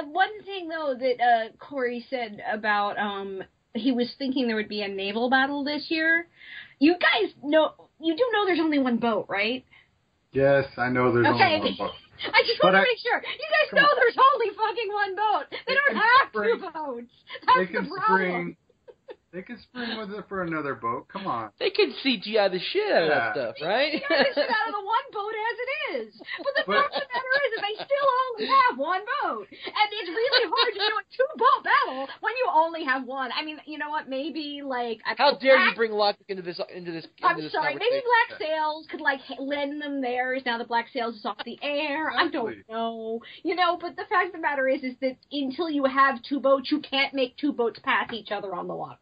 I 0.00 0.02
one 0.10 0.42
thing 0.46 0.68
though 0.68 0.94
that 0.98 1.20
uh, 1.22 1.48
Corey 1.58 2.06
said 2.08 2.42
about 2.50 2.98
um 2.98 3.42
he 3.74 3.92
was 3.92 4.10
thinking 4.16 4.46
there 4.46 4.56
would 4.56 4.70
be 4.70 4.80
a 4.80 4.88
naval 4.88 5.28
battle 5.28 5.62
this 5.62 5.86
year. 5.90 6.26
You 6.78 6.94
guys 6.94 7.32
know 7.44 7.74
you 8.00 8.16
do 8.16 8.24
know 8.32 8.46
there's 8.46 8.60
only 8.60 8.78
one 8.78 8.96
boat, 8.96 9.26
right? 9.28 9.64
yes, 10.32 10.64
I 10.78 10.88
know 10.88 11.12
there's 11.12 11.26
Okay. 11.26 11.56
only 11.56 11.76
one 11.78 11.88
boat. 11.88 11.90
I 12.32 12.40
just 12.46 12.60
But 12.62 12.72
want 12.72 12.74
to 12.76 12.80
I- 12.80 12.82
make 12.84 12.98
sure. 13.04 13.20
You 13.20 13.48
guys 13.52 13.68
know 13.76 13.88
on. 13.88 13.96
there's 14.00 14.16
only 14.16 14.56
fucking 14.56 14.90
one 14.92 15.16
boat. 15.16 15.44
They 15.66 15.74
don't 15.74 15.96
have 15.96 16.28
spring- 16.32 16.60
two 16.60 16.70
boats. 16.72 17.12
That's 17.44 17.58
They 17.58 17.66
can 17.72 17.84
the 17.84 17.90
problem. 17.90 18.06
spring. 18.08 18.56
They 19.32 19.42
can 19.42 19.60
spring 19.60 19.98
with 19.98 20.10
it 20.16 20.24
for 20.28 20.44
another 20.44 20.74
boat. 20.74 21.08
Come 21.08 21.26
on. 21.26 21.50
They 21.58 21.68
could 21.70 21.90
CGI 22.02 22.48
the 22.50 22.58
shit 22.72 22.88
out 22.90 23.02
of 23.02 23.08
that 23.10 23.12
Yeah. 23.12 23.32
stuff, 23.32 23.54
right? 23.60 23.92
You 23.92 24.00
guys 24.08 24.32
get 24.34 24.48
out 24.48 24.68
of 24.68 24.74
the 24.74 24.84
one 24.86 25.06
boat 25.12 25.34
as 25.34 25.56
it 25.58 25.70
is. 25.98 26.22
But 26.38 26.54
the 26.56 26.62
But- 26.66 26.76
fact 26.82 26.94
of 26.94 27.02
the 27.02 27.08
matter 27.12 27.32
is 27.44 27.50
that 27.52 27.62
they 27.68 27.74
still 27.84 28.08
only 28.30 28.46
have 28.46 28.78
one 28.78 29.02
boat. 29.22 29.48
And 29.50 29.88
it's 29.92 30.08
really 30.08 30.48
hard 30.48 30.72
to 30.72 30.78
do 30.78 30.96
a 30.96 31.04
two 31.12 31.32
boat 31.36 31.64
battle 31.64 32.08
when 32.20 32.32
you 32.38 32.46
only 32.50 32.84
have 32.84 33.04
one. 33.04 33.30
I 33.34 33.42
mean, 33.44 33.60
you 33.66 33.76
know 33.78 33.90
what, 33.90 34.08
maybe 34.08 34.62
like 34.62 35.00
I 35.04 35.14
How 35.18 35.34
dare 35.34 35.58
you 35.68 35.74
bring 35.74 35.90
Lockpick 35.90 36.28
into 36.30 36.42
this 36.42 36.58
into 36.72 36.92
this 36.92 37.04
into 37.04 37.26
I'm 37.26 37.36
this 37.40 37.52
sorry, 37.52 37.74
maybe 37.74 38.00
conversation? 38.00 38.08
Black 38.28 38.38
Sails 38.38 38.86
could 38.86 39.00
like 39.02 39.20
h- 39.30 39.38
lend 39.38 39.82
them 39.82 40.00
theirs 40.00 40.42
now 40.46 40.56
that 40.56 40.68
Black 40.68 40.88
Sails 40.94 41.16
is 41.16 41.26
off 41.26 41.42
the 41.44 41.58
air. 41.62 42.10
I 42.10 42.28
don't 42.28 42.56
know. 42.70 43.20
You 43.42 43.54
know, 43.56 43.76
but 43.76 43.96
the 43.96 44.04
fact 44.06 44.28
of 44.28 44.32
the 44.32 44.38
matter 44.38 44.66
is 44.68 44.82
is 44.82 44.96
that 45.00 45.16
until 45.32 45.68
you 45.68 45.84
have 45.84 46.22
two 46.22 46.40
boats, 46.40 46.70
you 46.70 46.80
can't 46.80 47.12
make 47.12 47.36
two 47.36 47.52
boats 47.52 47.80
pass 47.80 48.10
each 48.12 48.30
other 48.32 48.54
on 48.54 48.66
the 48.68 48.74
water. 48.74 48.98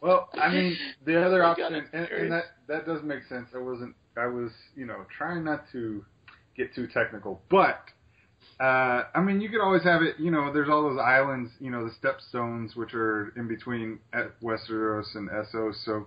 Well, 0.00 0.28
I 0.34 0.50
mean, 0.50 0.76
the 1.06 1.24
other 1.24 1.38
my 1.38 1.54
God, 1.56 1.72
option, 1.72 1.88
and, 1.92 2.08
and 2.08 2.32
that 2.32 2.44
that 2.68 2.86
does 2.86 3.02
make 3.02 3.24
sense. 3.28 3.48
I 3.54 3.58
wasn't, 3.58 3.94
I 4.16 4.26
was, 4.26 4.50
you 4.76 4.84
know, 4.86 5.06
trying 5.16 5.44
not 5.44 5.64
to 5.72 6.04
get 6.56 6.74
too 6.74 6.86
technical, 6.88 7.40
but 7.50 7.80
uh, 8.60 9.04
I 9.14 9.20
mean, 9.20 9.40
you 9.40 9.48
could 9.48 9.60
always 9.60 9.82
have 9.82 10.02
it. 10.02 10.16
You 10.18 10.30
know, 10.30 10.52
there's 10.52 10.68
all 10.68 10.82
those 10.82 11.00
islands, 11.00 11.50
you 11.58 11.70
know, 11.70 11.88
the 11.88 11.92
stepstones, 11.92 12.76
which 12.76 12.94
are 12.94 13.32
in 13.36 13.48
between 13.48 13.98
at 14.12 14.38
Westeros 14.42 15.06
and 15.14 15.28
Essos. 15.30 15.82
So 15.84 16.06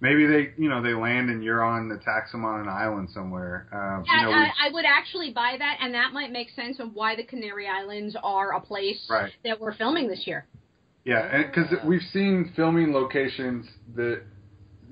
maybe 0.00 0.26
they, 0.26 0.52
you 0.56 0.68
know, 0.68 0.82
they 0.82 0.94
land 0.94 1.30
in 1.30 1.40
Euron, 1.40 1.94
attacks 1.94 2.32
them 2.32 2.44
on 2.44 2.60
an 2.60 2.68
island 2.68 3.08
somewhere. 3.12 3.66
Um, 3.72 4.04
you 4.06 4.22
know, 4.26 4.30
I, 4.30 4.44
I, 4.44 4.68
I 4.68 4.72
would 4.72 4.84
actually 4.84 5.32
buy 5.32 5.56
that, 5.58 5.78
and 5.80 5.94
that 5.94 6.12
might 6.12 6.30
make 6.30 6.50
sense 6.50 6.78
of 6.78 6.94
why 6.94 7.16
the 7.16 7.24
Canary 7.24 7.66
Islands 7.66 8.16
are 8.22 8.54
a 8.54 8.60
place 8.60 9.06
Right. 9.08 9.32
that 9.44 9.58
we're 9.58 9.74
filming 9.74 10.06
this 10.06 10.26
year. 10.26 10.46
Yeah, 11.08 11.42
because 11.46 11.72
we've 11.86 12.02
seen 12.12 12.52
filming 12.54 12.92
locations 12.92 13.66
that, 13.96 14.20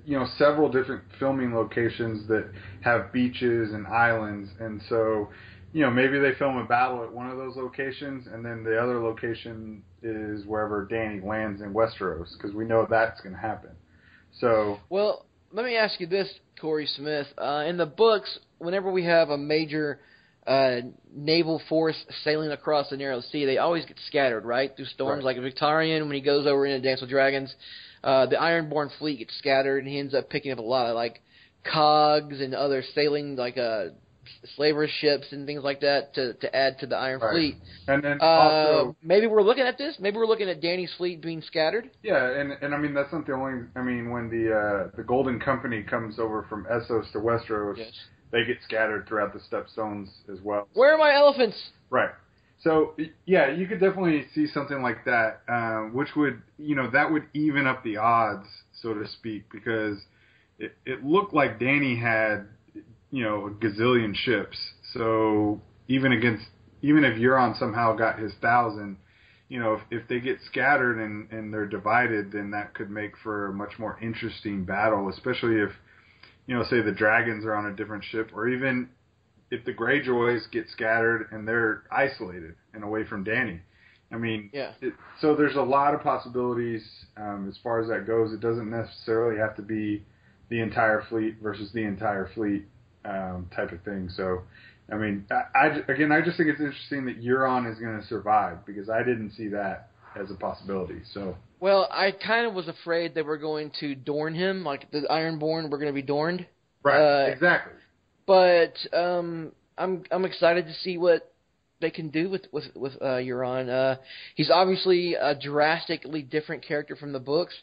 you 0.06 0.18
know, 0.18 0.26
several 0.38 0.72
different 0.72 1.02
filming 1.18 1.54
locations 1.54 2.26
that 2.28 2.50
have 2.80 3.12
beaches 3.12 3.74
and 3.74 3.86
islands, 3.86 4.48
and 4.58 4.80
so, 4.88 5.28
you 5.74 5.82
know, 5.82 5.90
maybe 5.90 6.18
they 6.18 6.32
film 6.38 6.56
a 6.56 6.64
battle 6.64 7.04
at 7.04 7.12
one 7.12 7.28
of 7.28 7.36
those 7.36 7.56
locations, 7.56 8.28
and 8.28 8.42
then 8.42 8.64
the 8.64 8.82
other 8.82 8.98
location 8.98 9.82
is 10.02 10.46
wherever 10.46 10.86
Danny 10.86 11.20
lands 11.20 11.60
in 11.60 11.74
Westeros, 11.74 12.32
because 12.38 12.54
we 12.54 12.64
know 12.64 12.86
that's 12.88 13.20
going 13.20 13.34
to 13.34 13.40
happen. 13.40 13.72
So, 14.40 14.80
Well, 14.88 15.26
let 15.52 15.66
me 15.66 15.76
ask 15.76 16.00
you 16.00 16.06
this, 16.06 16.32
Corey 16.58 16.86
Smith. 16.86 17.26
Uh, 17.36 17.64
in 17.68 17.76
the 17.76 17.84
books, 17.84 18.38
whenever 18.56 18.90
we 18.90 19.04
have 19.04 19.28
a 19.28 19.36
major 19.36 20.00
uh, 20.46 20.80
naval 21.14 21.60
force 21.68 21.96
sailing 22.24 22.50
across 22.52 22.90
the 22.90 22.96
narrow 22.96 23.20
sea, 23.20 23.44
they 23.44 23.58
always 23.58 23.84
get 23.84 23.96
scattered, 24.06 24.44
right, 24.44 24.70
through 24.76 24.86
storms. 24.86 25.24
Right. 25.24 25.36
Like 25.36 25.54
Victarion, 25.54 26.02
when 26.06 26.12
he 26.14 26.20
goes 26.20 26.46
over 26.46 26.66
into 26.66 26.80
Dance 26.86 27.00
with 27.00 27.10
Dragons, 27.10 27.54
uh, 28.04 28.26
the 28.26 28.36
Ironborn 28.36 28.90
fleet 28.98 29.18
gets 29.18 29.36
scattered, 29.38 29.78
and 29.78 29.88
he 29.88 29.98
ends 29.98 30.14
up 30.14 30.30
picking 30.30 30.52
up 30.52 30.58
a 30.58 30.62
lot 30.62 30.86
of 30.86 30.94
like 30.94 31.20
cogs 31.64 32.40
and 32.40 32.54
other 32.54 32.82
sailing 32.94 33.34
like 33.36 33.58
uh, 33.58 33.86
slaver 34.54 34.86
ships 35.00 35.26
and 35.32 35.46
things 35.46 35.62
like 35.64 35.80
that 35.80 36.14
to 36.14 36.34
to 36.34 36.54
add 36.54 36.78
to 36.78 36.86
the 36.86 36.96
Iron 36.96 37.20
Right. 37.20 37.32
Fleet. 37.32 37.56
and 37.88 38.02
then 38.04 38.18
Uh, 38.20 38.24
also, 38.24 38.96
maybe 39.02 39.26
we're 39.26 39.42
looking 39.42 39.64
at 39.64 39.78
this. 39.78 39.96
Maybe 39.98 40.16
we're 40.16 40.26
looking 40.26 40.48
at 40.48 40.60
Danny's 40.60 40.92
fleet 40.96 41.20
being 41.22 41.42
scattered. 41.42 41.90
yeah, 42.02 42.38
and 42.38 42.52
and 42.62 42.74
I 42.74 42.78
mean 42.78 42.94
that's 42.94 43.12
not 43.12 43.26
the 43.26 43.32
only. 43.32 43.66
I 43.74 43.82
mean, 43.82 44.10
when 44.10 44.28
the 44.30 44.54
uh, 44.54 44.96
the 44.96 45.02
Golden 45.02 45.40
Company 45.40 45.82
comes 45.82 46.18
over 46.18 46.44
from 46.48 46.66
Essos 46.66 47.10
to 47.12 47.18
Westeros, 47.18 47.78
they 48.30 48.44
get 48.44 48.58
scattered 48.64 49.06
throughout 49.06 49.32
the 49.32 49.40
stepstones 49.40 50.08
as 50.32 50.40
well. 50.42 50.68
Where 50.74 50.94
are 50.94 50.98
my 50.98 51.14
elephants? 51.14 51.56
Right. 51.90 52.10
So 52.62 52.94
yeah, 53.26 53.50
you 53.50 53.66
could 53.66 53.80
definitely 53.80 54.26
see 54.34 54.46
something 54.46 54.82
like 54.82 55.04
that, 55.04 55.42
uh, 55.48 55.82
which 55.92 56.16
would 56.16 56.42
you 56.58 56.74
know 56.74 56.90
that 56.90 57.10
would 57.10 57.24
even 57.34 57.66
up 57.66 57.84
the 57.84 57.98
odds, 57.98 58.46
so 58.80 58.94
to 58.94 59.06
speak, 59.06 59.44
because 59.52 59.98
it, 60.58 60.74
it 60.84 61.04
looked 61.04 61.34
like 61.34 61.60
Danny 61.60 61.96
had 61.96 62.46
you 63.10 63.22
know 63.22 63.46
a 63.46 63.50
gazillion 63.50 64.14
ships. 64.14 64.56
So 64.94 65.60
even 65.88 66.12
against 66.12 66.46
even 66.82 67.04
if 67.04 67.18
Euron 67.18 67.58
somehow 67.58 67.94
got 67.94 68.18
his 68.18 68.32
thousand, 68.40 68.96
you 69.48 69.60
know 69.60 69.74
if, 69.74 69.80
if 69.90 70.08
they 70.08 70.18
get 70.18 70.38
scattered 70.46 70.98
and 70.98 71.30
and 71.30 71.52
they're 71.52 71.66
divided, 71.66 72.32
then 72.32 72.50
that 72.52 72.74
could 72.74 72.90
make 72.90 73.12
for 73.22 73.48
a 73.48 73.52
much 73.52 73.78
more 73.78 73.98
interesting 74.00 74.64
battle, 74.64 75.10
especially 75.10 75.56
if 75.56 75.70
you 76.46 76.54
know 76.54 76.64
say 76.64 76.80
the 76.80 76.92
dragons 76.92 77.44
are 77.44 77.54
on 77.54 77.66
a 77.66 77.72
different 77.74 78.04
ship, 78.04 78.30
or 78.34 78.48
even 78.48 78.88
if 79.50 79.64
the 79.64 79.72
Greyjoys 79.72 80.50
get 80.50 80.68
scattered 80.68 81.28
and 81.30 81.46
they're 81.46 81.84
isolated 81.90 82.54
and 82.74 82.82
away 82.82 83.04
from 83.04 83.24
Danny. 83.24 83.60
I 84.12 84.16
mean, 84.16 84.50
Yeah. 84.52 84.72
it, 84.80 84.94
so 85.20 85.34
there's 85.34 85.56
a 85.56 85.62
lot 85.62 85.94
of 85.94 86.00
possibilities 86.02 86.82
um, 87.16 87.48
as 87.48 87.56
far 87.62 87.80
as 87.80 87.88
that 87.88 88.06
goes. 88.06 88.32
It 88.32 88.40
doesn't 88.40 88.70
necessarily 88.70 89.38
have 89.38 89.56
to 89.56 89.62
be 89.62 90.04
the 90.48 90.60
entire 90.60 91.02
fleet 91.08 91.36
versus 91.42 91.72
the 91.72 91.82
entire 91.82 92.28
fleet 92.34 92.64
um, 93.04 93.48
type 93.54 93.72
of 93.72 93.82
thing. 93.82 94.08
So, 94.08 94.42
I 94.90 94.96
mean, 94.96 95.26
I, 95.30 95.58
I 95.58 95.66
again, 95.92 96.12
I 96.12 96.20
just 96.20 96.36
think 96.36 96.48
it's 96.50 96.60
interesting 96.60 97.06
that 97.06 97.20
Euron 97.22 97.70
is 97.70 97.78
going 97.78 98.00
to 98.00 98.06
survive 98.06 98.64
because 98.64 98.88
I 98.88 99.02
didn't 99.02 99.32
see 99.32 99.48
that 99.48 99.90
as 100.20 100.30
a 100.30 100.34
possibility. 100.34 101.00
So, 101.12 101.36
Well, 101.60 101.88
I 101.90 102.10
kind 102.10 102.46
of 102.46 102.54
was 102.54 102.68
afraid 102.68 103.14
they 103.14 103.22
were 103.22 103.38
going 103.38 103.70
to 103.80 103.94
dorn 103.94 104.34
him, 104.34 104.64
like 104.64 104.90
the 104.90 105.02
Ironborn 105.10 105.70
were 105.70 105.78
going 105.78 105.94
to 105.94 106.02
be 106.02 106.02
dorned. 106.02 106.46
right, 106.82 107.00
Uh, 107.00 107.30
exactly. 107.30 107.72
But 108.26 108.74
um, 108.92 109.52
I'm 109.78 110.02
I'm 110.10 110.24
excited 110.24 110.66
to 110.66 110.74
see 110.74 110.98
what 110.98 111.32
they 111.80 111.90
can 111.90 112.08
do 112.08 112.28
with 112.30 112.46
with 112.52 112.64
with 112.74 112.94
uh, 113.00 113.18
Euron. 113.20 113.68
Uh, 113.68 113.96
he's 114.34 114.50
obviously 114.50 115.14
a 115.14 115.34
drastically 115.34 116.22
different 116.22 116.66
character 116.66 116.96
from 116.96 117.12
the 117.12 117.20
books. 117.20 117.54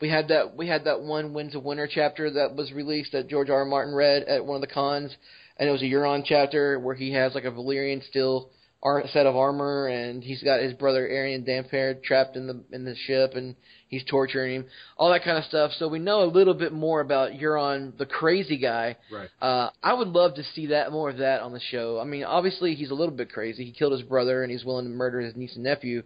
We 0.00 0.08
had 0.08 0.28
that 0.28 0.56
we 0.56 0.66
had 0.66 0.84
that 0.84 1.00
one 1.02 1.34
Winds 1.34 1.54
of 1.54 1.62
Winter 1.64 1.88
chapter 1.92 2.30
that 2.30 2.56
was 2.56 2.72
released 2.72 3.12
that 3.12 3.28
George 3.28 3.50
R. 3.50 3.58
R. 3.60 3.64
Martin 3.64 3.94
read 3.94 4.22
at 4.24 4.44
one 4.44 4.56
of 4.56 4.60
the 4.60 4.74
cons, 4.74 5.14
and 5.56 5.68
it 5.68 5.72
was 5.72 5.82
a 5.82 5.84
Euron 5.84 6.24
chapter 6.24 6.78
where 6.80 6.94
he 6.96 7.12
has 7.12 7.34
like 7.34 7.44
a 7.44 7.50
Valyrian 7.50 8.02
steel 8.08 8.50
ar- 8.82 9.04
set 9.12 9.26
of 9.26 9.36
armor, 9.36 9.88
and 9.88 10.22
he's 10.22 10.42
got 10.42 10.60
his 10.60 10.72
brother 10.74 11.06
Aeron 11.06 11.44
Damphair 11.44 12.02
trapped 12.02 12.36
in 12.36 12.46
the 12.46 12.62
in 12.72 12.84
the 12.84 12.94
ship, 13.06 13.32
and 13.34 13.56
he's 13.88 14.04
torturing 14.04 14.54
him, 14.54 14.66
all 14.96 15.10
that 15.10 15.24
kind 15.24 15.38
of 15.38 15.44
stuff. 15.44 15.72
So 15.78 15.88
we 15.88 15.98
know 15.98 16.22
a 16.22 16.26
little 16.30 16.54
bit 16.54 16.72
more 16.72 17.00
about 17.00 17.32
Euron, 17.32 17.96
the 17.98 18.06
crazy 18.06 18.58
guy. 18.58 18.96
Right. 19.12 19.28
Uh, 19.40 19.70
I 19.82 19.94
would 19.94 20.08
love 20.08 20.34
to 20.34 20.44
see 20.54 20.66
that 20.66 20.92
more 20.92 21.10
of 21.10 21.18
that 21.18 21.40
on 21.40 21.52
the 21.52 21.60
show. 21.60 21.98
I 22.00 22.04
mean, 22.04 22.24
obviously 22.24 22.74
he's 22.74 22.90
a 22.90 22.94
little 22.94 23.14
bit 23.14 23.32
crazy. 23.32 23.64
He 23.64 23.72
killed 23.72 23.92
his 23.92 24.02
brother, 24.02 24.42
and 24.42 24.52
he's 24.52 24.64
willing 24.64 24.86
to 24.86 24.90
murder 24.90 25.20
his 25.20 25.36
niece 25.36 25.54
and 25.54 25.64
nephew, 25.64 26.02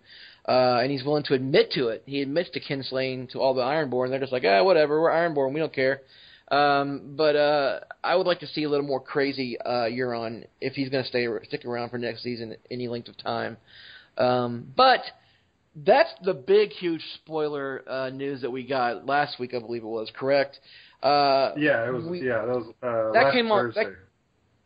uh, 0.48 0.80
and 0.82 0.90
he's 0.90 1.04
willing 1.04 1.24
to 1.24 1.34
admit 1.34 1.72
to 1.72 1.88
it. 1.88 2.02
He 2.06 2.22
admits 2.22 2.50
to 2.50 2.60
kinslaying 2.60 3.30
to 3.30 3.40
all 3.40 3.54
the 3.54 3.62
Ironborn. 3.62 4.10
They're 4.10 4.20
just 4.20 4.32
like, 4.32 4.44
ah, 4.46 4.62
whatever, 4.62 5.00
we're 5.00 5.10
Ironborn, 5.10 5.52
we 5.52 5.60
don't 5.60 5.74
care. 5.74 6.00
Um, 6.52 7.14
but 7.16 7.34
uh, 7.34 7.80
I 8.04 8.14
would 8.14 8.26
like 8.26 8.40
to 8.40 8.46
see 8.46 8.64
a 8.64 8.68
little 8.68 8.86
more 8.86 9.00
crazy 9.00 9.58
uh, 9.58 9.86
Euron 9.88 10.44
if 10.60 10.74
he's 10.74 10.90
going 10.90 11.02
to 11.02 11.08
stay 11.08 11.26
stick 11.44 11.64
around 11.64 11.88
for 11.88 11.96
next 11.98 12.22
season 12.22 12.54
any 12.70 12.88
length 12.88 13.08
of 13.08 13.16
time. 13.16 13.56
Um, 14.18 14.66
but 14.76 15.00
that's 15.74 16.10
the 16.22 16.34
big, 16.34 16.70
huge 16.70 17.00
spoiler 17.14 17.82
uh, 17.88 18.10
news 18.10 18.42
that 18.42 18.50
we 18.50 18.66
got 18.66 19.06
last 19.06 19.38
week, 19.40 19.54
I 19.54 19.60
believe 19.60 19.82
it 19.82 19.86
was. 19.86 20.12
Correct? 20.14 20.60
Uh, 21.02 21.52
Yeah, 21.56 21.88
it 21.88 21.92
was. 21.94 22.04
we- 22.04 22.20
yeah, 22.20 22.44
that 22.44 22.54
was 22.54 22.66
uh, 22.82 23.12
that 23.12 23.24
last 23.24 23.32
came 23.34 23.50
on- 23.50 23.64
Thursday. 23.72 23.84
that- 23.84 23.96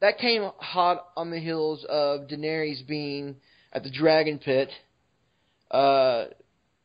that 0.00 0.18
came 0.18 0.50
hot 0.58 1.06
on 1.16 1.30
the 1.30 1.38
heels 1.38 1.82
of 1.88 2.26
Daenerys 2.28 2.86
being 2.86 3.36
at 3.72 3.82
the 3.82 3.88
Dragon 3.90 4.38
Pit. 4.38 4.68
Uh, 5.70 6.26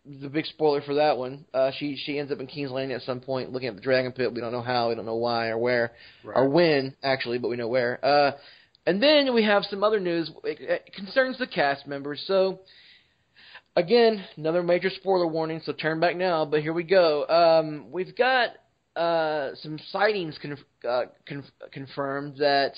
the 0.06 0.30
big 0.30 0.46
spoiler 0.46 0.82
for 0.82 0.96
that 0.96 1.18
one. 1.18 1.46
Uh, 1.54 1.72
she 1.78 1.96
she 1.96 2.18
ends 2.18 2.32
up 2.32 2.40
in 2.40 2.48
King's 2.48 2.72
Landing 2.72 2.96
at 2.96 3.04
some 3.04 3.20
point, 3.20 3.52
looking 3.52 3.70
at 3.70 3.76
the 3.76 3.82
Dragon 3.82 4.12
Pit. 4.12 4.34
We 4.34 4.42
don't 4.42 4.52
know 4.52 4.62
how, 4.62 4.90
we 4.90 4.96
don't 4.96 5.06
know 5.06 5.16
why 5.16 5.50
or 5.50 5.58
where 5.58 5.92
right. 6.24 6.36
or 6.36 6.50
when 6.50 6.96
actually, 7.04 7.38
but 7.38 7.50
we 7.50 7.56
know 7.56 7.68
where. 7.68 8.04
Uh, 8.04 8.32
and 8.86 9.02
then 9.02 9.34
we 9.34 9.44
have 9.44 9.64
some 9.66 9.84
other 9.84 10.00
news. 10.00 10.32
It, 10.44 10.60
it 10.60 10.94
concerns 10.96 11.38
the 11.38 11.46
cast 11.46 11.86
members. 11.86 12.24
So 12.26 12.62
again, 13.76 14.24
another 14.38 14.64
major 14.64 14.90
spoiler 14.90 15.28
warning. 15.28 15.62
So 15.64 15.74
turn 15.74 16.00
back 16.00 16.16
now. 16.16 16.46
But 16.46 16.62
here 16.62 16.74
we 16.74 16.84
go. 16.84 17.28
Um, 17.28 17.92
we've 17.92 18.16
got 18.16 18.50
uh, 18.96 19.52
some 19.62 19.80
sightings 19.92 20.38
conf- 20.42 20.60
uh, 20.88 21.04
conf- 21.28 21.46
confirmed 21.72 22.38
that 22.40 22.74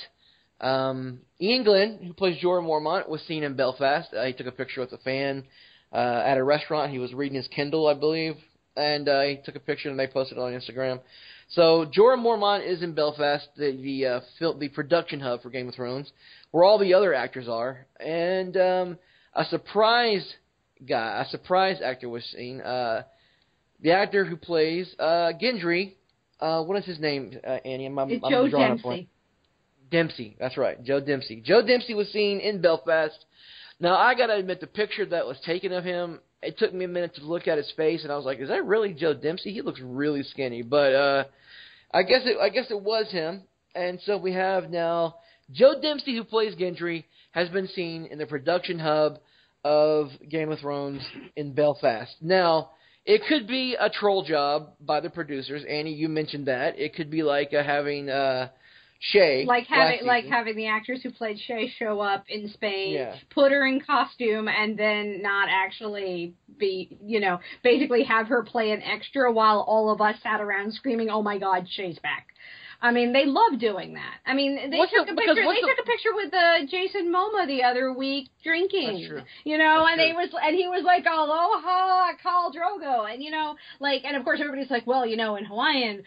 um, 0.59 1.19
Iain 1.41 1.63
Glen, 1.63 1.99
who 2.05 2.13
plays 2.13 2.41
Jorah 2.43 2.63
Mormont, 2.63 3.07
was 3.07 3.21
seen 3.21 3.43
in 3.43 3.55
Belfast. 3.55 4.13
Uh, 4.13 4.25
he 4.25 4.33
took 4.33 4.47
a 4.47 4.51
picture 4.51 4.81
with 4.81 4.91
a 4.91 4.97
fan 4.99 5.45
uh, 5.93 6.23
at 6.25 6.37
a 6.37 6.43
restaurant. 6.43 6.91
He 6.91 6.99
was 6.99 7.13
reading 7.13 7.37
his 7.37 7.47
Kindle, 7.47 7.87
I 7.87 7.93
believe, 7.93 8.35
and 8.75 9.07
uh, 9.07 9.21
he 9.21 9.39
took 9.45 9.55
a 9.55 9.59
picture 9.59 9.89
and 9.89 9.99
they 9.99 10.07
posted 10.07 10.37
it 10.37 10.41
on 10.41 10.51
Instagram. 10.53 10.99
So 11.49 11.85
Jorah 11.85 12.17
Mormont 12.17 12.67
is 12.67 12.81
in 12.81 12.93
Belfast, 12.93 13.47
the 13.55 13.71
the 13.81 14.05
uh, 14.07 14.19
fil- 14.39 14.57
the 14.57 14.69
production 14.69 15.19
hub 15.19 15.43
for 15.43 15.49
Game 15.49 15.67
of 15.67 15.75
Thrones, 15.75 16.11
where 16.51 16.63
all 16.63 16.79
the 16.79 16.93
other 16.93 17.13
actors 17.13 17.47
are, 17.47 17.85
and 17.99 18.57
um, 18.57 18.97
a 19.35 19.45
surprise 19.45 20.25
guy, 20.87 21.23
a 21.25 21.29
surprise 21.29 21.79
actor 21.83 22.09
was 22.09 22.23
seen. 22.35 22.61
Uh, 22.61 23.03
the 23.81 23.91
actor 23.91 24.23
who 24.25 24.37
plays 24.37 24.95
uh, 24.97 25.33
Gendry, 25.39 25.93
uh, 26.39 26.63
what 26.63 26.77
is 26.79 26.85
his 26.85 26.99
name? 26.99 27.37
Uh, 27.45 27.57
Annie, 27.65 27.85
I'm, 27.85 27.99
I'm, 27.99 28.09
It's 28.09 28.23
I'm 28.23 28.31
Joe 28.31 28.49
drawing. 28.49 28.77
Dempsie. 28.77 29.07
Dempsie, 29.91 30.35
that's 30.39 30.57
right, 30.57 30.81
Joe 30.83 31.01
Dempsie. 31.01 31.41
Joe 31.43 31.61
Dempsie 31.61 31.93
was 31.93 32.07
seen 32.11 32.39
in 32.39 32.61
Belfast. 32.61 33.25
Now 33.79 33.95
I 33.95 34.15
gotta 34.15 34.35
admit, 34.35 34.59
the 34.59 34.67
picture 34.67 35.05
that 35.05 35.25
was 35.25 35.37
taken 35.45 35.71
of 35.71 35.83
him, 35.83 36.19
it 36.41 36.57
took 36.57 36.73
me 36.73 36.85
a 36.85 36.87
minute 36.87 37.15
to 37.15 37.25
look 37.25 37.47
at 37.47 37.57
his 37.57 37.71
face, 37.75 38.03
and 38.03 38.11
I 38.11 38.15
was 38.15 38.25
like, 38.25 38.39
"Is 38.39 38.49
that 38.49 38.65
really 38.65 38.93
Joe 38.93 39.13
Dempsie? 39.13 39.53
He 39.53 39.61
looks 39.61 39.81
really 39.81 40.23
skinny." 40.23 40.61
But 40.61 40.93
uh, 40.93 41.23
I 41.93 42.03
guess 42.03 42.21
it, 42.25 42.37
I 42.39 42.49
guess 42.49 42.69
it 42.69 42.81
was 42.81 43.11
him. 43.11 43.43
And 43.75 43.99
so 44.05 44.17
we 44.17 44.33
have 44.33 44.69
now 44.69 45.15
Joe 45.51 45.81
Dempsie, 45.81 46.15
who 46.15 46.23
plays 46.23 46.55
Gendry, 46.55 47.05
has 47.31 47.49
been 47.49 47.67
seen 47.67 48.05
in 48.05 48.17
the 48.17 48.25
production 48.25 48.79
hub 48.79 49.19
of 49.63 50.09
Game 50.29 50.51
of 50.51 50.59
Thrones 50.59 51.01
in 51.35 51.53
Belfast. 51.53 52.15
Now. 52.21 52.69
It 53.05 53.23
could 53.27 53.47
be 53.49 53.75
a 53.77 53.89
troll 53.89 54.23
job 54.23 54.75
by 54.79 55.01
the 55.01 55.09
producers. 55.09 55.61
Annie, 55.69 55.91
you 55.91 56.07
mentioned 56.07 56.47
that. 56.47 56.79
It 56.79 56.95
could 56.95 57.11
be 57.11 57.21
like 57.21 57.53
uh, 57.53 57.61
having 57.61 58.09
uh, 58.09 58.47
Shae. 59.13 59.45
like 59.45 59.67
having 59.67 60.05
like 60.05 60.23
season. 60.23 60.31
having 60.37 60.55
the 60.55 60.67
actors 60.67 61.01
who 61.03 61.11
played 61.11 61.37
Shae 61.37 61.69
show 61.77 61.99
up 61.99 62.25
in 62.29 62.47
Spain, 62.49 62.93
Yeah. 62.93 63.15
put 63.31 63.51
her 63.51 63.65
in 63.65 63.81
costume, 63.81 64.47
and 64.47 64.77
then 64.77 65.21
not 65.21 65.49
actually 65.49 66.35
be, 66.57 66.97
you 67.05 67.19
know, 67.19 67.39
basically 67.63 68.03
have 68.03 68.27
her 68.27 68.43
play 68.43 68.71
an 68.71 68.81
extra 68.81 69.31
while 69.31 69.59
all 69.67 69.89
of 69.91 69.99
us 70.01 70.15
sat 70.23 70.39
around 70.39 70.73
screaming, 70.73 71.09
"Oh 71.09 71.21
my 71.21 71.37
God, 71.37 71.67
Shae's 71.67 71.99
back!" 71.99 72.27
I 72.81 72.91
mean, 72.91 73.13
they 73.13 73.25
love 73.25 73.59
doing 73.59 73.93
that. 73.93 74.15
I 74.25 74.33
mean, 74.33 74.69
they 74.69 74.77
What's 74.77 74.91
took 74.91 75.07
the- 75.07 75.13
a 75.13 75.15
picture. 75.15 75.35
They 75.35 75.41
the- 75.61 75.67
took 75.67 75.79
a 75.79 75.83
picture 75.83 76.13
with 76.13 76.33
uh, 76.33 76.65
Jason 76.65 77.13
Momoa 77.13 77.47
the 77.47 77.63
other 77.63 77.93
week 77.93 78.27
drinking. 78.43 78.95
That's 78.97 79.07
true. 79.07 79.21
You 79.45 79.57
know, 79.57 79.79
That's 79.85 79.91
and 79.91 79.99
they 80.01 80.11
true. 80.11 80.19
was 80.21 80.29
and 80.43 80.53
he 80.55 80.67
was 80.67 80.83
like, 80.83 81.05
"Aloha, 81.05 82.11
Khal 82.21 82.53
Drogo," 82.53 83.09
and 83.11 83.23
you 83.23 83.31
know, 83.31 83.55
like, 83.79 84.03
and 84.03 84.17
of 84.17 84.25
course 84.25 84.39
everybody's 84.41 84.69
like, 84.69 84.85
"Well, 84.85 85.05
you 85.05 85.15
know, 85.15 85.37
in 85.37 85.45
Hawaiian, 85.45 86.03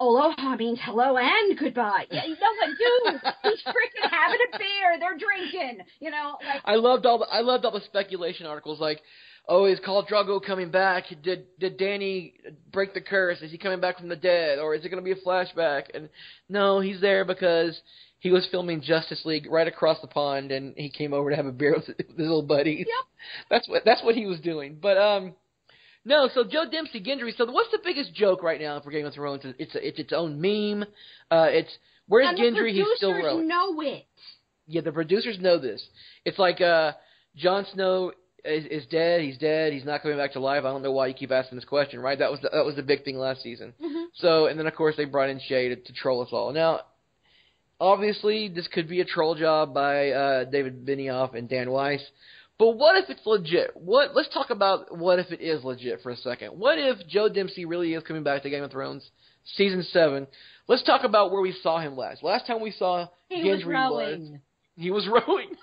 aloha 0.00 0.56
means 0.56 0.78
hello 0.82 1.16
and 1.16 1.58
goodbye." 1.58 2.06
Yeah, 2.10 2.24
you 2.24 2.36
know 2.36 2.52
what, 2.58 3.22
dude? 3.22 3.32
He's 3.42 3.62
freaking 3.66 4.10
having 4.10 4.38
a 4.52 4.58
beer. 4.58 4.98
They're 5.00 5.18
drinking. 5.18 5.84
You 6.00 6.10
know, 6.10 6.36
like 6.46 6.62
I 6.64 6.76
loved 6.76 7.06
all 7.06 7.18
the 7.18 7.26
I 7.26 7.40
loved 7.40 7.64
all 7.64 7.72
the 7.72 7.80
speculation 7.80 8.46
articles 8.46 8.80
like, 8.80 9.00
oh, 9.48 9.64
is 9.64 9.80
Khal 9.80 10.06
Drogo 10.08 10.42
coming 10.44 10.70
back? 10.70 11.04
Did 11.22 11.46
did 11.58 11.76
Danny 11.76 12.34
break 12.72 12.94
the 12.94 13.00
curse? 13.00 13.40
Is 13.42 13.50
he 13.50 13.58
coming 13.58 13.80
back 13.80 13.98
from 13.98 14.08
the 14.08 14.16
dead, 14.16 14.58
or 14.58 14.74
is 14.74 14.84
it 14.84 14.88
going 14.88 15.02
to 15.02 15.14
be 15.14 15.18
a 15.18 15.24
flashback? 15.24 15.84
And 15.94 16.08
no, 16.48 16.80
he's 16.80 17.00
there 17.00 17.24
because 17.24 17.80
he 18.18 18.30
was 18.30 18.46
filming 18.50 18.80
Justice 18.80 19.22
League 19.24 19.46
right 19.50 19.68
across 19.68 20.00
the 20.00 20.08
pond, 20.08 20.50
and 20.50 20.74
he 20.76 20.88
came 20.90 21.12
over 21.12 21.30
to 21.30 21.36
have 21.36 21.46
a 21.46 21.52
beer 21.52 21.74
with 21.76 21.86
his 21.86 22.18
little 22.18 22.42
buddies. 22.42 22.86
Yep. 22.86 23.48
That's 23.50 23.68
what 23.68 23.84
that's 23.84 24.02
what 24.02 24.14
he 24.14 24.26
was 24.26 24.40
doing. 24.40 24.78
But 24.80 24.96
um, 24.98 25.34
no. 26.06 26.30
So 26.32 26.44
Joe 26.44 26.64
Dempsie, 26.70 27.02
Gendry. 27.04 27.36
So 27.36 27.44
what's 27.50 27.70
the 27.70 27.80
biggest 27.84 28.14
joke 28.14 28.42
right 28.42 28.60
now 28.60 28.80
for 28.80 28.90
Game 28.90 29.04
of 29.04 29.12
Thrones? 29.12 29.42
It's 29.58 29.74
a, 29.74 29.86
it's 29.86 29.98
its 29.98 30.12
own 30.14 30.40
meme. 30.40 30.84
Uh, 31.30 31.48
it's 31.50 31.70
where's 32.08 32.28
and 32.28 32.38
Gendry? 32.38 32.72
He's 32.72 32.86
still 32.96 33.12
rowing. 33.12 33.46
know 33.46 33.80
it. 33.82 34.06
Yeah, 34.66 34.80
the 34.80 34.92
producers 34.92 35.38
know 35.38 35.58
this. 35.58 35.86
It's 36.24 36.38
like 36.38 36.60
uh, 36.60 36.92
Jon 37.36 37.66
Snow 37.72 38.12
is, 38.44 38.64
is 38.66 38.86
dead. 38.86 39.20
He's 39.20 39.38
dead. 39.38 39.72
He's 39.72 39.84
not 39.84 40.02
coming 40.02 40.16
back 40.18 40.32
to 40.32 40.40
life. 40.40 40.60
I 40.64 40.70
don't 40.70 40.82
know 40.82 40.92
why 40.92 41.08
you 41.08 41.14
keep 41.14 41.30
asking 41.30 41.56
this 41.56 41.64
question, 41.64 42.00
right? 42.00 42.18
That 42.18 42.30
was 42.30 42.40
the, 42.40 42.48
that 42.52 42.64
was 42.64 42.74
the 42.76 42.82
big 42.82 43.04
thing 43.04 43.16
last 43.18 43.42
season. 43.42 43.74
Mhm. 43.80 44.06
So, 44.14 44.46
and 44.46 44.58
then 44.58 44.66
of 44.66 44.74
course 44.74 44.94
they 44.96 45.04
brought 45.04 45.28
in 45.28 45.38
Shae 45.38 45.68
to, 45.68 45.76
to 45.76 45.92
troll 45.92 46.22
us 46.22 46.28
all. 46.32 46.52
Now, 46.52 46.80
obviously 47.80 48.48
this 48.48 48.68
could 48.68 48.88
be 48.88 49.00
a 49.00 49.04
troll 49.04 49.34
job 49.34 49.74
by 49.74 50.10
uh, 50.10 50.44
David 50.44 50.86
Benioff 50.86 51.34
and 51.34 51.48
Dan 51.48 51.70
Weiss. 51.70 52.00
But 52.58 52.76
what 52.76 52.96
if 52.96 53.10
it's 53.10 53.26
legit? 53.26 53.70
What? 53.74 54.14
Let's 54.14 54.32
talk 54.32 54.50
about 54.50 54.96
what 54.96 55.18
if 55.18 55.30
it 55.30 55.40
is 55.40 55.62
legit 55.62 56.00
for 56.02 56.10
a 56.10 56.16
second. 56.16 56.58
What 56.58 56.78
if 56.78 57.06
Joe 57.06 57.28
Dempsie 57.28 57.66
really 57.66 57.92
is 57.92 58.02
coming 58.02 58.22
back 58.22 58.42
to 58.42 58.50
Game 58.50 58.62
of 58.62 58.70
Thrones 58.70 59.08
season 59.44 59.82
seven? 59.82 60.26
Let's 60.66 60.82
talk 60.82 61.04
about 61.04 61.32
where 61.32 61.42
we 61.42 61.52
saw 61.62 61.78
him 61.78 61.96
last. 61.96 62.22
Last 62.22 62.46
time 62.46 62.62
we 62.62 62.70
saw 62.70 63.08
He 63.28 63.42
Gendry 63.42 63.56
was 63.56 63.64
rowing. 63.64 64.40
He 64.76 64.90
was 64.90 65.08
rowing. 65.08 65.48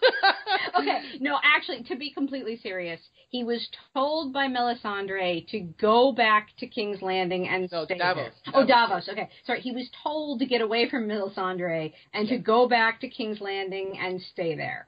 okay, 0.80 1.01
no, 1.20 1.38
actually, 1.43 1.84
to 1.84 1.95
be 1.95 2.11
completely 2.11 2.57
serious, 2.61 2.99
he 3.30 3.43
was 3.43 3.68
told 3.93 4.34
by 4.34 4.47
Melisandre 4.47 5.47
to 5.49 5.59
go 5.59 6.11
back 6.11 6.49
to 6.59 6.68
King's 6.68 7.01
Landing 7.01 7.47
and 7.47 7.70
No, 7.72 7.86
stay 7.86 7.97
Davos. 7.97 8.32
there. 8.45 8.53
Oh, 8.53 8.66
Davos. 8.66 9.05
Davos. 9.05 9.09
Okay, 9.09 9.30
sorry. 9.45 9.61
He 9.61 9.72
was 9.72 9.89
told 10.03 10.39
to 10.39 10.45
get 10.45 10.61
away 10.61 10.89
from 10.89 11.07
Melisandre 11.07 11.93
and 12.14 12.28
to 12.28 12.38
go 12.38 12.68
back 12.68 13.01
to 13.01 13.09
King's 13.09 13.41
Landing 13.41 13.97
and 14.01 14.22
stay 14.34 14.55
there. 14.55 14.88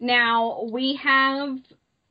Now 0.00 0.68
we 0.70 0.98
have 1.02 1.56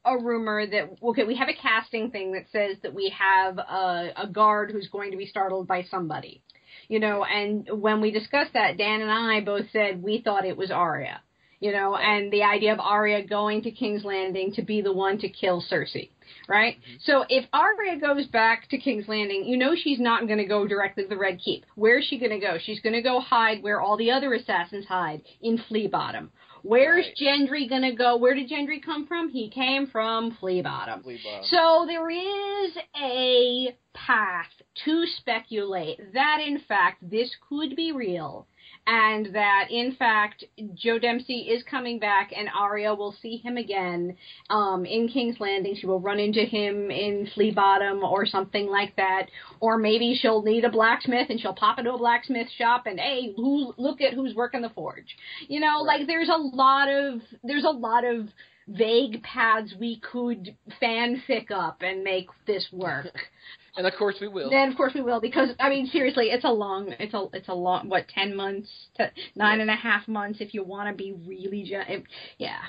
a 0.06 0.18
rumor 0.18 0.68
that 0.68 0.98
okay, 1.02 1.24
we 1.24 1.36
have 1.36 1.50
a 1.50 1.54
casting 1.54 2.12
thing 2.12 2.34
that 2.34 2.46
says 2.52 2.78
that 2.84 2.94
we 2.94 3.14
have 3.18 3.58
a, 3.58 4.12
a 4.18 4.28
guard 4.28 4.72
who's 4.72 4.88
going 4.90 5.12
to 5.12 5.18
be 5.18 5.26
startled 5.26 5.68
by 5.68 5.84
somebody. 5.90 6.42
You 6.88 7.00
know, 7.00 7.24
and 7.24 7.68
when 7.72 8.00
we 8.02 8.12
discussed 8.12 8.54
that, 8.54 8.78
Dan 8.78 9.02
and 9.02 9.10
I 9.10 9.42
both 9.42 9.66
said 9.72 10.04
we 10.04 10.22
thought 10.22 10.46
it 10.46 10.58
was 10.58 10.70
Arya 10.70 11.22
you 11.60 11.72
know, 11.72 11.96
and 11.96 12.32
the 12.32 12.44
idea 12.44 12.74
of 12.74 12.80
Arya 12.80 13.26
going 13.26 13.62
to 13.64 13.72
King's 13.72 14.04
Landing 14.04 14.54
to 14.54 14.62
be 14.62 14.82
the 14.82 14.94
one 14.94 15.18
to 15.20 15.30
kill 15.30 15.64
Cersei, 15.72 16.10
right? 16.48 16.76
Mm-hmm. 16.78 16.96
So 17.04 17.26
if 17.30 17.46
Arya 17.54 18.00
goes 18.00 18.26
back 18.28 18.70
to 18.70 18.78
King's 18.78 19.08
Landing, 19.08 19.46
you 19.46 19.58
know 19.58 19.74
she's 19.76 20.00
not 20.00 20.28
going 20.28 20.40
to 20.40 20.46
go 20.46 20.68
directly 20.68 21.04
to 21.04 21.10
the 21.10 21.18
Red 21.18 21.40
Keep. 21.44 21.66
Where's 21.76 22.06
she 22.06 22.20
going 22.20 22.32
to 22.32 22.40
go? 22.40 22.58
She's 22.64 22.80
going 22.82 22.94
to 22.94 23.02
go 23.02 23.20
hide 23.20 23.64
where 23.64 23.82
all 23.82 23.98
the 23.98 24.12
other 24.12 24.34
assassins 24.34 24.86
hide 24.86 25.22
in 25.42 25.58
Flea 25.68 25.88
Bottom. 25.88 26.32
Where's 26.64 27.06
Right. 27.06 27.40
Gendry 27.48 27.70
going 27.70 27.84
to 27.84 27.92
go? 27.96 28.18
Where 28.18 28.34
did 28.34 28.50
Gendry 28.50 28.84
come 28.84 29.06
from? 29.06 29.30
He 29.30 29.50
came 29.52 29.86
from 29.86 30.36
Flea 30.40 30.64
Bottom. 30.64 31.04
Flea 31.04 31.20
Bottom. 31.24 31.44
So 31.46 31.86
there 31.88 32.10
is 32.10 32.76
a 33.00 33.78
path 33.94 34.50
to 34.86 35.06
speculate 35.06 36.00
that 36.14 36.40
in 36.46 36.60
fact 36.68 37.08
this 37.08 37.30
could 37.48 37.76
be 37.76 37.92
real 37.92 38.48
and 38.88 39.34
that 39.34 39.68
in 39.72 39.96
fact 39.96 40.44
Joe 40.76 41.00
Dempsie 41.00 41.50
is 41.50 41.64
coming 41.64 42.00
back 42.00 42.32
and 42.36 42.48
Arya 42.56 42.94
will 42.94 43.16
see 43.22 43.38
him 43.38 43.58
again 43.58 44.16
um, 44.50 44.86
in 44.86 45.08
King's 45.08 45.40
Landing. 45.40 45.76
She 45.76 45.88
will 45.88 46.00
run 46.00 46.20
into 46.20 46.42
him 46.42 46.92
in 46.92 47.28
Flea 47.34 47.52
Bottom 47.52 48.04
or 48.04 48.26
something 48.26 48.68
like 48.68 48.96
that. 48.96 49.28
Or 49.60 49.78
maybe 49.78 50.16
she'll 50.20 50.44
need 50.44 50.66
a 50.66 50.70
blacksmith 50.70 51.30
and 51.30 51.40
she'll 51.40 51.54
pop 51.56 51.80
into 51.80 51.94
a 51.94 51.98
blacksmith 51.98 52.48
shop 52.58 52.84
and 52.86 53.00
hey, 53.00 53.34
who, 53.36 53.74
look 53.78 54.02
at 54.02 54.14
who's 54.14 54.36
working 54.36 54.62
the 54.62 54.70
forge. 54.70 55.16
You 55.48 55.60
know, 55.60 55.84
Right. 55.86 56.00
like 56.00 56.08
there's 56.08 56.30
a 56.30 56.38
lot 56.38 56.88
of 56.90 57.22
there's 57.44 57.66
a 57.66 57.70
lot 57.70 58.06
of 58.06 58.28
vague 58.68 59.22
paths 59.24 59.74
we 59.80 60.00
could 60.00 60.56
fanfic 60.82 61.52
up 61.52 61.82
and 61.82 62.04
make 62.04 62.28
this 62.48 62.68
work. 62.72 63.08
and 63.78 63.86
of 63.86 63.94
course 63.98 64.16
we 64.20 64.28
will. 64.28 64.50
Then 64.50 64.70
of 64.70 64.78
course 64.78 64.94
we 64.94 65.02
will 65.02 65.22
because 65.22 65.50
I 65.60 65.70
mean 65.70 65.88
seriously, 65.88 66.28
it's 66.28 66.46
a 66.46 66.52
long, 66.52 66.94
it's 67.00 67.14
a 67.14 67.28
it's 67.34 67.48
a 67.48 67.54
long 67.54 67.90
what 67.90 68.08
ten 68.08 68.36
months 68.36 68.70
to 68.98 69.12
nine 69.36 69.62
and 69.62 69.70
a 69.70 69.76
half 69.76 70.08
months 70.08 70.40
if 70.42 70.54
you 70.54 70.64
want 70.64 70.90
to 70.90 70.96
be 70.96 71.14
really 71.28 71.64
gen- 71.64 71.86
if, 71.88 72.04
yeah. 72.38 72.60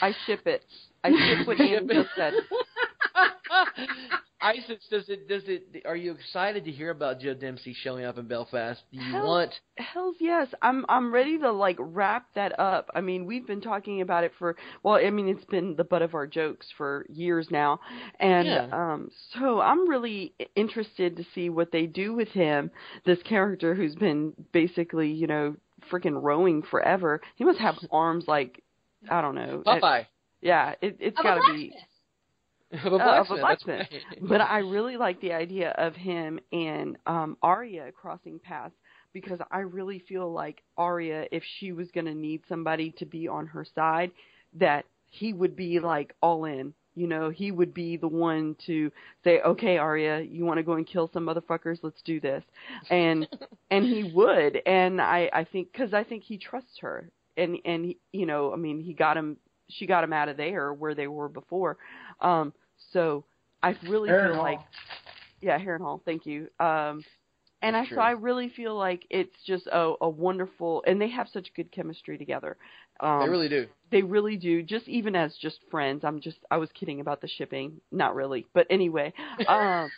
I 0.00 0.12
ship 0.26 0.46
it. 0.46 0.64
I 1.02 1.10
ship 1.10 1.46
what 1.46 1.60
Ian 1.60 1.88
just 1.88 2.10
said. 2.16 2.34
Isis, 4.44 4.84
does 4.90 5.08
it? 5.08 5.26
Does 5.28 5.42
it? 5.46 5.82
Are 5.86 5.96
you 5.96 6.12
excited 6.12 6.64
to 6.66 6.70
hear 6.70 6.90
about 6.90 7.18
Joe 7.20 7.32
Dempsie 7.34 7.74
showing 7.82 8.04
up 8.04 8.18
in 8.18 8.28
Belfast? 8.28 8.80
Do 8.92 8.98
you 8.98 9.12
Hell- 9.12 9.26
want? 9.26 9.52
Hell's 9.78 10.16
yes. 10.20 10.48
I'm 10.60 10.84
I'm 10.88 11.12
ready 11.12 11.38
to 11.38 11.50
like 11.50 11.76
wrap 11.80 12.26
that 12.34 12.58
up. 12.60 12.90
I 12.94 13.00
mean, 13.00 13.24
we've 13.24 13.46
been 13.46 13.62
talking 13.62 14.02
about 14.02 14.22
it 14.22 14.32
for 14.38 14.54
well, 14.82 14.96
I 14.96 15.08
mean, 15.10 15.28
it's 15.28 15.44
been 15.46 15.76
the 15.76 15.84
butt 15.84 16.02
of 16.02 16.14
our 16.14 16.26
jokes 16.26 16.66
for 16.76 17.06
years 17.08 17.48
now. 17.50 17.80
And 18.20 18.46
Yeah. 18.46 18.68
um 18.72 19.10
so 19.32 19.60
I'm 19.60 19.88
really 19.88 20.34
interested 20.56 21.16
to 21.16 21.24
see 21.34 21.48
what 21.48 21.72
they 21.72 21.86
do 21.86 22.12
with 22.14 22.28
him, 22.28 22.70
this 23.06 23.22
character 23.22 23.74
who's 23.74 23.94
been 23.94 24.34
basically, 24.52 25.10
you 25.10 25.26
know, 25.26 25.56
freaking 25.90 26.22
rowing 26.22 26.62
forever. 26.62 27.20
He 27.36 27.44
must 27.44 27.58
have 27.60 27.76
arms 27.90 28.26
like 28.28 28.62
I 29.08 29.22
don't 29.22 29.34
know. 29.36 29.62
It- 29.66 29.82
Popeye. 29.82 30.06
yeah, 30.42 30.74
it 30.82 30.98
it's 31.00 31.18
Of 31.18 31.24
a 31.24 31.28
got 31.28 31.34
to 31.36 31.52
be 31.54 31.68
blacksmith. 31.70 31.88
Of 32.84 32.92
a 32.92 32.96
Uh, 32.96 33.20
of 33.20 33.30
a 33.30 33.36
blacksmith. 33.36 33.40
blacksmith. 33.40 33.88
Right. 33.92 34.28
but 34.28 34.40
I 34.40 34.58
really 34.58 34.96
like 34.96 35.20
the 35.20 35.32
idea 35.32 35.70
of 35.72 35.94
him 35.94 36.40
and 36.52 36.96
um 37.06 37.36
Arya 37.42 37.92
crossing 37.92 38.38
paths 38.38 38.74
because 39.12 39.38
I 39.50 39.60
really 39.60 40.00
feel 40.00 40.32
like 40.32 40.62
Arya, 40.76 41.26
if 41.30 41.42
she 41.58 41.72
was 41.72 41.90
going 41.92 42.06
to 42.06 42.14
need 42.14 42.42
somebody 42.48 42.90
to 42.98 43.06
be 43.06 43.28
on 43.28 43.46
her 43.46 43.64
side, 43.74 44.10
that 44.54 44.84
he 45.06 45.32
would 45.32 45.54
be 45.54 45.78
like 45.78 46.14
all 46.20 46.44
in. 46.46 46.74
You 46.96 47.06
know, 47.08 47.30
he 47.30 47.50
would 47.52 47.74
be 47.74 47.96
the 47.96 48.08
one 48.08 48.54
to 48.66 48.90
say, 49.24 49.40
"Okay, 49.40 49.78
Arya, 49.78 50.20
you 50.20 50.44
want 50.44 50.58
to 50.58 50.62
go 50.64 50.72
and 50.74 50.86
kill 50.86 51.08
some 51.12 51.26
motherfuckers? 51.26 51.78
Let's 51.82 52.00
do 52.02 52.20
this." 52.20 52.42
And 52.90 53.28
and 53.70 53.84
he 53.84 54.12
would, 54.14 54.60
and 54.66 55.00
I 55.00 55.28
I 55.32 55.44
think 55.44 55.70
because 55.72 55.92
I 55.94 56.02
think 56.04 56.22
he 56.24 56.38
trusts 56.38 56.78
her, 56.80 57.08
and 57.36 57.58
and 57.64 57.84
he, 57.84 57.98
you 58.12 58.26
know, 58.26 58.52
I 58.52 58.56
mean, 58.56 58.80
he 58.80 58.92
got 58.94 59.16
him, 59.16 59.36
she 59.68 59.86
got 59.86 60.04
him 60.04 60.12
out 60.12 60.28
of 60.28 60.36
there 60.36 60.72
where 60.72 60.94
they 60.94 61.06
were 61.08 61.28
before. 61.28 61.76
Um, 62.20 62.52
so 62.92 63.24
I 63.62 63.76
really 63.88 64.10
feel 64.10 64.34
Hall. 64.34 64.42
like, 64.44 64.60
yeah, 65.40 65.58
Harrenhal, 65.58 66.00
thank 66.04 66.26
you. 66.26 66.48
Um, 66.60 67.04
and 67.62 67.76
I 67.76 67.80
That's 67.80 67.90
so. 67.94 68.00
I 68.00 68.10
really 68.10 68.48
feel 68.50 68.76
like 68.76 69.06
it's 69.10 69.34
just 69.46 69.66
a, 69.68 69.94
a 70.00 70.08
wonderful, 70.08 70.84
and 70.86 71.00
they 71.00 71.08
have 71.08 71.28
such 71.32 71.48
good 71.54 71.70
chemistry 71.72 72.18
together. 72.18 72.56
Um, 73.00 73.20
they 73.20 73.28
really 73.28 73.48
do. 73.48 73.66
They 73.90 74.02
really 74.02 74.36
do. 74.36 74.62
Just 74.62 74.88
even 74.88 75.14
as 75.14 75.34
just 75.40 75.58
friends, 75.70 76.04
I'm 76.04 76.20
just 76.20 76.38
I 76.50 76.56
was 76.56 76.68
kidding 76.78 77.00
about 77.00 77.20
the 77.20 77.28
shipping, 77.28 77.80
not 77.92 78.14
really, 78.14 78.46
but 78.54 78.66
anyway. 78.70 79.12
Um, 79.46 79.90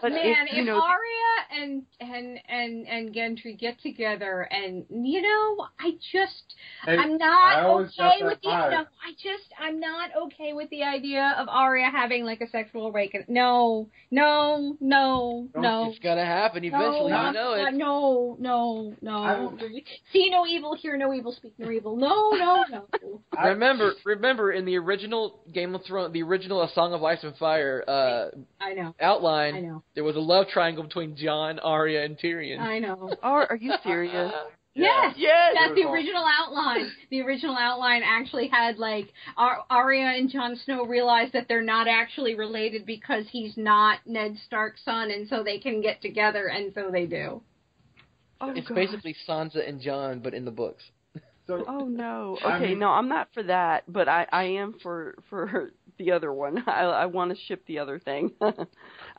but 0.00 0.12
Man, 0.12 0.46
if, 0.46 0.54
you 0.54 0.60
if 0.60 0.66
know, 0.66 0.80
Arya 0.80 1.60
and 1.62 1.82
and 2.00 2.38
and 2.48 2.86
and 2.86 3.14
Gendry 3.14 3.58
get 3.58 3.80
together, 3.80 4.42
and 4.50 4.84
you 4.90 5.22
know, 5.22 5.66
I 5.80 5.92
just 6.12 6.54
Hey, 6.84 6.96
I'm 6.96 7.16
not 7.16 7.64
okay 7.64 8.18
with 8.22 8.38
that 8.42 8.42
the 8.42 8.48
vibe. 8.48 8.70
no. 8.70 8.78
I 8.80 9.12
just 9.12 9.52
I'm 9.58 9.80
not 9.80 10.10
okay 10.26 10.52
with 10.52 10.68
the 10.70 10.82
idea 10.82 11.34
of 11.38 11.48
Arya 11.48 11.90
having 11.90 12.24
like 12.24 12.40
a 12.40 12.50
sexual 12.50 12.86
awakening. 12.86 13.26
No, 13.28 13.88
no, 14.10 14.76
no, 14.80 15.48
no. 15.56 15.90
It's 15.90 15.98
gonna 16.00 16.26
happen 16.26 16.64
eventually. 16.64 17.10
No, 17.10 17.26
you 17.28 17.32
know 17.32 17.52
it. 17.54 17.74
no, 17.74 18.36
no, 18.38 18.94
no, 19.00 19.50
no. 19.50 19.58
See 20.12 20.28
no 20.30 20.46
evil, 20.46 20.74
hear 20.74 20.96
no 20.96 21.12
evil, 21.12 21.32
speak 21.32 21.54
no 21.58 21.70
evil. 21.70 21.96
No, 21.96 22.30
no, 22.30 22.64
no. 22.70 22.86
I- 23.36 23.48
remember, 23.48 23.92
remember 24.04 24.52
in 24.52 24.64
the 24.64 24.76
original 24.76 25.40
Game 25.52 25.74
of 25.74 25.82
Thrones, 25.84 26.12
the 26.12 26.22
original 26.22 26.62
A 26.62 26.70
Song 26.72 26.92
of 26.92 27.02
Ice 27.02 27.22
and 27.22 27.36
Fire 27.36 27.82
uh, 27.88 28.26
I 28.60 28.74
know, 28.74 28.94
outline, 29.00 29.54
I 29.56 29.60
know, 29.60 29.82
there 29.94 30.04
was 30.04 30.16
a 30.16 30.20
love 30.20 30.48
triangle 30.48 30.84
between 30.84 31.16
Jon, 31.16 31.58
Arya, 31.58 32.04
and 32.04 32.18
Tyrion. 32.18 32.58
I 32.60 32.78
know. 32.78 33.14
are 33.22 33.46
are 33.48 33.56
you 33.56 33.72
serious? 33.82 34.32
Yes. 34.74 35.16
yes. 35.18 35.52
That's 35.54 35.68
the 35.72 35.74
Beautiful. 35.74 35.92
original 35.92 36.24
outline. 36.26 36.90
The 37.10 37.20
original 37.20 37.58
outline 37.58 38.00
actually 38.02 38.48
had 38.48 38.78
like 38.78 39.12
Ar- 39.36 39.64
Arya 39.68 40.16
and 40.16 40.30
Jon 40.30 40.56
Snow 40.64 40.86
realize 40.86 41.30
that 41.32 41.46
they're 41.46 41.60
not 41.62 41.86
actually 41.88 42.34
related 42.36 42.86
because 42.86 43.26
he's 43.30 43.54
not 43.58 43.98
Ned 44.06 44.34
Stark's 44.46 44.82
son, 44.82 45.10
and 45.10 45.28
so 45.28 45.42
they 45.44 45.58
can 45.58 45.82
get 45.82 46.00
together, 46.00 46.46
and 46.46 46.72
so 46.74 46.90
they 46.90 47.04
do. 47.04 47.42
Oh, 48.40 48.52
it's 48.56 48.66
God. 48.66 48.74
basically 48.74 49.14
Sansa 49.28 49.68
and 49.68 49.78
Jon, 49.78 50.20
but 50.20 50.32
in 50.32 50.46
the 50.46 50.50
books. 50.50 50.82
So 51.58 51.64
Oh 51.68 51.86
no. 51.86 52.38
I 52.44 52.56
Okay, 52.56 52.68
mean- 52.70 52.78
no, 52.80 52.88
I'm 52.90 53.08
not 53.08 53.28
for 53.34 53.42
that, 53.44 53.84
but 53.88 54.08
I 54.08 54.26
I 54.32 54.44
am 54.44 54.74
for 54.82 55.14
for 55.30 55.70
the 55.98 56.12
other 56.12 56.32
one. 56.32 56.62
I 56.66 56.82
I 56.84 57.06
want 57.06 57.30
to 57.36 57.42
ship 57.46 57.64
the 57.66 57.78
other 57.78 57.98
thing. 57.98 58.32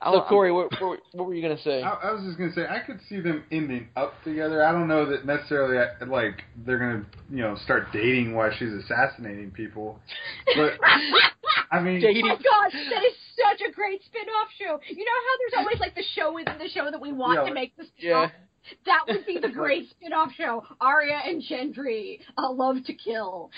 So 0.04 0.20
Corey, 0.28 0.52
what, 0.52 0.70
what, 0.82 1.00
what 1.14 1.28
were 1.28 1.34
you 1.34 1.42
gonna 1.42 1.62
say? 1.62 1.82
I, 1.82 1.94
I 1.94 2.12
was 2.12 2.24
just 2.26 2.38
gonna 2.38 2.52
say 2.52 2.68
I 2.68 2.80
could 2.80 3.00
see 3.08 3.22
them 3.22 3.46
ending 3.54 3.88
up 3.96 4.14
together. 4.26 4.62
I 4.66 4.74
don't 4.74 4.90
know 4.90 5.06
that 5.10 5.26
necessarily 5.26 5.78
uh, 5.78 6.06
like 6.08 6.44
they're 6.66 6.78
gonna 6.78 7.06
you 7.30 7.38
know 7.42 7.56
start 7.64 7.88
dating 7.94 8.36
while 8.36 8.52
she's 8.52 8.74
assassinating 8.74 9.52
people, 9.52 9.98
but 10.58 10.74
I 11.72 11.80
mean, 11.80 12.02
JD. 12.02 12.20
Oh 12.24 12.28
my 12.28 12.36
gosh, 12.36 12.74
that 12.74 13.04
is 13.06 13.14
such 13.42 13.62
a 13.66 13.72
great 13.72 14.04
spin-off 14.04 14.50
show. 14.60 14.78
You 14.90 15.06
know 15.06 15.20
how 15.26 15.38
there's 15.40 15.54
always 15.66 15.80
like 15.80 15.96
the 15.96 16.04
show 16.16 16.34
within 16.34 16.58
the 16.58 16.68
show 16.68 16.92
that 16.92 17.00
we 17.00 17.14
want 17.14 17.40
Yeah. 17.42 17.48
to 17.48 17.54
make 17.54 17.78
the 17.78 17.86
Yeah. 17.98 18.28
spin-off? 18.28 18.32
That 18.86 19.01
would 19.07 19.26
be 19.26 19.39
the 19.39 19.49
great 19.49 19.89
spin-off 19.89 20.32
show. 20.38 20.64
Arya 20.80 21.20
and 21.26 21.41
Gendry, 21.41 22.20
a 22.38 22.43
love 22.43 22.78
to 22.86 22.93
kill. 22.93 23.51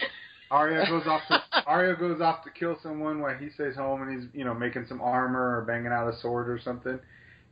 Arya 0.51 0.85
goes 0.89 1.05
off 1.07 1.21
to 1.29 1.41
Arya 1.65 1.95
goes 1.95 2.21
off 2.21 2.43
to 2.43 2.49
kill 2.51 2.77
someone 2.81 3.19
while 3.21 3.35
he 3.37 3.49
stays 3.51 3.75
home 3.75 4.01
and 4.03 4.19
he's 4.21 4.29
you 4.33 4.45
know 4.45 4.53
making 4.53 4.85
some 4.87 5.01
armor 5.01 5.57
or 5.59 5.65
banging 5.65 5.91
out 5.91 6.07
a 6.11 6.17
sword 6.19 6.49
or 6.49 6.59
something. 6.59 6.99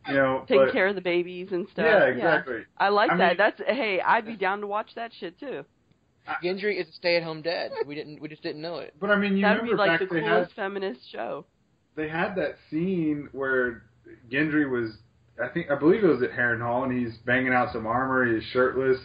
You 0.07 0.15
know, 0.15 0.45
Taking 0.49 0.65
but, 0.65 0.73
care 0.73 0.87
of 0.87 0.95
the 0.95 1.01
babies 1.01 1.47
and 1.51 1.65
stuff. 1.71 1.85
Yeah, 1.87 2.03
exactly. 2.07 2.63
I 2.77 2.89
like 2.89 3.09
I 3.11 3.17
that. 3.17 3.27
mean- 3.29 3.37
That's 3.37 3.61
hey, 3.65 4.01
I'd 4.01 4.25
be 4.25 4.35
down 4.35 4.59
to 4.61 4.67
watch 4.67 4.89
that 4.95 5.11
shit 5.19 5.39
too. 5.39 5.63
Gendry 6.43 6.79
is 6.81 6.87
a 6.87 6.91
stay-at-home 6.93 7.41
dad. 7.41 7.71
We 7.85 7.95
didn't. 7.95 8.21
We 8.21 8.29
just 8.29 8.43
didn't 8.43 8.61
know 8.61 8.77
it. 8.77 8.93
But 8.99 9.11
I 9.11 9.17
mean, 9.17 9.35
you 9.37 9.43
That'd 9.43 9.63
be 9.63 9.73
like 9.73 9.91
back 9.91 9.99
the 9.99 10.13
they 10.13 10.21
had 10.21 10.29
coolest 10.29 10.53
feminist 10.55 11.01
show. 11.11 11.45
they 11.95 12.07
had 12.07 12.35
that 12.35 12.55
scene 12.69 13.27
where 13.33 13.83
Gendry 14.31 14.69
was, 14.69 14.91
I 15.41 15.47
think, 15.47 15.71
I 15.71 15.75
believe 15.75 16.03
it 16.03 16.07
was 16.07 16.21
at 16.21 16.31
Harrenhal, 16.31 16.83
and 16.83 16.97
he's 16.97 17.17
banging 17.25 17.53
out 17.53 17.73
some 17.73 17.87
armor. 17.87 18.33
He's 18.33 18.43
shirtless. 18.51 18.99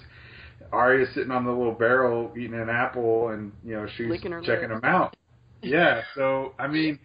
Arya's 0.72 1.09
sitting 1.14 1.31
on 1.31 1.45
the 1.45 1.53
little 1.53 1.72
barrel 1.72 2.33
eating 2.37 2.61
an 2.61 2.68
apple, 2.68 3.29
and 3.29 3.53
you 3.64 3.74
know 3.74 3.87
she's 3.97 4.11
checking 4.20 4.33
lips. 4.33 4.53
him 4.53 4.85
out. 4.85 5.16
Yeah, 5.62 6.03
so 6.14 6.53
I 6.59 6.66
mean, 6.66 6.99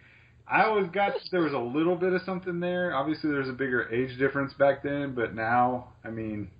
I 0.46 0.64
always 0.64 0.90
got 0.90 1.14
there 1.30 1.40
was 1.40 1.54
a 1.54 1.58
little 1.58 1.96
bit 1.96 2.12
of 2.12 2.22
something 2.22 2.60
there. 2.60 2.94
Obviously, 2.94 3.30
there's 3.30 3.48
a 3.48 3.52
bigger 3.52 3.88
age 3.90 4.18
difference 4.18 4.52
back 4.54 4.82
then, 4.82 5.14
but 5.14 5.34
now, 5.34 5.88
I 6.04 6.10
mean, 6.10 6.50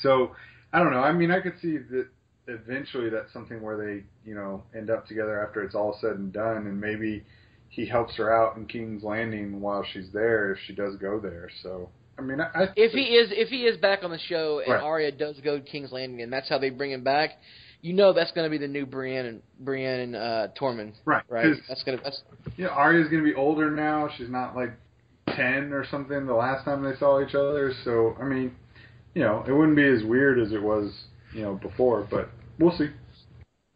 so 0.00 0.32
I 0.72 0.78
don't 0.78 0.92
know. 0.92 1.02
I 1.02 1.12
mean, 1.12 1.30
I 1.30 1.40
could 1.40 1.54
see 1.60 1.78
that 1.78 2.06
eventually 2.46 3.10
that's 3.10 3.32
something 3.32 3.60
where 3.60 3.76
they, 3.76 4.04
you 4.28 4.34
know, 4.34 4.62
end 4.76 4.90
up 4.90 5.06
together 5.06 5.44
after 5.44 5.62
it's 5.62 5.74
all 5.74 5.98
said 6.00 6.12
and 6.12 6.32
done, 6.32 6.66
and 6.66 6.80
maybe 6.80 7.24
he 7.68 7.86
helps 7.86 8.16
her 8.16 8.32
out 8.32 8.56
in 8.56 8.66
King's 8.66 9.02
Landing 9.02 9.60
while 9.60 9.84
she's 9.92 10.08
there 10.12 10.52
if 10.52 10.58
she 10.66 10.74
does 10.74 10.96
go 10.96 11.18
there. 11.18 11.50
So 11.62 11.90
I 12.18 12.22
mean, 12.22 12.40
I, 12.40 12.46
I 12.54 12.68
If 12.76 12.92
he 12.92 13.14
is, 13.14 13.30
if 13.32 13.48
he 13.48 13.64
is 13.64 13.76
back 13.76 14.02
on 14.02 14.10
the 14.10 14.18
show 14.18 14.60
and 14.60 14.72
Right. 14.72 14.82
Arya 14.82 15.12
does 15.12 15.36
go 15.40 15.58
to 15.58 15.64
King's 15.64 15.92
Landing, 15.92 16.22
and 16.22 16.32
that's 16.32 16.48
how 16.48 16.58
they 16.58 16.70
bring 16.70 16.90
him 16.90 17.04
back, 17.04 17.30
you 17.80 17.92
know 17.92 18.12
that's 18.12 18.32
going 18.32 18.44
to 18.44 18.50
be 18.50 18.58
the 18.58 18.70
new 18.70 18.86
Brienne 18.86 19.26
and 19.26 19.42
Brienne 19.60 20.00
and 20.00 20.16
uh, 20.16 20.48
Tormund, 20.60 20.94
right, 21.04 21.22
Right. 21.28 21.54
That's 21.68 21.82
gonna. 21.84 22.00
That's 22.02 22.20
know, 22.58 22.68
Arya's 22.70 23.08
gonna 23.08 23.22
be 23.22 23.34
older 23.34 23.70
now. 23.70 24.08
She's 24.16 24.28
not 24.28 24.56
like 24.56 24.72
ten 25.28 25.72
or 25.72 25.86
something 25.90 26.26
the 26.26 26.34
last 26.34 26.64
time 26.64 26.82
they 26.82 26.96
saw 26.98 27.22
each 27.22 27.34
other. 27.34 27.72
So 27.84 28.16
I 28.20 28.24
mean, 28.24 28.56
you 29.14 29.22
know, 29.22 29.44
it 29.46 29.52
wouldn't 29.52 29.76
be 29.76 29.86
as 29.86 30.02
weird 30.02 30.40
as 30.40 30.52
it 30.52 30.62
was, 30.62 30.92
you 31.32 31.42
know, 31.42 31.54
before. 31.54 32.06
But 32.10 32.30
we'll 32.58 32.76
see. 32.76 32.88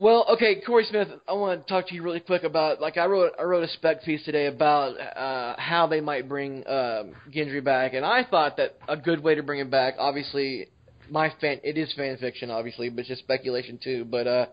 Well, 0.03 0.27
okay, 0.31 0.61
Corey 0.67 0.85
Smith, 0.91 1.07
I 1.29 1.33
want 1.35 1.65
to 1.65 1.73
talk 1.73 1.87
to 1.87 1.95
you 1.95 2.03
really 2.03 2.19
quick 2.19 2.43
about 2.43 2.81
like 2.81 2.97
I 2.97 3.07
wrote 3.07 3.35
I 3.39 3.45
wrote 3.45 3.63
a 3.63 3.69
spec 3.69 4.03
piece 4.03 4.25
today 4.25 4.47
about 4.47 4.99
uh, 4.99 5.55
how 5.57 5.87
they 5.87 6.01
might 6.01 6.29
bring 6.29 6.67
um, 6.67 7.15
Gendry 7.33 7.63
back, 7.63 7.95
and 7.95 8.05
I 8.05 8.25
thought 8.25 8.57
that 8.57 8.75
a 8.89 8.97
good 8.97 9.23
way 9.23 9.37
to 9.37 9.45
bring 9.45 9.61
him 9.61 9.71
back, 9.71 9.95
obviously, 10.01 10.67
my 11.09 11.33
fan 11.41 11.61
it 11.63 11.79
is 11.79 11.93
fan 11.93 12.17
fiction, 12.17 12.51
obviously, 12.51 12.89
but 12.89 12.99
it's 12.99 13.11
just 13.11 13.23
speculation 13.23 13.79
too. 13.81 14.05
But 14.05 14.27
uh, 14.27 14.47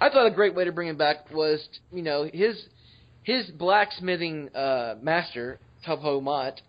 I 0.00 0.10
thought 0.10 0.26
a 0.26 0.34
great 0.34 0.56
way 0.56 0.64
to 0.64 0.72
bring 0.72 0.88
him 0.88 0.96
back 0.96 1.32
was 1.32 1.64
you 1.92 2.02
know 2.02 2.28
his 2.32 2.60
his 3.22 3.48
blacksmithing 3.52 4.56
uh, 4.56 4.96
master 5.00 5.60
Tobho 5.86 6.20
Mott 6.20 6.60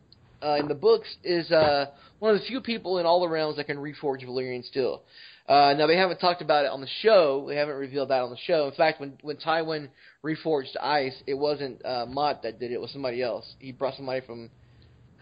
uh, 0.44 0.56
in 0.60 0.68
the 0.68 0.76
books 0.76 1.08
is 1.24 1.52
uh, 1.52 1.88
one 2.20 2.34
of 2.34 2.40
the 2.40 2.46
few 2.46 2.62
people 2.62 3.00
in 3.00 3.06
all 3.06 3.22
the 3.22 3.28
realms 3.28 3.58
that 3.58 3.66
can 3.66 3.78
reforge 3.78 4.26
Valyrian 4.26 4.64
steel. 4.64 5.04
Uh, 5.48 5.74
now 5.78 5.88
they 5.88 5.96
haven't 5.96 6.20
talked 6.20 6.42
about 6.42 6.66
it 6.66 6.72
on 6.72 6.82
the 6.82 6.90
show. 7.02 7.46
They 7.48 7.56
haven't 7.56 7.76
revealed 7.76 8.10
that 8.10 8.22
on 8.22 8.30
the 8.30 8.38
show. 8.46 8.68
In 8.68 8.74
fact, 8.74 9.00
when 9.00 9.18
when 9.22 9.38
Tywin 9.38 9.88
reforged 10.24 10.76
ice, 10.82 11.16
it 11.26 11.36
wasn't 11.36 11.84
uh, 11.86 12.06
Mott 12.06 12.44
that 12.44 12.60
did 12.60 12.72
it. 12.72 12.76
It 12.76 12.82
was 12.82 12.92
somebody 12.92 13.22
else. 13.24 13.46
He 13.60 13.72
brought 13.72 13.96
somebody 13.96 14.26
from 14.26 14.50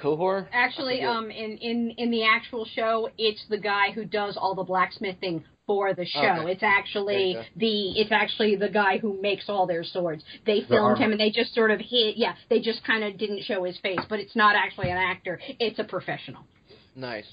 Qohor. 0.01 0.47
Actually, 0.51 1.01
um, 1.03 1.29
in, 1.29 1.57
in 1.57 1.91
in 1.97 2.09
the 2.09 2.25
actual 2.25 2.65
show, 2.65 3.09
it's 3.19 3.43
the 3.49 3.59
guy 3.59 3.91
who 3.93 4.03
does 4.03 4.35
all 4.35 4.55
the 4.55 4.63
blacksmithing 4.63 5.43
for 5.67 5.93
the 5.93 6.05
show. 6.05 6.19
Okay. 6.19 6.51
It's 6.51 6.63
actually 6.63 7.37
the 7.55 7.99
it's 7.99 8.11
actually 8.11 8.55
the 8.55 8.69
guy 8.69 8.97
who 8.97 9.19
makes 9.21 9.45
all 9.47 9.65
their 9.65 9.83
swords. 9.83 10.23
They 10.45 10.61
filmed 10.67 10.83
armor. 10.83 10.95
him 10.95 11.11
and 11.11 11.19
they 11.19 11.31
just 11.31 11.53
sort 11.53 11.71
of 11.71 11.79
hit. 11.79 12.17
Yeah, 12.17 12.35
they 12.49 12.59
just 12.59 12.83
kind 12.85 13.03
of 13.03 13.17
didn't 13.17 13.43
show 13.43 13.63
his 13.63 13.77
face, 13.79 13.99
but 14.09 14.19
it's 14.19 14.35
not 14.35 14.55
actually 14.55 14.89
an 14.89 14.97
actor. 14.97 15.39
It's 15.59 15.79
a 15.79 15.83
professional. 15.83 16.45
Nice. 16.95 17.25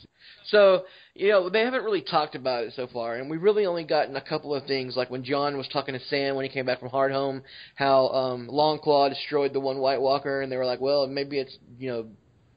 So, 0.47 0.85
you 1.15 1.29
know, 1.29 1.49
they 1.49 1.61
haven't 1.61 1.85
really 1.85 2.03
talked 2.03 2.35
about 2.35 2.65
it 2.65 2.73
so 2.75 2.89
far, 2.89 3.17
and 3.17 3.31
we've 3.31 3.43
really 3.43 3.65
only 3.65 3.85
gotten 3.85 4.17
a 4.17 4.21
couple 4.21 4.55
of 4.55 4.67
things, 4.67 4.97
like 4.97 5.09
when 5.09 5.23
Jon 5.23 5.57
was 5.57 5.69
talking 5.69 5.95
to 5.95 6.01
Sam 6.07 6.35
when 6.35 6.45
he 6.45 6.51
came 6.51 6.67
back 6.67 6.81
from 6.81 6.89
Hardhome, 6.89 7.43
how 7.77 8.09
um, 8.09 8.49
Longclaw 8.49 9.11
destroyed 9.11 9.53
the 9.53 9.61
one 9.61 9.79
White 9.79 10.01
Walker, 10.01 10.43
and 10.43 10.51
they 10.51 10.57
were 10.57 10.67
like, 10.67 10.81
well, 10.81 11.07
maybe 11.07 11.39
it's, 11.39 11.57
you 11.79 11.91
know, 11.91 12.07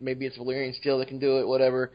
maybe 0.01 0.25
it's 0.25 0.37
Valyrian 0.37 0.75
Steel 0.75 0.97
that 0.97 1.07
can 1.07 1.19
do 1.19 1.37
it, 1.39 1.47
whatever. 1.47 1.91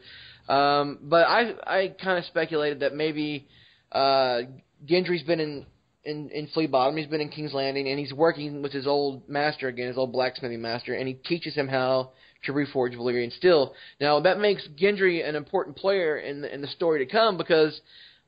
Um, 0.47 0.99
but 1.03 1.27
I, 1.27 1.53
I 1.67 1.95
kind 2.01 2.17
of 2.17 2.25
speculated 2.25 2.79
that 2.79 2.95
maybe 2.95 3.47
uh, 3.91 4.41
Gendry's 4.87 5.23
been 5.23 5.39
in, 5.39 5.65
in 6.03 6.29
in 6.29 6.47
Flea 6.47 6.67
Bottom, 6.67 6.97
he's 6.97 7.07
been 7.07 7.21
in 7.21 7.29
King's 7.29 7.53
Landing, 7.53 7.87
and 7.87 7.99
he's 7.99 8.13
working 8.13 8.61
with 8.61 8.71
his 8.71 8.87
old 8.87 9.27
master 9.29 9.67
again, 9.67 9.87
his 9.87 9.97
old 9.97 10.11
blacksmithing 10.11 10.61
master, 10.61 10.93
and 10.93 11.07
he 11.07 11.13
teaches 11.13 11.53
him 11.53 11.67
how 11.67 12.11
to 12.45 12.53
reforge 12.53 12.95
Valyrian 12.95 13.31
steel. 13.31 13.73
Now 13.99 14.19
that 14.21 14.39
makes 14.39 14.67
Gendry 14.79 15.27
an 15.27 15.35
important 15.35 15.75
player 15.75 16.17
in 16.17 16.41
the, 16.41 16.53
in 16.53 16.61
the 16.61 16.67
story 16.67 17.05
to 17.05 17.11
come 17.11 17.37
because 17.37 17.79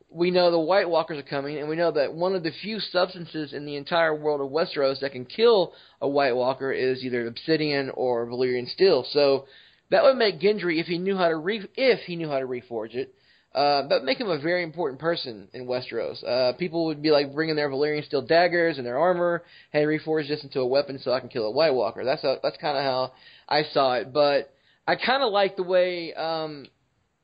we 0.09 0.30
know 0.30 0.51
the 0.51 0.59
White 0.59 0.89
Walkers 0.89 1.18
are 1.18 1.24
coming, 1.24 1.57
and 1.57 1.68
we 1.68 1.76
know 1.76 1.91
that 1.91 2.14
one 2.14 2.36
of 2.36 2.43
the 2.43 2.51
few 2.61 2.80
substances 2.80 3.53
in 3.53 3.66
the 3.66 3.76
entire 3.76 4.16
world 4.16 4.41
of 4.41 4.49
Westeros 4.49 4.99
that 4.99 5.11
can 5.11 5.26
kill 5.26 5.74
a 6.01 6.07
White 6.07 6.36
Walker 6.36 6.72
is 6.72 7.03
either 7.03 7.26
obsidian 7.26 7.89
or 7.95 8.28
Valyrian 8.28 8.70
steel. 8.70 9.05
So 9.09 9.45
that 9.89 10.03
would 10.03 10.18
make 10.18 10.39
Gendry, 10.39 10.80
if 10.80 10.86
he 10.86 10.99
knew 10.99 11.18
how 11.18 11.30
to 11.30 11.36
re- 11.36 11.68
if 11.76 12.01
he 12.01 12.16
knew 12.16 12.30
how 12.30 12.39
to 12.39 12.45
reforge 12.45 12.93
it, 12.93 13.14
uh, 13.55 13.87
that 13.87 14.03
make 14.03 14.19
him 14.19 14.29
a 14.29 14.39
very 14.39 14.63
important 14.63 14.99
person 14.99 15.47
in 15.53 15.67
Westeros. 15.67 16.23
Uh, 16.27 16.53
people 16.53 16.85
would 16.85 17.01
be 17.01 17.11
like 17.11 17.33
bringing 17.33 17.55
their 17.55 17.69
Valyrian 17.69 18.03
steel 18.05 18.23
daggers 18.23 18.77
and 18.77 18.85
their 18.85 18.97
armor. 18.97 19.43
Hey, 19.71 19.83
reforge 19.83 20.27
this 20.27 20.43
into 20.43 20.59
a 20.59 20.65
weapon 20.65 20.99
so 20.99 21.11
I 21.11 21.19
can 21.19 21.29
kill 21.29 21.45
a 21.45 21.51
White 21.51 21.73
Walker. 21.73 22.03
That's 22.03 22.23
how, 22.23 22.37
that's 22.41 22.57
kind 22.57 22.77
of 22.77 22.83
how 22.83 23.13
I 23.47 23.63
saw 23.71 23.93
it. 23.93 24.11
But 24.11 24.51
I 24.87 24.95
kind 24.95 25.21
of 25.21 25.31
like 25.31 25.55
the 25.55 25.63
way 25.63 26.13
um, 26.13 26.65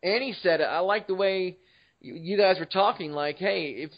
Annie 0.04 0.36
said 0.42 0.62
it. 0.62 0.66
I 0.66 0.80
like 0.80 1.08
the 1.08 1.16
way 1.16 1.58
you, 2.00 2.14
you 2.14 2.38
guys 2.38 2.58
were 2.60 2.66
talking. 2.66 3.12
Like, 3.12 3.38
hey, 3.38 3.72
if 3.72 3.92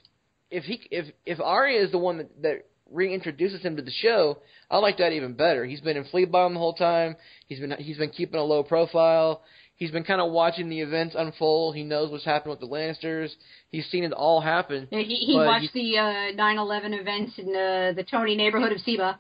if 0.49 0.63
he 0.63 0.81
if 0.89 1.07
if 1.25 1.39
Arya 1.39 1.83
is 1.83 1.91
the 1.91 1.97
one 1.97 2.17
that, 2.19 2.41
that 2.41 2.65
reintroduces 2.93 3.61
him 3.61 3.75
to 3.75 3.81
the 3.81 3.91
show, 3.91 4.39
I 4.69 4.77
like 4.77 4.97
that 4.97 5.13
even 5.13 5.33
better. 5.33 5.65
He's 5.65 5.81
been 5.81 5.97
in 5.97 6.05
Flea 6.05 6.25
Bottom 6.25 6.53
the 6.53 6.59
whole 6.59 6.73
time. 6.73 7.15
He's 7.47 7.59
been 7.59 7.71
he's 7.77 7.97
been 7.97 8.09
keeping 8.09 8.39
a 8.39 8.43
low 8.43 8.63
profile. 8.63 9.43
He's 9.81 9.89
been 9.89 10.03
kind 10.03 10.21
of 10.21 10.31
watching 10.31 10.69
the 10.69 10.79
events 10.81 11.15
unfold. 11.17 11.75
He 11.75 11.81
knows 11.81 12.11
what's 12.11 12.23
happened 12.23 12.51
with 12.51 12.59
the 12.59 12.67
Lannisters. 12.67 13.31
He's 13.71 13.87
seen 13.87 14.03
it 14.03 14.13
all 14.13 14.39
happen. 14.39 14.87
He, 14.91 15.03
he 15.03 15.33
watched 15.35 15.73
the 15.73 15.97
uh, 15.97 16.03
9/11 16.37 17.01
events 17.01 17.39
in 17.39 17.47
uh, 17.47 17.91
the 17.95 18.05
Tony 18.07 18.35
neighborhood 18.35 18.73
of 18.73 18.79
Seba. 18.81 19.17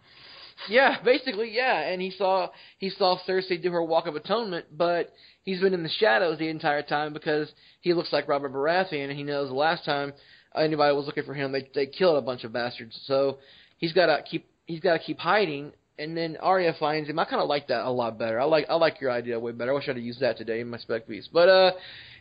Yeah, 0.69 0.97
basically, 1.03 1.49
yeah. 1.51 1.79
And 1.89 1.99
he 1.99 2.11
saw 2.11 2.49
he 2.77 2.91
saw 2.91 3.17
Cersei 3.27 3.59
do 3.59 3.71
her 3.71 3.81
walk 3.81 4.05
of 4.05 4.15
atonement, 4.15 4.67
but 4.71 5.11
he's 5.41 5.61
been 5.61 5.73
in 5.73 5.81
the 5.81 5.89
shadows 5.89 6.37
the 6.37 6.49
entire 6.49 6.83
time 6.83 7.11
because 7.11 7.51
he 7.79 7.95
looks 7.95 8.13
like 8.13 8.27
Robert 8.27 8.53
Baratheon, 8.53 9.09
and 9.09 9.17
he 9.17 9.23
knows 9.23 9.49
the 9.49 9.55
last 9.55 9.83
time 9.83 10.13
anybody 10.55 10.95
was 10.95 11.07
looking 11.07 11.23
for 11.23 11.33
him, 11.33 11.51
they 11.51 11.67
they 11.73 11.87
killed 11.87 12.19
a 12.19 12.21
bunch 12.21 12.43
of 12.43 12.53
bastards. 12.53 13.01
So 13.05 13.39
he's 13.79 13.93
got 13.93 14.15
to 14.15 14.21
keep 14.21 14.45
he's 14.67 14.79
got 14.79 14.93
to 14.93 14.99
keep 14.99 15.17
hiding. 15.17 15.71
And 16.01 16.17
then 16.17 16.37
Arya 16.37 16.75
finds 16.79 17.09
him. 17.09 17.19
I 17.19 17.25
kind 17.25 17.41
of 17.41 17.47
like 17.47 17.67
that 17.67 17.85
a 17.85 17.91
lot 17.91 18.17
better. 18.17 18.39
I 18.39 18.45
like 18.45 18.65
I 18.69 18.75
like 18.75 18.99
your 18.99 19.11
idea 19.11 19.39
way 19.39 19.51
better. 19.51 19.71
I 19.71 19.75
wish 19.75 19.87
I'd 19.87 19.95
have 19.95 20.03
used 20.03 20.21
that 20.21 20.37
today 20.37 20.59
in 20.59 20.69
my 20.69 20.77
spec 20.77 21.07
piece. 21.07 21.29
But 21.31 21.47
uh, 21.47 21.71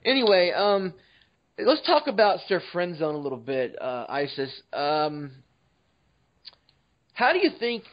anyway, 0.04 0.50
um, 0.50 0.92
let's 1.58 1.84
talk 1.86 2.06
about 2.06 2.40
Sir 2.46 2.60
Friendzone 2.72 3.14
a 3.14 3.18
little 3.18 3.38
bit, 3.38 3.80
uh, 3.80 4.04
Isis. 4.08 4.50
Um, 4.72 5.32
how 7.14 7.32
do 7.32 7.38
you 7.38 7.50
think 7.58 7.84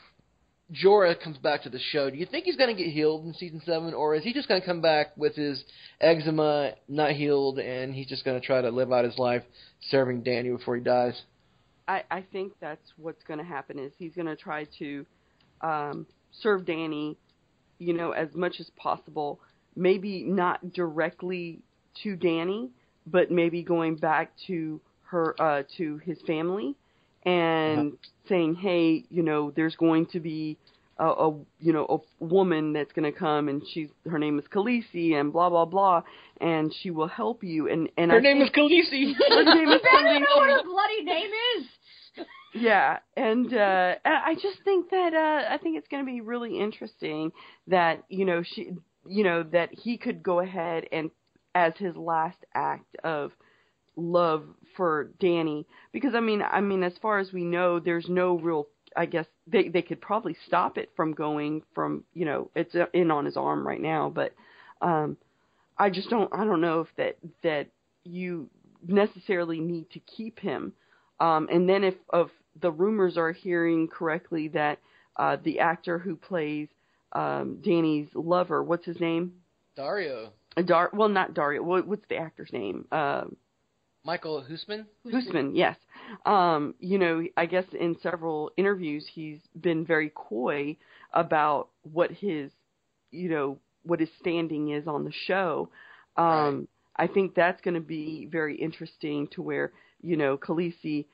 Jorah 0.74 1.22
comes 1.22 1.38
back 1.38 1.64
to 1.64 1.70
the 1.70 1.80
show? 1.80 2.10
Do 2.10 2.18
you 2.18 2.26
think 2.26 2.46
he's 2.46 2.58
going 2.58 2.76
to 2.76 2.84
get 2.84 2.92
healed 2.92 3.26
in 3.26 3.34
season 3.34 3.62
seven, 3.66 3.94
or 3.94 4.16
is 4.16 4.24
he 4.24 4.34
just 4.34 4.50
going 4.50 4.60
to 4.60 4.68
come 4.68 4.82
back 4.82 5.16
with 5.16 5.36
his 5.36 5.64
eczema 6.02 6.74
not 6.90 7.12
healed, 7.12 7.60
and 7.60 7.96
he's 7.96 8.08
just 8.08 8.26
going 8.26 8.40
to 8.40 8.46
try 8.46 8.62
to 8.62 8.70
live 8.70 8.92
out 8.92 9.06
his 9.06 9.18
life 9.18 9.44
serving 9.90 10.24
Danny 10.24 10.50
before 10.50 10.76
he 10.76 10.84
dies? 10.84 11.22
I, 11.88 12.04
I 12.12 12.26
think 12.34 12.54
that's 12.60 12.92
what's 12.98 13.24
going 13.24 13.40
to 13.40 13.46
happen 13.46 13.80
is 13.80 13.94
he's 13.98 14.14
going 14.14 14.28
to 14.28 14.36
try 14.36 14.68
to 14.80 15.06
um, 15.62 16.06
serve 16.42 16.66
Danny, 16.66 17.18
you 17.80 17.94
know, 17.94 18.12
as 18.12 18.30
much 18.34 18.56
as 18.60 18.70
possible. 18.78 19.40
Maybe 19.76 20.24
not 20.24 20.74
directly 20.74 21.60
to 22.04 22.16
Danny, 22.16 22.70
but 23.06 23.32
maybe 23.32 23.64
going 23.64 23.96
back 23.96 24.32
to 24.48 24.80
her 25.04 25.36
uh, 25.42 25.64
to 25.78 25.98
his 26.00 26.18
family 26.28 26.76
and 27.24 27.94
saying, 28.28 28.56
hey, 28.56 29.04
you 29.10 29.24
know, 29.24 29.52
there's 29.56 29.76
going 29.76 30.06
to 30.08 30.20
be 30.20 30.58
a, 31.00 31.06
a 31.06 31.30
you 31.60 31.74
know 31.74 31.86
a 32.20 32.24
woman 32.26 32.74
that's 32.74 32.92
going 32.92 33.12
to 33.12 33.18
come 33.18 33.50
and 33.50 33.62
she's 33.72 33.90
her 34.10 34.18
name 34.18 34.40
is 34.40 34.46
Khaleesi 34.54 35.14
and 35.14 35.32
blah 35.32 35.50
blah 35.50 35.66
blah 35.66 36.02
and 36.42 36.74
she 36.82 36.90
will 36.90 37.08
help 37.08 37.44
you 37.44 37.70
and 37.70 37.88
and 37.98 38.10
Her 38.12 38.18
I 38.18 38.22
name 38.22 38.42
is 38.42 38.50
think, 38.54 38.72
Khaleesi. 38.72 39.14
her 39.30 39.44
name 39.44 39.70
is 39.70 39.82
I 39.94 40.04
don't 40.04 40.22
know 40.22 40.28
what 40.38 40.50
her 40.50 40.64
bloody 40.64 41.04
name 41.04 41.30
is. 41.60 41.66
Yeah, 42.60 43.00
and 43.16 43.54
uh, 43.54 43.96
I 44.06 44.34
just 44.42 44.64
think 44.64 44.90
that 44.90 45.14
uh, 45.14 45.54
I 45.54 45.58
think 45.58 45.78
it's 45.78 45.88
going 45.90 46.04
to 46.06 46.12
be 46.12 46.22
really 46.22 46.60
interesting 46.60 47.32
that 47.68 48.04
you 48.10 48.26
know 48.26 48.42
she, 48.44 48.72
you 49.06 49.24
know 49.24 49.44
that 49.52 49.70
he 49.74 49.98
could 49.98 50.24
go 50.24 50.40
ahead 50.40 50.86
and 50.92 51.12
as 51.54 51.74
his 51.78 51.96
last 51.96 52.38
act 52.56 52.96
of 53.04 53.32
love 53.96 54.46
for 54.76 55.12
Danny 55.20 55.68
because 55.94 56.16
I 56.16 56.22
mean 56.22 56.42
I 56.42 56.62
mean 56.62 56.84
as 56.84 56.94
far 57.02 57.20
as 57.20 57.34
we 57.34 57.44
know 57.44 57.80
there's 57.80 58.10
no 58.10 58.36
real 58.40 58.68
I 58.96 59.06
guess 59.08 59.26
they 59.48 59.70
they 59.70 59.82
could 59.82 60.02
probably 60.02 60.36
stop 60.48 60.78
it 60.78 60.92
from 60.96 61.14
going 61.14 61.64
from 61.76 62.04
you 62.14 62.26
know 62.26 62.52
it's 62.56 62.76
in 62.94 63.12
on 63.12 63.26
his 63.26 63.38
arm 63.38 63.68
right 63.68 63.82
now 63.82 64.12
but 64.14 64.34
um 64.82 65.18
I 65.78 65.90
just 65.90 66.10
don't 66.10 66.34
I 66.34 66.46
don't 66.46 66.62
know 66.62 66.82
if 66.82 66.88
that 66.98 67.18
that 67.44 67.68
you 68.04 68.50
necessarily 68.88 69.60
need 69.60 69.90
to 69.92 70.00
keep 70.02 70.40
him 70.40 70.74
um 71.20 71.50
and 71.52 71.68
then 71.70 71.84
if 71.84 71.96
of 72.12 72.30
the 72.62 72.72
rumors 72.72 73.18
are 73.18 73.32
hearing 73.32 73.88
correctly 73.88 74.48
that 74.50 74.80
uh 75.18 75.38
the 75.44 75.60
actor 75.60 75.98
who 76.00 76.16
plays 76.16 76.68
um 77.14 77.60
Danny's 77.64 78.08
lover 78.14 78.64
what's 78.64 78.86
his 78.86 79.00
name 79.00 79.34
Daario 79.78 80.30
Dar 80.66 80.90
well 80.94 81.10
not 81.10 81.34
Daario 81.34 81.62
what, 81.62 81.88
what's 81.88 82.08
the 82.10 82.18
actor's 82.18 82.52
name 82.52 82.86
uh 82.92 83.26
Michael 84.08 84.42
Huisman. 84.50 84.86
Huisman, 85.06 85.52
yes. 85.54 85.76
Um, 86.26 86.76
you 86.80 86.98
know, 86.98 87.26
I 87.36 87.46
guess 87.46 87.66
in 87.78 87.98
several 88.02 88.52
interviews 88.56 89.06
he's 89.14 89.40
been 89.60 89.86
very 89.86 90.14
coy 90.16 90.78
about 91.12 91.68
what 91.84 92.12
his, 92.12 92.50
you 93.12 93.28
know, 93.28 93.58
what 93.84 94.00
his 94.00 94.08
standing 94.22 94.70
is 94.70 94.88
on 94.88 95.04
the 95.04 95.12
show. 95.12 95.68
Um, 96.16 96.26
right. 96.96 97.10
I 97.10 97.14
think 97.14 97.36
that's 97.36 97.60
going 97.60 97.74
to 97.74 97.82
be 97.82 98.30
very 98.32 98.56
interesting 98.56 99.28
to 99.34 99.42
where, 99.42 99.74
you 100.02 100.16
know, 100.16 100.38
Khaleesi 100.38 101.06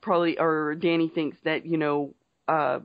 probably, 0.00 0.38
or 0.38 0.74
Danny 0.74 1.08
thinks 1.08 1.36
that, 1.44 1.66
you 1.66 1.76
know, 1.76 2.14
uh, 2.48 2.80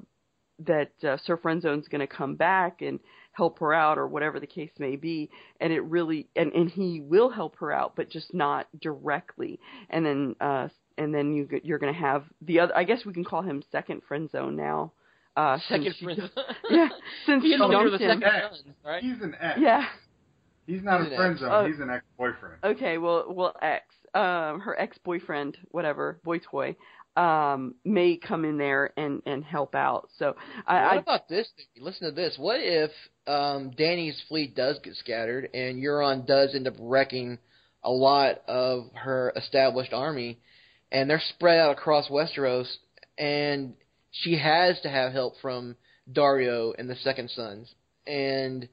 that 0.65 0.91
uh, 1.03 1.17
Sir 1.25 1.37
Friendzone's 1.37 1.87
going 1.87 1.99
to 1.99 2.07
come 2.07 2.35
back 2.35 2.81
and 2.81 2.99
help 3.33 3.59
her 3.59 3.73
out 3.73 3.97
or 3.97 4.07
whatever 4.07 4.39
the 4.39 4.47
case 4.47 4.71
may 4.79 4.95
be 4.95 5.29
and 5.59 5.73
it 5.73 5.81
really 5.81 6.25
and 6.37 6.53
and 6.53 6.69
he 6.71 7.01
will 7.01 7.29
help 7.29 7.57
her 7.57 7.69
out 7.69 7.93
but 7.93 8.09
just 8.09 8.33
not 8.33 8.65
directly 8.79 9.59
and 9.89 10.05
then 10.05 10.33
uh 10.39 10.69
and 10.97 11.13
then 11.13 11.33
you 11.33 11.45
you're 11.61 11.77
going 11.77 11.93
to 11.93 11.99
have 11.99 12.23
the 12.41 12.61
other 12.61 12.73
I 12.77 12.85
guess 12.85 13.03
we 13.05 13.11
can 13.11 13.25
call 13.25 13.41
him 13.41 13.61
second 13.73 14.03
friend 14.07 14.31
zone 14.31 14.55
now 14.55 14.93
uh 15.35 15.57
second 15.67 15.95
friend 16.01 16.17
zone 16.17 16.45
yeah 16.69 16.87
since 17.25 17.43
he 17.43 17.51
she 17.51 17.57
dumped 17.57 17.91
the 17.91 17.97
him 17.97 18.21
second 18.21 18.73
right 18.85 19.03
He's 19.03 19.21
an 19.21 19.35
ex. 19.41 19.59
yeah 19.61 19.83
He's 20.65 20.81
not 20.81 21.01
He's 21.01 21.09
a 21.09 21.11
an 21.11 21.17
friend 21.17 21.31
ex. 21.33 21.39
zone. 21.41 21.49
Oh. 21.51 21.65
He's 21.67 21.79
an 21.81 21.89
ex-boyfriend. 21.89 22.55
okay 22.63 22.97
well 22.97 23.25
well 23.27 23.53
ex 23.61 23.83
um 24.13 24.61
her 24.61 24.79
ex-boyfriend 24.79 25.57
whatever 25.71 26.21
boy 26.23 26.39
toy 26.39 26.77
um 27.15 27.75
may 27.85 28.17
come 28.17 28.43
in 28.43 28.57
there 28.57 28.91
and 28.97 29.21
and 29.25 29.43
help 29.43 29.73
out 29.73 30.09
so 30.17 30.35
I, 30.67 30.73
what 30.75 30.93
I 30.93 30.95
about 30.97 31.29
this? 31.29 31.47
Thing? 31.55 31.83
Listen 31.83 32.07
to 32.09 32.11
this. 32.13 32.35
What 32.37 32.59
if 32.59 32.91
um, 33.27 33.71
Danny's 33.71 34.21
fleet 34.27 34.55
does 34.55 34.79
get 34.83 34.95
scattered 34.95 35.49
and 35.53 35.81
Euron 35.81 36.27
does 36.27 36.53
end 36.53 36.67
up 36.67 36.75
wrecking 36.79 37.37
a 37.83 37.91
lot 37.91 38.41
of 38.47 38.89
her 38.95 39.31
established 39.35 39.93
army, 39.93 40.39
and 40.91 41.09
they're 41.09 41.21
spread 41.35 41.59
out 41.59 41.71
across 41.71 42.09
Westeros, 42.09 42.67
and 43.17 43.75
she 44.11 44.37
has 44.37 44.79
to 44.81 44.89
have 44.89 45.13
help 45.13 45.35
from 45.41 45.75
Daario 46.11 46.73
and 46.77 46.89
the 46.89 46.95
Second 46.95 47.29
Sons, 47.29 47.73
and 48.07 48.67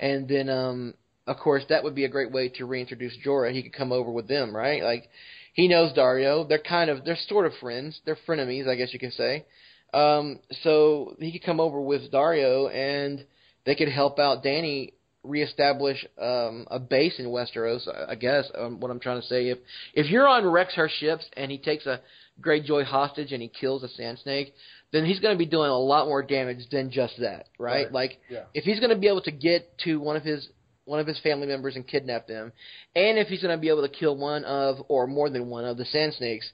and 0.00 0.28
then 0.28 0.48
um, 0.48 0.94
of 1.26 1.36
course 1.36 1.62
that 1.68 1.84
would 1.84 1.94
be 1.94 2.04
a 2.04 2.08
great 2.08 2.32
way 2.32 2.48
to 2.48 2.64
reintroduce 2.64 3.16
Jorah. 3.24 3.52
He 3.52 3.62
could 3.62 3.74
come 3.74 3.92
over 3.92 4.10
with 4.10 4.28
them, 4.28 4.56
right? 4.56 4.82
Like 4.82 5.08
he 5.54 5.66
knows 5.68 5.92
Daario. 5.92 6.46
They're 6.48 6.58
kind 6.58 6.90
of 6.90 7.04
they're 7.04 7.16
sort 7.28 7.46
of 7.46 7.52
friends. 7.60 8.00
They're 8.04 8.18
frenemies, 8.28 8.68
I 8.68 8.74
guess 8.74 8.92
you 8.92 8.98
could 8.98 9.14
say. 9.14 9.46
Um, 9.94 10.40
so 10.62 11.16
he 11.20 11.32
could 11.32 11.44
come 11.44 11.60
over 11.60 11.80
with 11.80 12.10
Daario, 12.12 12.72
and 12.74 13.24
they 13.64 13.74
could 13.74 13.88
help 13.88 14.18
out 14.18 14.42
Danny 14.42 14.92
reestablish 15.22 16.04
um, 16.20 16.66
a 16.70 16.78
base 16.78 17.18
in 17.18 17.26
Westeros. 17.26 17.88
I 18.08 18.14
guess 18.14 18.50
um, 18.58 18.80
what 18.80 18.90
I'm 18.90 19.00
trying 19.00 19.20
to 19.22 19.26
say. 19.26 19.48
If 19.48 19.58
if 19.94 20.06
Euron 20.06 20.52
wrecks 20.52 20.74
her 20.74 20.90
ships 21.00 21.24
and 21.36 21.50
he 21.50 21.58
takes 21.58 21.86
a 21.86 22.00
Greyjoy 22.40 22.84
hostage 22.84 23.32
and 23.32 23.40
he 23.40 23.48
kills 23.48 23.82
a 23.84 23.88
Sand 23.88 24.18
Snake, 24.22 24.52
then 24.92 25.04
he's 25.04 25.20
going 25.20 25.34
to 25.34 25.38
be 25.38 25.46
doing 25.46 25.70
a 25.70 25.78
lot 25.78 26.06
more 26.06 26.22
damage 26.22 26.68
than 26.70 26.90
just 26.90 27.14
that, 27.20 27.46
right? 27.58 27.84
Right. 27.84 27.92
Like 27.92 28.18
Yeah. 28.28 28.42
if 28.54 28.64
he's 28.64 28.80
going 28.80 28.90
to 28.90 28.96
be 28.96 29.06
able 29.08 29.22
to 29.22 29.30
get 29.30 29.78
to 29.84 30.00
one 30.00 30.16
of 30.16 30.24
his 30.24 30.48
one 30.84 31.00
of 31.00 31.06
his 31.06 31.18
family 31.20 31.46
members 31.46 31.76
and 31.76 31.86
kidnap 31.86 32.26
them, 32.26 32.52
and 32.94 33.18
if 33.18 33.28
he's 33.28 33.42
going 33.42 33.56
to 33.56 33.60
be 33.60 33.68
able 33.68 33.82
to 33.82 33.88
kill 33.88 34.16
one 34.16 34.44
of 34.44 34.76
or 34.88 35.06
more 35.06 35.30
than 35.30 35.48
one 35.48 35.64
of 35.64 35.76
the 35.76 35.84
Sand 35.86 36.14
Snakes, 36.14 36.50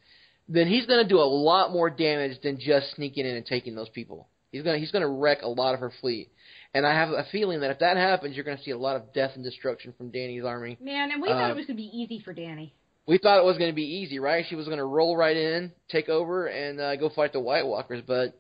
then 0.49 0.67
he's 0.67 0.87
going 0.87 1.03
to 1.03 1.09
do 1.09 1.19
a 1.19 1.23
lot 1.25 1.73
more 1.73 1.91
damage 1.91 2.41
than 2.43 2.59
just 2.59 2.95
sneaking 2.97 3.27
in 3.27 3.37
and 3.37 3.47
taking 3.47 3.75
those 3.75 3.89
people. 3.89 4.29
He's 4.53 4.63
going 4.63 4.75
to 4.75 4.81
he's 4.81 4.91
going 4.91 5.03
to 5.03 5.09
wreck 5.09 5.43
a 5.43 5.49
lot 5.49 5.75
of 5.75 5.81
her 5.81 5.93
fleet. 6.01 6.31
And 6.75 6.87
I 6.87 6.93
have 6.95 7.11
a 7.11 7.25
feeling 7.31 7.61
that 7.61 7.71
if 7.71 7.81
that 7.81 7.97
happens, 7.97 8.35
you're 8.35 8.45
going 8.45 8.57
to 8.57 8.63
see 8.63 8.71
a 8.71 8.79
lot 8.79 8.97
of 8.97 9.13
death 9.13 9.33
and 9.35 9.45
destruction 9.45 9.93
from 9.97 10.11
Danny's 10.11 10.45
army. 10.45 10.77
Man, 10.81 11.11
and 11.11 11.23
we 11.23 11.29
thought 11.29 11.51
Uh, 11.51 11.53
it 11.53 11.57
was 11.57 11.67
going 11.67 11.77
to 11.77 11.83
be 11.83 11.91
easy 11.97 12.21
for 12.25 12.33
Danny. 12.33 12.75
We 13.07 13.19
thought 13.19 13.39
it 13.39 13.45
was 13.45 13.59
going 13.59 13.71
to 13.71 13.75
be 13.75 13.83
easy, 13.83 14.21
right? 14.21 14.45
She 14.49 14.55
was 14.55 14.67
going 14.67 14.79
to 14.79 14.85
roll 14.85 15.17
right 15.17 15.37
in, 15.37 15.73
take 15.89 16.09
over, 16.09 16.47
and 16.47 16.81
uh, 16.81 16.97
go 16.97 17.09
fight 17.09 17.33
the 17.33 17.41
White 17.41 17.67
Walkers. 17.67 18.03
But 18.07 18.39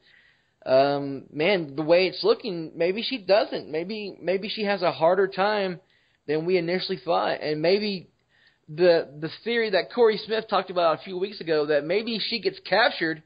um, 0.66 1.24
man, 1.32 1.74
the 1.74 1.82
way 1.82 2.06
it's 2.06 2.22
looking, 2.22 2.72
maybe 2.74 3.02
she 3.02 3.18
doesn't. 3.18 3.70
Maybe 3.70 4.16
maybe 4.20 4.48
she 4.48 4.64
has 4.64 4.82
a 4.82 4.92
harder 4.92 5.26
time 5.26 5.80
than 6.26 6.44
we 6.44 6.58
initially 6.58 7.00
thought, 7.02 7.40
and 7.40 7.62
maybe 7.62 8.10
the 8.68 9.08
the 9.20 9.30
theory 9.42 9.70
that 9.70 9.92
Corey 9.94 10.18
Smith 10.18 10.44
talked 10.48 10.70
about 10.70 11.00
a 11.00 11.02
few 11.02 11.18
weeks 11.18 11.40
ago 11.40 11.66
that 11.66 11.84
maybe 11.84 12.18
she 12.20 12.40
gets 12.40 12.60
captured 12.68 13.22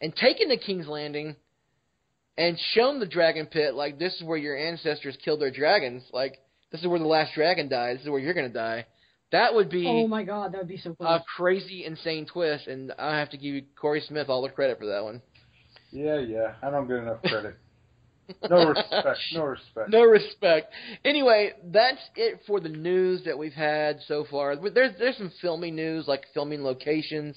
and 0.00 0.14
taken 0.14 0.48
to 0.48 0.56
King's 0.56 0.88
Landing 0.88 1.36
and 2.36 2.58
shown 2.74 3.00
the 3.00 3.06
dragon 3.06 3.46
pit 3.46 3.74
like 3.74 3.98
this 3.98 4.14
is 4.16 4.22
where 4.22 4.36
your 4.36 4.56
ancestors 4.56 5.16
killed 5.24 5.40
their 5.40 5.50
dragons, 5.50 6.02
like 6.12 6.38
this 6.70 6.80
is 6.80 6.86
where 6.86 6.98
the 6.98 7.06
last 7.06 7.32
dragon 7.34 7.68
died, 7.68 7.96
this 7.96 8.02
is 8.02 8.10
where 8.10 8.20
you're 8.20 8.34
going 8.34 8.48
to 8.48 8.52
die. 8.52 8.86
That 9.32 9.54
would 9.54 9.70
be 9.70 9.86
Oh 9.86 10.06
my 10.06 10.22
god, 10.22 10.52
that 10.52 10.58
would 10.58 10.68
be 10.68 10.78
so 10.78 10.94
cool. 10.94 11.06
a 11.06 11.24
crazy, 11.36 11.84
insane 11.84 12.26
twist, 12.26 12.66
and 12.66 12.92
I 12.98 13.18
have 13.18 13.30
to 13.30 13.38
give 13.38 13.64
Corey 13.80 14.00
Smith 14.06 14.28
all 14.28 14.42
the 14.42 14.48
credit 14.48 14.78
for 14.78 14.86
that 14.86 15.02
one. 15.02 15.22
Yeah, 15.96 16.18
yeah. 16.18 16.52
I 16.62 16.70
don't 16.70 16.86
get 16.86 16.98
enough 16.98 17.22
credit. 17.22 17.56
No 18.50 18.66
respect. 18.66 19.18
No 19.32 19.44
respect. 19.44 19.88
No 19.88 20.02
respect. 20.02 20.72
Anyway, 21.04 21.52
that's 21.66 22.00
it 22.16 22.40
for 22.44 22.58
the 22.58 22.68
news 22.68 23.22
that 23.24 23.38
we've 23.38 23.52
had 23.52 24.00
so 24.08 24.26
far. 24.28 24.56
There's 24.56 24.98
there's 24.98 25.16
some 25.16 25.30
filming 25.40 25.76
news, 25.76 26.08
like 26.08 26.24
filming 26.34 26.64
locations, 26.64 27.36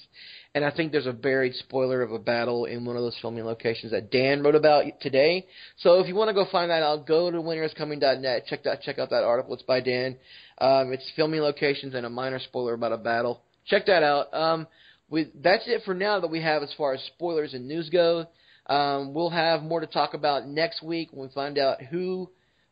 and 0.52 0.64
I 0.64 0.72
think 0.72 0.90
there's 0.90 1.06
a 1.06 1.12
buried 1.12 1.54
spoiler 1.54 2.02
of 2.02 2.10
a 2.10 2.18
battle 2.18 2.64
in 2.64 2.84
one 2.84 2.96
of 2.96 3.02
those 3.02 3.16
filming 3.22 3.44
locations 3.44 3.92
that 3.92 4.10
Dan 4.10 4.42
wrote 4.42 4.56
about 4.56 4.82
today. 5.00 5.46
So 5.76 6.00
if 6.00 6.08
you 6.08 6.16
want 6.16 6.26
to 6.26 6.34
go 6.34 6.44
find 6.50 6.72
that 6.72 6.82
out, 6.82 7.06
go 7.06 7.30
to 7.30 7.38
winnerscoming.net. 7.38 8.46
Check 8.48 8.64
that 8.64 8.82
check 8.82 8.98
out 8.98 9.10
that 9.10 9.22
article. 9.22 9.54
It's 9.54 9.62
by 9.62 9.78
Dan. 9.78 10.16
Um, 10.58 10.92
it's 10.92 11.08
filming 11.14 11.40
locations 11.40 11.94
and 11.94 12.04
a 12.04 12.10
minor 12.10 12.40
spoiler 12.40 12.74
about 12.74 12.90
a 12.90 12.98
battle. 12.98 13.42
Check 13.64 13.86
that 13.86 14.02
out. 14.02 14.34
Um, 14.34 14.66
we, 15.08 15.30
that's 15.40 15.68
it 15.68 15.82
for 15.84 15.94
now 15.94 16.18
that 16.18 16.32
we 16.32 16.42
have 16.42 16.64
as 16.64 16.74
far 16.76 16.94
as 16.94 17.02
spoilers 17.14 17.54
and 17.54 17.68
news 17.68 17.90
go. 17.90 18.26
Um, 18.70 19.12
we'll 19.12 19.30
have 19.30 19.62
more 19.62 19.80
to 19.80 19.86
talk 19.86 20.14
about 20.14 20.46
next 20.46 20.82
week 20.82 21.08
when 21.12 21.28
we 21.28 21.34
find 21.34 21.58
out 21.58 21.82
who 21.82 22.30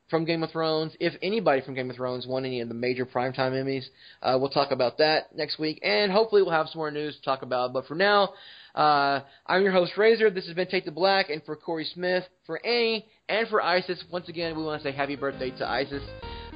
from 0.08 0.24
Game 0.24 0.42
of 0.42 0.50
Thrones, 0.50 0.92
if 1.00 1.12
anybody 1.22 1.60
from 1.60 1.74
Game 1.74 1.90
of 1.90 1.96
Thrones 1.96 2.26
won 2.26 2.44
any 2.44 2.60
of 2.60 2.68
the 2.68 2.74
major 2.74 3.04
primetime 3.04 3.52
Emmys. 3.52 3.84
Uh, 4.22 4.38
we'll 4.40 4.48
talk 4.48 4.70
about 4.70 4.98
that 4.98 5.34
next 5.36 5.58
week, 5.58 5.80
and 5.82 6.10
hopefully 6.10 6.42
we'll 6.42 6.52
have 6.52 6.68
some 6.68 6.78
more 6.78 6.90
news 6.90 7.16
to 7.16 7.22
talk 7.22 7.42
about. 7.42 7.72
But 7.72 7.86
for 7.86 7.94
now, 7.96 8.30
uh, 8.74 9.20
I'm 9.46 9.62
your 9.62 9.72
host 9.72 9.92
Razor. 9.98 10.30
This 10.30 10.46
has 10.46 10.54
been 10.54 10.68
Take 10.68 10.84
the 10.84 10.92
Black, 10.92 11.30
and 11.30 11.42
for 11.44 11.56
Corey 11.56 11.86
Smith, 11.92 12.24
for 12.46 12.64
Annie, 12.64 13.06
and 13.28 13.48
for 13.48 13.60
Isis. 13.60 14.02
Once 14.10 14.28
again, 14.28 14.56
we 14.56 14.62
want 14.62 14.80
to 14.82 14.88
say 14.88 14.96
happy 14.96 15.16
birthday 15.16 15.50
to 15.58 15.68
Isis. 15.68 16.02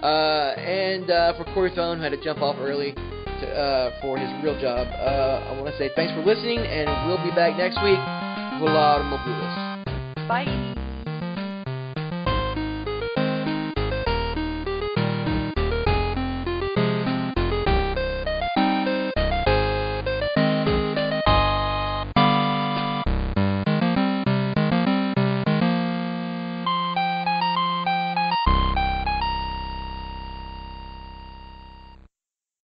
Uh, 0.01 0.55
and 0.57 1.11
uh, 1.11 1.37
for 1.37 1.45
Corey 1.53 1.73
Thone, 1.75 1.99
who 1.99 2.05
had 2.05 2.13
to 2.13 2.25
jump 2.25 2.41
off 2.41 2.57
early 2.59 2.93
to, 2.93 3.49
uh, 3.51 4.01
for 4.01 4.17
his 4.17 4.31
real 4.43 4.59
job, 4.61 4.87
uh, 4.87 5.51
I 5.51 5.61
want 5.61 5.67
to 5.73 5.79
say 5.79 5.91
thanks 5.95 6.13
for 6.15 6.25
listening, 6.25 6.59
and 6.59 7.09
we'll 7.09 7.23
be 7.23 7.35
back 7.35 7.57
next 7.57 7.83
week. 7.83 8.32
With 8.63 8.71
a 8.71 8.75
lot 8.75 9.01
of 9.01 9.07
more 9.07 9.19
Buddhists. 9.25 10.29
Bye. 10.29 10.72